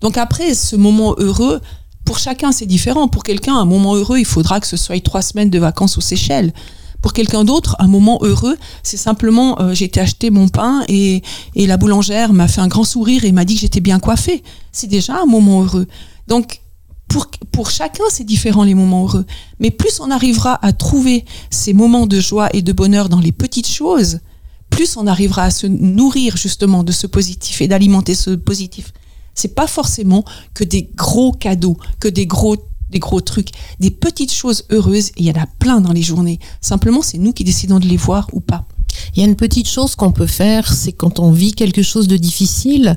Donc 0.00 0.16
après, 0.16 0.54
ce 0.54 0.76
moment 0.76 1.14
heureux, 1.18 1.60
pour 2.06 2.18
chacun 2.18 2.52
c'est 2.52 2.64
différent. 2.64 3.06
Pour 3.08 3.22
quelqu'un, 3.22 3.54
un 3.54 3.66
moment 3.66 3.94
heureux, 3.94 4.18
il 4.18 4.24
faudra 4.24 4.60
que 4.60 4.66
ce 4.66 4.78
soit 4.78 5.02
trois 5.04 5.20
semaines 5.20 5.50
de 5.50 5.58
vacances 5.58 5.98
aux 5.98 6.00
Seychelles. 6.00 6.54
Pour 7.02 7.12
quelqu'un 7.12 7.44
d'autre, 7.44 7.76
un 7.80 7.86
moment 7.86 8.18
heureux, 8.22 8.56
c'est 8.82 8.96
simplement 8.96 9.60
euh, 9.60 9.74
j'ai 9.74 9.84
été 9.84 10.00
acheter 10.00 10.30
mon 10.30 10.48
pain 10.48 10.84
et, 10.88 11.22
et 11.54 11.66
la 11.66 11.76
boulangère 11.76 12.32
m'a 12.32 12.48
fait 12.48 12.62
un 12.62 12.66
grand 12.68 12.84
sourire 12.84 13.26
et 13.26 13.32
m'a 13.32 13.44
dit 13.44 13.56
que 13.56 13.60
j'étais 13.60 13.80
bien 13.80 14.00
coiffée. 14.00 14.42
C'est 14.72 14.86
déjà 14.86 15.20
un 15.20 15.26
moment 15.26 15.62
heureux. 15.62 15.86
Donc, 16.28 16.62
pour, 17.08 17.26
pour 17.52 17.70
chacun, 17.70 18.04
c'est 18.10 18.24
différent 18.24 18.64
les 18.64 18.74
moments 18.74 19.04
heureux. 19.04 19.26
Mais 19.60 19.70
plus 19.70 20.00
on 20.00 20.10
arrivera 20.10 20.58
à 20.64 20.72
trouver 20.72 21.24
ces 21.50 21.72
moments 21.72 22.06
de 22.06 22.20
joie 22.20 22.48
et 22.52 22.62
de 22.62 22.72
bonheur 22.72 23.08
dans 23.08 23.20
les 23.20 23.32
petites 23.32 23.68
choses, 23.68 24.20
plus 24.70 24.96
on 24.96 25.06
arrivera 25.06 25.44
à 25.44 25.50
se 25.50 25.66
nourrir 25.66 26.36
justement 26.36 26.82
de 26.82 26.92
ce 26.92 27.06
positif 27.06 27.60
et 27.60 27.68
d'alimenter 27.68 28.14
ce 28.14 28.30
positif. 28.30 28.92
C'est 29.34 29.54
pas 29.54 29.66
forcément 29.66 30.24
que 30.54 30.64
des 30.64 30.90
gros 30.94 31.32
cadeaux, 31.32 31.76
que 32.00 32.08
des 32.08 32.26
gros 32.26 32.56
des 32.90 32.98
gros 33.00 33.20
trucs, 33.20 33.50
des 33.80 33.90
petites 33.90 34.32
choses 34.32 34.64
heureuses, 34.70 35.10
il 35.16 35.24
y 35.24 35.30
en 35.30 35.42
a 35.42 35.46
plein 35.46 35.80
dans 35.80 35.92
les 35.92 36.02
journées. 36.02 36.38
Simplement, 36.60 37.02
c'est 37.02 37.18
nous 37.18 37.32
qui 37.32 37.42
décidons 37.42 37.80
de 37.80 37.86
les 37.86 37.96
voir 37.96 38.28
ou 38.32 38.40
pas. 38.40 38.66
Il 39.14 39.20
y 39.20 39.22
a 39.24 39.26
une 39.26 39.36
petite 39.36 39.68
chose 39.68 39.96
qu'on 39.96 40.12
peut 40.12 40.26
faire, 40.28 40.72
c'est 40.72 40.92
quand 40.92 41.18
on 41.18 41.32
vit 41.32 41.52
quelque 41.52 41.82
chose 41.82 42.06
de 42.06 42.16
difficile, 42.16 42.96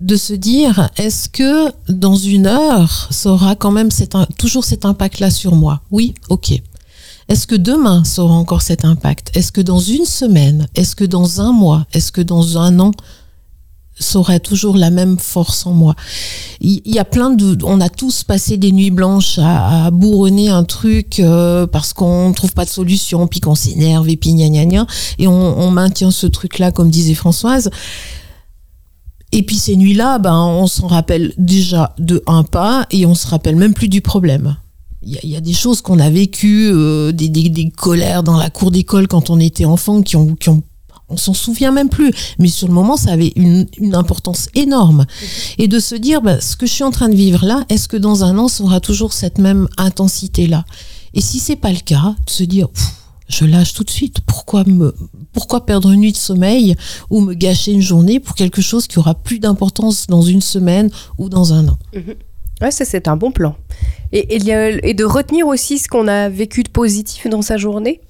de 0.00 0.16
se 0.16 0.32
dire 0.32 0.90
est-ce 0.96 1.28
que 1.28 1.72
dans 1.88 2.16
une 2.16 2.46
heure, 2.46 3.08
ça 3.10 3.30
aura 3.30 3.54
quand 3.54 3.70
même 3.70 3.90
toujours 4.38 4.64
cet 4.64 4.84
impact-là 4.84 5.30
sur 5.30 5.54
moi? 5.54 5.82
Oui, 5.90 6.14
ok. 6.28 6.60
Est-ce 7.28 7.46
que 7.46 7.54
demain, 7.54 8.02
ça 8.04 8.24
aura 8.24 8.34
encore 8.34 8.62
cet 8.62 8.84
impact? 8.84 9.30
Est-ce 9.36 9.52
que 9.52 9.60
dans 9.60 9.78
une 9.78 10.04
semaine? 10.04 10.66
Est-ce 10.74 10.96
que 10.96 11.04
dans 11.04 11.40
un 11.40 11.52
mois? 11.52 11.86
Est-ce 11.92 12.10
que 12.10 12.20
dans 12.20 12.58
un 12.58 12.80
an? 12.80 12.90
Ça 14.00 14.18
aura 14.18 14.40
toujours 14.40 14.76
la 14.76 14.90
même 14.90 15.18
force 15.18 15.66
en 15.66 15.72
moi. 15.72 15.94
Il 16.62 16.80
y, 16.86 16.98
a 16.98 17.04
plein 17.04 17.28
de, 17.30 17.58
on 17.64 17.82
a 17.82 17.90
tous 17.90 18.24
passé 18.24 18.56
des 18.56 18.72
nuits 18.72 18.90
blanches 18.90 19.38
à, 19.38 19.90
bourronner 19.90 20.48
un 20.48 20.64
truc 20.64 21.20
euh, 21.20 21.66
parce 21.66 21.92
qu'on 21.92 22.32
trouve 22.32 22.54
pas 22.54 22.64
de 22.64 22.70
solution, 22.70 23.26
puis 23.26 23.40
qu'on 23.40 23.54
s'énerve 23.54 24.08
et 24.08 24.16
puis 24.16 24.32
gna 24.32 24.48
gna 24.48 24.64
gna, 24.64 24.86
et 25.18 25.28
on, 25.28 25.58
on 25.60 25.70
maintient 25.70 26.10
ce 26.10 26.26
truc-là, 26.26 26.72
comme 26.72 26.90
disait 26.90 27.14
Françoise. 27.14 27.70
Et 29.32 29.42
puis 29.42 29.56
ces 29.56 29.76
nuits-là, 29.76 30.18
ben, 30.18 30.34
on 30.34 30.66
s'en 30.66 30.86
rappelle 30.86 31.32
déjà 31.38 31.94
de 31.98 32.22
un 32.26 32.42
pas 32.42 32.86
et 32.90 33.06
on 33.06 33.14
se 33.14 33.26
rappelle 33.26 33.56
même 33.56 33.74
plus 33.74 33.88
du 33.88 34.00
problème. 34.00 34.56
Il 35.02 35.18
y, 35.24 35.34
a 35.34 35.40
des 35.40 35.54
choses 35.54 35.80
qu'on 35.80 35.98
a 35.98 36.10
vécues, 36.10 36.70
euh, 36.70 37.10
des, 37.12 37.30
des, 37.30 37.48
des, 37.48 37.70
colères 37.70 38.22
dans 38.22 38.36
la 38.36 38.50
cour 38.50 38.70
d'école 38.70 39.08
quand 39.08 39.30
on 39.30 39.40
était 39.40 39.64
enfant 39.64 40.02
qui 40.02 40.16
ont, 40.16 40.34
qui 40.34 40.50
ont 40.50 40.62
on 41.10 41.16
s'en 41.16 41.34
souvient 41.34 41.72
même 41.72 41.88
plus. 41.88 42.12
Mais 42.38 42.48
sur 42.48 42.68
le 42.68 42.74
moment, 42.74 42.96
ça 42.96 43.12
avait 43.12 43.32
une, 43.36 43.66
une 43.78 43.94
importance 43.94 44.48
énorme. 44.54 45.04
Et 45.58 45.68
de 45.68 45.78
se 45.78 45.94
dire, 45.94 46.22
ben, 46.22 46.40
ce 46.40 46.56
que 46.56 46.66
je 46.66 46.72
suis 46.72 46.84
en 46.84 46.90
train 46.90 47.08
de 47.08 47.16
vivre 47.16 47.44
là, 47.44 47.64
est-ce 47.68 47.88
que 47.88 47.96
dans 47.96 48.24
un 48.24 48.38
an, 48.38 48.48
ça 48.48 48.62
aura 48.64 48.80
toujours 48.80 49.12
cette 49.12 49.38
même 49.38 49.68
intensité-là? 49.76 50.64
Et 51.12 51.20
si 51.20 51.40
c'est 51.40 51.56
pas 51.56 51.72
le 51.72 51.80
cas, 51.80 52.14
de 52.24 52.30
se 52.30 52.44
dire, 52.44 52.68
je 53.30 53.44
lâche 53.44 53.72
tout 53.72 53.84
de 53.84 53.90
suite. 53.90 54.20
Pourquoi 54.26 54.64
me, 54.64 54.94
pourquoi 55.32 55.64
perdre 55.64 55.90
une 55.92 56.00
nuit 56.00 56.12
de 56.12 56.16
sommeil 56.16 56.76
ou 57.08 57.20
me 57.20 57.34
gâcher 57.34 57.72
une 57.72 57.80
journée 57.80 58.20
pour 58.20 58.34
quelque 58.34 58.60
chose 58.60 58.86
qui 58.86 58.98
aura 58.98 59.14
plus 59.14 59.38
d'importance 59.38 60.06
dans 60.08 60.22
une 60.22 60.40
semaine 60.40 60.90
ou 61.16 61.28
dans 61.28 61.52
un 61.52 61.68
an? 61.68 61.78
Mhm. 61.94 62.14
Ouais, 62.60 62.70
ça 62.70 62.84
c'est 62.84 63.08
un 63.08 63.16
bon 63.16 63.30
plan. 63.30 63.56
Et, 64.12 64.36
et, 64.36 64.94
de 64.94 65.04
retenir 65.04 65.46
aussi 65.46 65.78
ce 65.78 65.88
qu'on 65.88 66.08
a 66.08 66.28
vécu 66.28 66.62
de 66.62 66.68
positif 66.68 67.26
dans 67.28 67.42
sa 67.42 67.56
journée? 67.56 68.00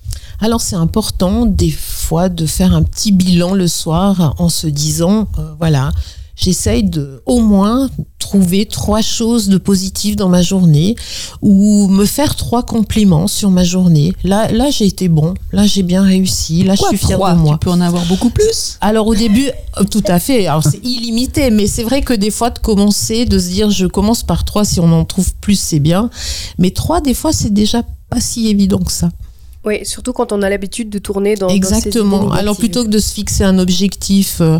Alors 0.40 0.60
c'est 0.60 0.76
important 0.76 1.44
des 1.46 1.70
fois 1.70 2.28
de 2.28 2.46
faire 2.46 2.74
un 2.74 2.82
petit 2.82 3.12
bilan 3.12 3.54
le 3.54 3.68
soir 3.68 4.34
en 4.38 4.48
se 4.48 4.66
disant, 4.66 5.28
euh, 5.38 5.52
voilà, 5.58 5.92
j'essaye 6.40 6.84
de 6.84 7.22
au 7.26 7.40
moins 7.40 7.90
trouver 8.18 8.66
trois 8.66 9.02
choses 9.02 9.48
de 9.48 9.58
positives 9.58 10.14
dans 10.14 10.28
ma 10.28 10.42
journée 10.42 10.94
ou 11.42 11.88
me 11.88 12.04
faire 12.04 12.36
trois 12.36 12.62
compliments 12.62 13.26
sur 13.26 13.50
ma 13.50 13.64
journée. 13.64 14.12
Là, 14.22 14.50
là 14.52 14.70
j'ai 14.70 14.86
été 14.86 15.08
bon. 15.08 15.34
Là, 15.52 15.66
j'ai 15.66 15.82
bien 15.82 16.02
réussi. 16.02 16.62
Là, 16.62 16.74
je 16.76 16.84
suis 16.84 16.96
fière 16.96 17.18
de 17.18 17.40
moi. 17.40 17.54
Tu 17.54 17.66
peux 17.66 17.70
en 17.70 17.80
avoir 17.80 18.04
beaucoup 18.06 18.30
plus? 18.30 18.78
Alors 18.80 19.06
au 19.06 19.14
début, 19.14 19.48
euh, 19.78 19.84
tout 19.84 20.04
à 20.06 20.18
fait. 20.18 20.46
Alors 20.46 20.62
c'est 20.64 20.84
illimité, 20.84 21.50
mais 21.50 21.66
c'est 21.66 21.82
vrai 21.82 22.02
que 22.02 22.14
des 22.14 22.30
fois 22.30 22.50
de 22.50 22.58
commencer, 22.58 23.24
de 23.24 23.38
se 23.38 23.48
dire 23.48 23.70
je 23.70 23.86
commence 23.86 24.22
par 24.22 24.44
trois, 24.44 24.64
si 24.64 24.80
on 24.80 24.92
en 24.92 25.04
trouve 25.04 25.34
plus, 25.36 25.58
c'est 25.58 25.80
bien. 25.80 26.10
Mais 26.58 26.70
trois, 26.70 27.00
des 27.00 27.14
fois, 27.14 27.32
c'est 27.32 27.52
déjà 27.52 27.82
pas 28.08 28.20
si 28.20 28.48
évident 28.48 28.78
que 28.78 28.92
ça. 28.92 29.08
Oui, 29.64 29.84
surtout 29.84 30.12
quand 30.12 30.32
on 30.32 30.40
a 30.40 30.48
l'habitude 30.48 30.88
de 30.88 30.98
tourner 30.98 31.34
dans 31.34 31.48
Exactement. 31.48 32.32
Alors 32.32 32.56
plutôt 32.56 32.84
que 32.84 32.88
de 32.88 32.98
se 32.98 33.12
fixer 33.12 33.44
un 33.44 33.58
objectif 33.58 34.38
euh, 34.40 34.58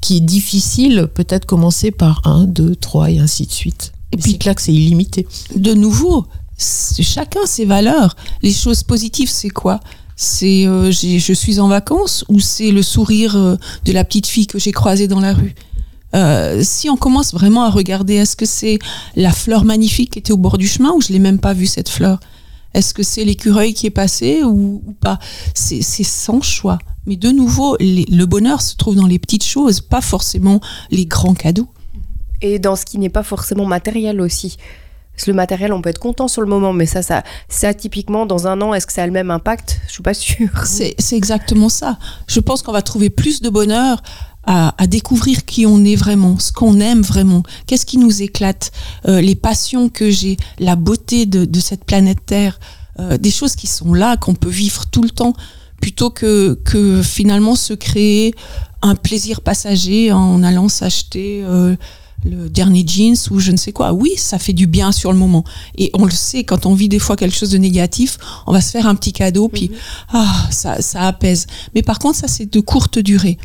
qui 0.00 0.16
est 0.16 0.20
difficile, 0.20 1.08
peut-être 1.14 1.46
commencer 1.46 1.92
par 1.92 2.20
un, 2.24 2.44
deux, 2.44 2.74
trois 2.74 3.10
et 3.10 3.20
ainsi 3.20 3.46
de 3.46 3.52
suite. 3.52 3.92
Et 4.12 4.16
puis 4.16 4.36
là 4.44 4.54
que 4.54 4.62
c'est 4.62 4.72
illimité. 4.72 5.26
De 5.54 5.72
nouveau, 5.72 6.26
chacun 6.58 7.46
ses 7.46 7.64
valeurs. 7.64 8.16
Les 8.42 8.52
choses 8.52 8.82
positives, 8.82 9.30
c'est 9.30 9.50
quoi? 9.50 9.78
C'est 10.16 10.66
euh, 10.66 10.90
je 10.90 11.32
suis 11.32 11.60
en 11.60 11.68
vacances 11.68 12.24
ou 12.28 12.40
c'est 12.40 12.72
le 12.72 12.82
sourire 12.82 13.36
euh, 13.36 13.56
de 13.84 13.92
la 13.92 14.04
petite 14.04 14.26
fille 14.26 14.48
que 14.48 14.58
j'ai 14.58 14.72
croisée 14.72 15.06
dans 15.06 15.20
la 15.20 15.32
rue? 15.32 15.54
Si 16.64 16.90
on 16.90 16.96
commence 16.96 17.32
vraiment 17.32 17.62
à 17.62 17.70
regarder, 17.70 18.14
est-ce 18.14 18.34
que 18.34 18.46
c'est 18.46 18.80
la 19.14 19.30
fleur 19.30 19.64
magnifique 19.64 20.10
qui 20.10 20.18
était 20.18 20.32
au 20.32 20.36
bord 20.36 20.58
du 20.58 20.66
chemin 20.66 20.90
ou 20.90 21.00
je 21.00 21.12
l'ai 21.12 21.20
même 21.20 21.38
pas 21.38 21.52
vue 21.52 21.68
cette 21.68 21.88
fleur? 21.88 22.18
Est-ce 22.74 22.94
que 22.94 23.02
c'est 23.02 23.24
l'écureuil 23.24 23.74
qui 23.74 23.86
est 23.86 23.90
passé 23.90 24.42
ou, 24.44 24.82
pas? 25.00 25.18
C'est 25.54 25.82
sans 26.04 26.40
choix. 26.42 26.78
Mais 27.06 27.16
de 27.16 27.30
nouveau, 27.30 27.76
les- 27.80 28.04
le 28.08 28.26
bonheur 28.26 28.60
se 28.62 28.76
trouve 28.76 28.94
dans 28.96 29.06
les 29.06 29.18
petites 29.18 29.44
choses, 29.44 29.80
pas 29.80 30.00
forcément 30.00 30.60
les 30.90 31.06
grands 31.06 31.34
cadeaux. 31.34 31.68
Et 32.42 32.58
dans 32.58 32.76
ce 32.76 32.84
qui 32.84 32.98
n'est 32.98 33.08
pas 33.08 33.22
forcément 33.22 33.66
matériel 33.66 34.20
aussi. 34.20 34.56
Parce 35.12 35.24
que 35.26 35.30
le 35.32 35.36
matériel, 35.36 35.72
on 35.74 35.82
peut 35.82 35.90
être 35.90 35.98
content 35.98 36.28
sur 36.28 36.40
le 36.40 36.48
moment, 36.48 36.72
mais 36.72 36.86
ça, 36.86 37.02
ça, 37.02 37.22
ça 37.48 37.74
typiquement, 37.74 38.24
dans 38.24 38.46
un 38.46 38.60
an, 38.62 38.72
est-ce 38.72 38.86
que 38.86 38.92
ça 38.92 39.02
a 39.02 39.06
le 39.06 39.12
même 39.12 39.30
impact? 39.30 39.80
Je 39.86 39.92
suis 39.92 40.02
pas 40.02 40.14
sûre. 40.14 40.48
C'est 40.64 40.94
exactement 41.12 41.68
ça. 41.68 41.98
Je 42.26 42.40
pense 42.40 42.62
qu'on 42.62 42.72
va 42.72 42.80
trouver 42.80 43.10
plus 43.10 43.42
de 43.42 43.50
bonheur 43.50 44.02
à, 44.44 44.74
à 44.78 44.86
découvrir 44.86 45.44
qui 45.44 45.66
on 45.66 45.84
est 45.84 45.96
vraiment, 45.96 46.38
ce 46.38 46.52
qu'on 46.52 46.80
aime 46.80 47.02
vraiment, 47.02 47.42
qu'est-ce 47.66 47.86
qui 47.86 47.98
nous 47.98 48.22
éclate, 48.22 48.72
euh, 49.06 49.20
les 49.20 49.34
passions 49.34 49.88
que 49.88 50.10
j'ai, 50.10 50.36
la 50.58 50.76
beauté 50.76 51.26
de, 51.26 51.44
de 51.44 51.60
cette 51.60 51.84
planète 51.84 52.24
Terre, 52.26 52.58
euh, 52.98 53.18
des 53.18 53.30
choses 53.30 53.54
qui 53.54 53.66
sont 53.66 53.94
là, 53.94 54.16
qu'on 54.16 54.34
peut 54.34 54.48
vivre 54.50 54.86
tout 54.86 55.02
le 55.02 55.10
temps, 55.10 55.34
plutôt 55.80 56.10
que, 56.10 56.58
que 56.64 57.02
finalement 57.02 57.54
se 57.54 57.72
créer 57.72 58.34
un 58.82 58.94
plaisir 58.94 59.40
passager 59.40 60.12
en 60.12 60.42
allant 60.42 60.68
s'acheter 60.68 61.42
euh, 61.44 61.76
le 62.24 62.48
dernier 62.48 62.84
jeans 62.86 63.16
ou 63.30 63.38
je 63.38 63.50
ne 63.50 63.56
sais 63.56 63.72
quoi. 63.72 63.92
Oui, 63.92 64.12
ça 64.16 64.38
fait 64.38 64.52
du 64.52 64.66
bien 64.66 64.92
sur 64.92 65.12
le 65.12 65.18
moment. 65.18 65.44
Et 65.76 65.90
on 65.94 66.04
le 66.04 66.10
sait, 66.10 66.44
quand 66.44 66.66
on 66.66 66.74
vit 66.74 66.88
des 66.88 66.98
fois 66.98 67.16
quelque 67.16 67.36
chose 67.36 67.50
de 67.50 67.58
négatif, 67.58 68.18
on 68.46 68.52
va 68.52 68.60
se 68.60 68.70
faire 68.70 68.86
un 68.86 68.94
petit 68.94 69.12
cadeau, 69.12 69.48
puis 69.48 69.70
ah, 70.12 70.48
ça, 70.50 70.80
ça 70.82 71.06
apaise. 71.06 71.46
Mais 71.74 71.82
par 71.82 71.98
contre, 71.98 72.18
ça, 72.18 72.28
c'est 72.28 72.50
de 72.50 72.60
courte 72.60 72.98
durée. 72.98 73.38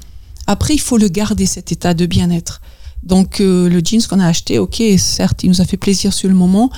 Après, 0.47 0.73
il 0.73 0.79
faut 0.79 0.97
le 0.97 1.07
garder, 1.07 1.45
cet 1.45 1.71
état 1.71 1.93
de 1.93 2.05
bien-être. 2.05 2.61
Donc, 3.03 3.39
euh, 3.39 3.69
le 3.69 3.81
jeans 3.85 4.01
qu'on 4.09 4.19
a 4.19 4.25
acheté, 4.25 4.57
ok, 4.57 4.81
certes, 4.97 5.43
il 5.43 5.49
nous 5.49 5.61
a 5.61 5.65
fait 5.65 5.77
plaisir 5.77 6.11
sur 6.11 6.27
le 6.27 6.33
moment. 6.33 6.71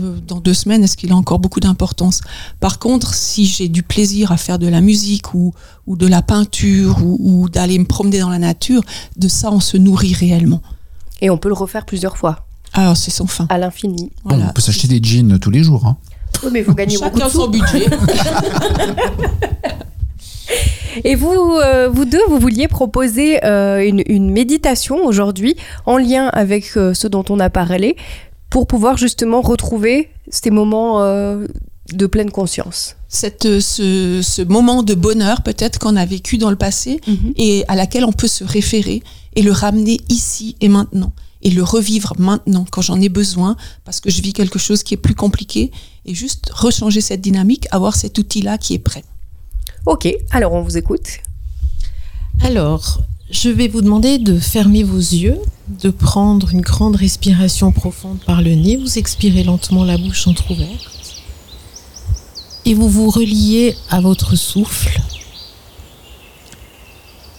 Euh, 0.00 0.18
dans 0.26 0.38
deux 0.38 0.52
semaines, 0.52 0.84
est-ce 0.84 0.94
qu'il 0.96 1.10
a 1.10 1.16
encore 1.16 1.38
beaucoup 1.38 1.60
d'importance? 1.60 2.20
Par 2.60 2.78
contre, 2.78 3.14
si 3.14 3.46
j'ai 3.46 3.68
du 3.68 3.82
plaisir 3.82 4.30
à 4.30 4.36
faire 4.36 4.58
de 4.58 4.66
la 4.68 4.82
musique 4.82 5.32
ou, 5.32 5.54
ou 5.86 5.96
de 5.96 6.06
la 6.06 6.20
peinture 6.20 6.98
ou, 7.02 7.16
ou 7.20 7.48
d'aller 7.48 7.78
me 7.78 7.86
promener 7.86 8.18
dans 8.20 8.28
la 8.28 8.38
nature, 8.38 8.82
de 9.16 9.28
ça, 9.28 9.50
on 9.50 9.60
se 9.60 9.78
nourrit 9.78 10.12
réellement. 10.12 10.60
Et 11.22 11.30
on 11.30 11.38
peut 11.38 11.48
le 11.48 11.54
refaire 11.54 11.86
plusieurs 11.86 12.18
fois, 12.18 12.46
Alors, 12.74 12.96
c'est 12.98 13.10
sans 13.10 13.26
fin. 13.26 13.46
à 13.48 13.56
l'infini. 13.56 14.10
Bon, 14.24 14.38
on 14.38 14.52
peut 14.52 14.60
s'acheter 14.60 14.86
des 14.88 15.00
jeans 15.02 15.38
tous 15.38 15.50
les 15.50 15.62
jours. 15.62 15.86
hein. 15.86 15.96
Oui, 16.42 16.50
mais 16.52 16.62
vous 16.62 16.74
gagnez 16.74 16.96
beaucoup 16.98 17.10
de 17.16 17.18
Chacun 17.20 17.30
son 17.30 17.48
budget. 17.48 17.86
Et 21.04 21.14
vous, 21.14 21.30
euh, 21.32 21.88
vous 21.88 22.04
deux, 22.04 22.22
vous 22.28 22.38
vouliez 22.38 22.68
proposer 22.68 23.44
euh, 23.44 23.86
une, 23.86 24.02
une 24.06 24.30
méditation 24.30 25.04
aujourd'hui 25.04 25.56
en 25.86 25.98
lien 25.98 26.26
avec 26.28 26.76
euh, 26.76 26.94
ce 26.94 27.06
dont 27.06 27.24
on 27.28 27.38
a 27.40 27.50
parlé 27.50 27.96
pour 28.50 28.66
pouvoir 28.66 28.96
justement 28.96 29.40
retrouver 29.40 30.08
ces 30.28 30.50
moments 30.50 31.00
de 31.00 32.06
pleine 32.06 32.32
conscience. 32.32 32.96
Cette, 33.08 33.60
ce, 33.60 34.22
ce 34.22 34.42
moment 34.42 34.82
de 34.82 34.94
bonheur 34.94 35.42
peut-être 35.42 35.78
qu'on 35.78 35.94
a 35.94 36.04
vécu 36.04 36.36
dans 36.36 36.50
le 36.50 36.56
passé 36.56 37.00
et 37.36 37.64
à 37.68 37.76
laquelle 37.76 38.04
on 38.04 38.10
peut 38.10 38.26
se 38.26 38.42
référer 38.42 39.04
et 39.36 39.42
le 39.42 39.52
ramener 39.52 39.98
ici 40.08 40.56
et 40.60 40.68
maintenant 40.68 41.12
et 41.42 41.50
le 41.50 41.62
revivre 41.62 42.14
maintenant 42.18 42.66
quand 42.70 42.82
j'en 42.82 43.00
ai 43.00 43.08
besoin 43.08 43.56
parce 43.84 44.00
que 44.00 44.10
je 44.10 44.20
vis 44.20 44.32
quelque 44.32 44.58
chose 44.58 44.82
qui 44.82 44.94
est 44.94 44.98
plus 44.98 45.14
compliqué 45.14 45.70
et 46.04 46.14
juste 46.14 46.50
rechanger 46.52 47.00
cette 47.00 47.20
dynamique, 47.20 47.66
avoir 47.70 47.94
cet 47.94 48.18
outil-là 48.18 48.58
qui 48.58 48.74
est 48.74 48.78
prêt. 48.78 49.04
Ok, 49.86 50.08
alors 50.30 50.52
on 50.52 50.62
vous 50.62 50.76
écoute. 50.76 51.08
Alors, 52.42 53.00
je 53.30 53.48
vais 53.48 53.68
vous 53.68 53.80
demander 53.80 54.18
de 54.18 54.38
fermer 54.38 54.82
vos 54.82 54.98
yeux, 54.98 55.38
de 55.68 55.90
prendre 55.90 56.50
une 56.52 56.60
grande 56.60 56.96
respiration 56.96 57.72
profonde 57.72 58.18
par 58.26 58.42
le 58.42 58.54
nez, 58.54 58.76
vous 58.76 58.98
expirez 58.98 59.44
lentement 59.44 59.84
la 59.84 59.96
bouche 59.96 60.26
entrouverte 60.26 61.00
et 62.64 62.74
vous 62.74 62.88
vous 62.88 63.10
reliez 63.10 63.74
à 63.88 64.00
votre 64.00 64.36
souffle, 64.36 65.00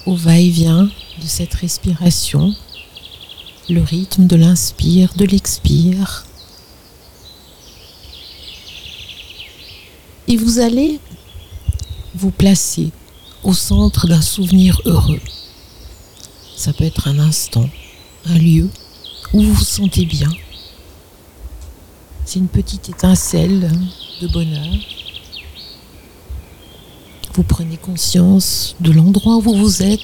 au 0.06 0.16
va-et-vient 0.16 0.90
de 1.22 1.28
cette 1.28 1.54
respiration, 1.54 2.56
le 3.70 3.82
rythme 3.82 4.26
de 4.26 4.36
l'inspire, 4.36 5.14
de 5.16 5.26
l'expire. 5.26 6.26
Et 10.28 10.38
vous 10.38 10.60
allez 10.60 11.00
vous 12.16 12.32
placer 12.32 12.92
au 13.44 13.54
centre 13.54 14.08
d'un 14.08 14.22
souvenir 14.22 14.82
heureux. 14.86 15.22
Ça 16.56 16.74
peut 16.74 16.84
être 16.84 17.08
un 17.08 17.20
instant, 17.20 17.70
un 18.26 18.38
lieu 18.38 18.70
où 19.34 19.42
vous 19.42 19.54
vous 19.54 19.64
sentez 19.64 20.06
bien. 20.06 20.30
C'est 22.26 22.40
une 22.40 22.48
petite 22.48 22.90
étincelle 22.90 23.72
de 24.22 24.28
bonheur. 24.28 24.76
Vous 27.34 27.44
prenez 27.44 27.78
conscience 27.78 28.76
de 28.80 28.92
l'endroit 28.92 29.38
où 29.38 29.56
vous 29.56 29.82
êtes, 29.82 30.00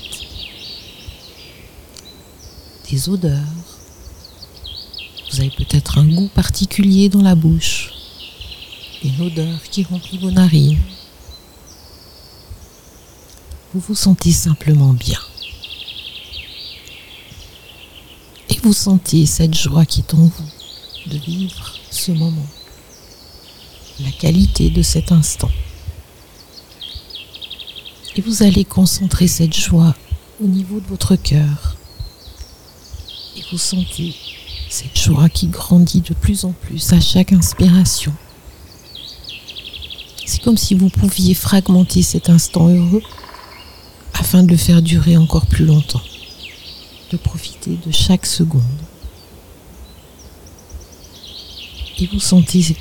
des 2.89 3.09
odeurs. 3.09 3.43
Vous 5.31 5.41
avez 5.41 5.51
peut-être 5.51 5.97
un 5.97 6.07
goût 6.07 6.29
particulier 6.33 7.09
dans 7.09 7.21
la 7.21 7.35
bouche, 7.35 7.91
une 9.03 9.21
odeur 9.21 9.61
qui 9.69 9.83
remplit 9.83 10.17
vos 10.17 10.31
narines 10.31 10.79
vous 13.73 13.79
vous 13.79 13.95
sentez 13.95 14.31
simplement 14.31 14.93
bien. 14.93 15.19
Et 18.49 18.57
vous 18.63 18.73
sentez 18.73 19.25
cette 19.25 19.53
joie 19.53 19.85
qui 19.85 20.01
est 20.01 20.13
en 20.13 20.17
vous 20.17 20.49
de 21.07 21.17
vivre 21.17 21.73
ce 21.91 22.11
moment, 22.11 22.47
la 23.99 24.11
qualité 24.11 24.69
de 24.69 24.81
cet 24.81 25.11
instant. 25.11 25.51
Et 28.15 28.21
vous 28.21 28.43
allez 28.43 28.65
concentrer 28.65 29.27
cette 29.27 29.55
joie 29.55 29.95
au 30.43 30.47
niveau 30.47 30.79
de 30.79 30.87
votre 30.87 31.15
cœur. 31.15 31.75
Et 33.35 33.43
vous 33.51 33.57
sentez 33.57 34.15
cette 34.69 34.97
joie 34.97 35.29
qui 35.29 35.47
grandit 35.47 36.01
de 36.01 36.13
plus 36.13 36.45
en 36.45 36.51
plus 36.51 36.93
à 36.93 36.99
chaque 36.99 37.31
inspiration. 37.33 38.13
C'est 40.25 40.41
comme 40.41 40.57
si 40.57 40.73
vous 40.73 40.89
pouviez 40.89 41.33
fragmenter 41.33 42.01
cet 42.01 42.29
instant 42.29 42.69
heureux 42.69 43.03
afin 44.27 44.43
de 44.43 44.51
le 44.51 44.57
faire 44.57 44.81
durer 44.81 45.15
encore 45.15 45.45
plus 45.45 45.63
longtemps, 45.63 46.01
de 47.11 47.15
profiter 47.15 47.77
de 47.85 47.93
chaque 47.93 48.25
seconde. 48.25 48.61
Et 51.97 52.07
vous 52.07 52.19
sentez 52.19 52.75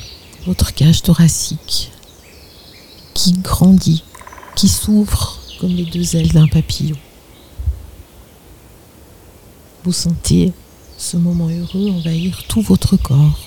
votre 0.45 0.75
cage 0.75 1.03
thoracique 1.03 1.93
qui 3.15 3.31
grandit, 3.35 4.03
qui 4.57 4.67
s'ouvre 4.67 5.39
comme 5.61 5.71
les 5.71 5.85
deux 5.85 6.17
ailes 6.17 6.33
d'un 6.33 6.49
papillon. 6.49 6.97
Vous 9.85 9.93
sentez 9.93 10.53
ce 10.99 11.17
moment 11.17 11.49
heureux 11.49 11.91
envahir 11.93 12.43
tout 12.49 12.63
votre 12.63 12.97
corps, 12.97 13.39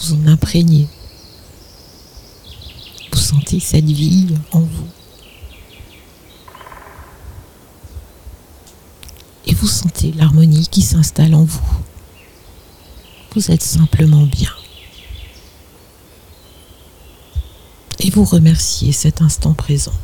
vous 0.00 0.12
en 0.12 0.26
imprégnez. 0.26 0.86
Vous 3.10 3.18
sentez 3.18 3.58
cette 3.58 3.86
vie 3.86 4.34
en 4.52 4.60
vous. 4.60 4.88
et 9.48 9.54
vous 9.54 9.57
sentez 9.68 10.12
l'harmonie 10.12 10.66
qui 10.68 10.82
s'installe 10.82 11.34
en 11.34 11.44
vous. 11.44 11.78
Vous 13.34 13.50
êtes 13.50 13.62
simplement 13.62 14.26
bien. 14.26 14.52
Et 18.00 18.10
vous 18.10 18.24
remerciez 18.24 18.92
cet 18.92 19.22
instant 19.22 19.54
présent. 19.54 19.94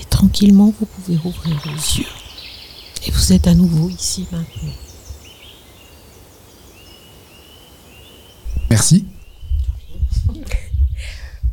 Et 0.00 0.04
tranquillement, 0.04 0.72
vous 0.78 0.86
pouvez 0.86 1.16
rouvrir 1.16 1.56
vos 1.64 1.98
yeux. 1.98 2.06
Et 3.06 3.10
vous 3.10 3.32
êtes 3.32 3.46
à 3.46 3.54
nouveau 3.54 3.88
ici 3.88 4.26
maintenant. 4.32 4.72
Merci. 8.70 9.04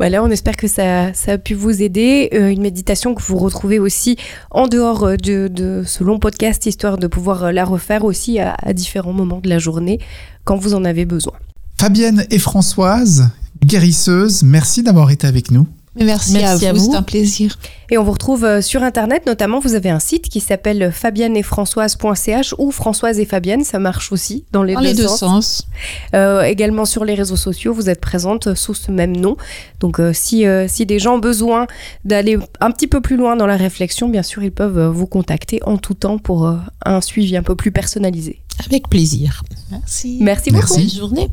Voilà, 0.04 0.22
on 0.22 0.30
espère 0.30 0.58
que 0.58 0.68
ça, 0.68 1.14
ça 1.14 1.32
a 1.32 1.38
pu 1.38 1.54
vous 1.54 1.82
aider. 1.82 2.28
Euh, 2.34 2.50
une 2.50 2.62
méditation 2.62 3.16
que 3.16 3.22
vous 3.22 3.38
retrouvez 3.38 3.80
aussi 3.80 4.18
en 4.52 4.68
dehors 4.68 5.06
euh, 5.06 5.16
de, 5.16 5.82
ce 5.86 6.04
long 6.04 6.20
podcast, 6.20 6.66
histoire 6.66 6.98
de 6.98 7.08
pouvoir 7.08 7.46
euh, 7.46 7.52
la 7.54 7.64
refaire 7.64 8.04
aussi 8.04 8.38
à 8.38 8.74
différents 8.74 9.14
moments 9.14 9.40
de 9.40 9.48
la 9.48 9.60
journée 9.60 10.02
quand 10.44 10.58
vous 10.58 10.74
en 10.74 10.84
avez 10.84 11.06
besoin. 11.06 11.32
Fabienne 11.80 12.26
et 12.32 12.38
Françoise, 12.38 13.30
guérisseuses, 13.64 14.44
merci 14.44 14.84
d'avoir 14.84 15.10
été 15.10 15.26
avec 15.26 15.52
nous. 15.52 15.70
Merci, 15.96 16.34
Merci 16.34 16.66
à, 16.66 16.74
vous, 16.74 16.80
vous. 16.80 16.92
c'est 16.92 16.98
un 16.98 17.04
plaisir. 17.04 17.60
Et 17.92 18.00
on 18.00 18.04
vous 18.04 18.14
retrouve 18.14 18.44
euh, 18.46 18.62
sur 18.62 18.82
Internet, 18.82 19.28
notamment 19.28 19.60
vous 19.60 19.76
avez 19.76 19.92
un 19.92 20.00
site 20.00 20.28
qui 20.28 20.40
s'appelle 20.40 20.92
fabienneetfrançoise.ch 20.92 22.56
ou 22.58 22.72
Françoise 22.72 23.20
et 23.20 23.26
Fabienne, 23.26 23.64
ça 23.64 23.78
marche 23.78 24.12
aussi 24.12 24.46
dans 24.52 24.64
les, 24.64 24.74
Dans 24.74 24.82
deux, 24.82 24.88
les 24.88 24.94
deux 24.96 25.08
sens. 25.08 25.20
sens. 25.20 25.68
Euh, 26.16 26.42
également 26.42 26.86
sur 26.86 27.06
les 27.06 27.14
réseaux 27.14 27.36
sociaux, 27.36 27.74
vous 27.74 27.90
êtes 27.90 28.02
présente 28.02 28.56
sous 28.56 28.74
ce 28.74 28.90
même 28.92 29.16
nom. 29.16 29.38
Donc 29.82 30.00
euh, 30.00 30.12
si, 30.14 30.48
euh, 30.48 30.66
si 30.68 30.86
des 30.88 30.98
gens 30.98 31.16
ont 31.16 31.20
besoin 31.20 31.68
d'aller 32.06 32.40
un 32.60 32.72
petit 32.72 32.88
peu 32.88 33.00
plus 33.00 33.16
loin 33.18 33.36
dans 33.36 33.46
la 33.48 33.58
réflexion, 33.58 34.10
bien 34.10 34.24
sûr, 34.24 34.42
ils 34.44 34.52
peuvent 34.52 34.88
vous 34.88 35.06
contacter 35.08 35.60
en 35.64 35.78
tout 35.78 35.94
temps 35.94 36.18
pour 36.18 36.48
euh, 36.48 36.56
un 36.86 37.02
suivi 37.02 37.38
un 37.38 37.44
peu 37.44 37.56
plus 37.56 37.72
personnalisé. 37.72 38.40
Avec 38.66 38.88
plaisir. 38.90 39.44
Merci. 39.72 40.18
Merci 40.22 40.52
Merci. 40.52 40.52
beaucoup. 40.52 40.80
Bonne 40.80 40.90
journée. 40.90 41.30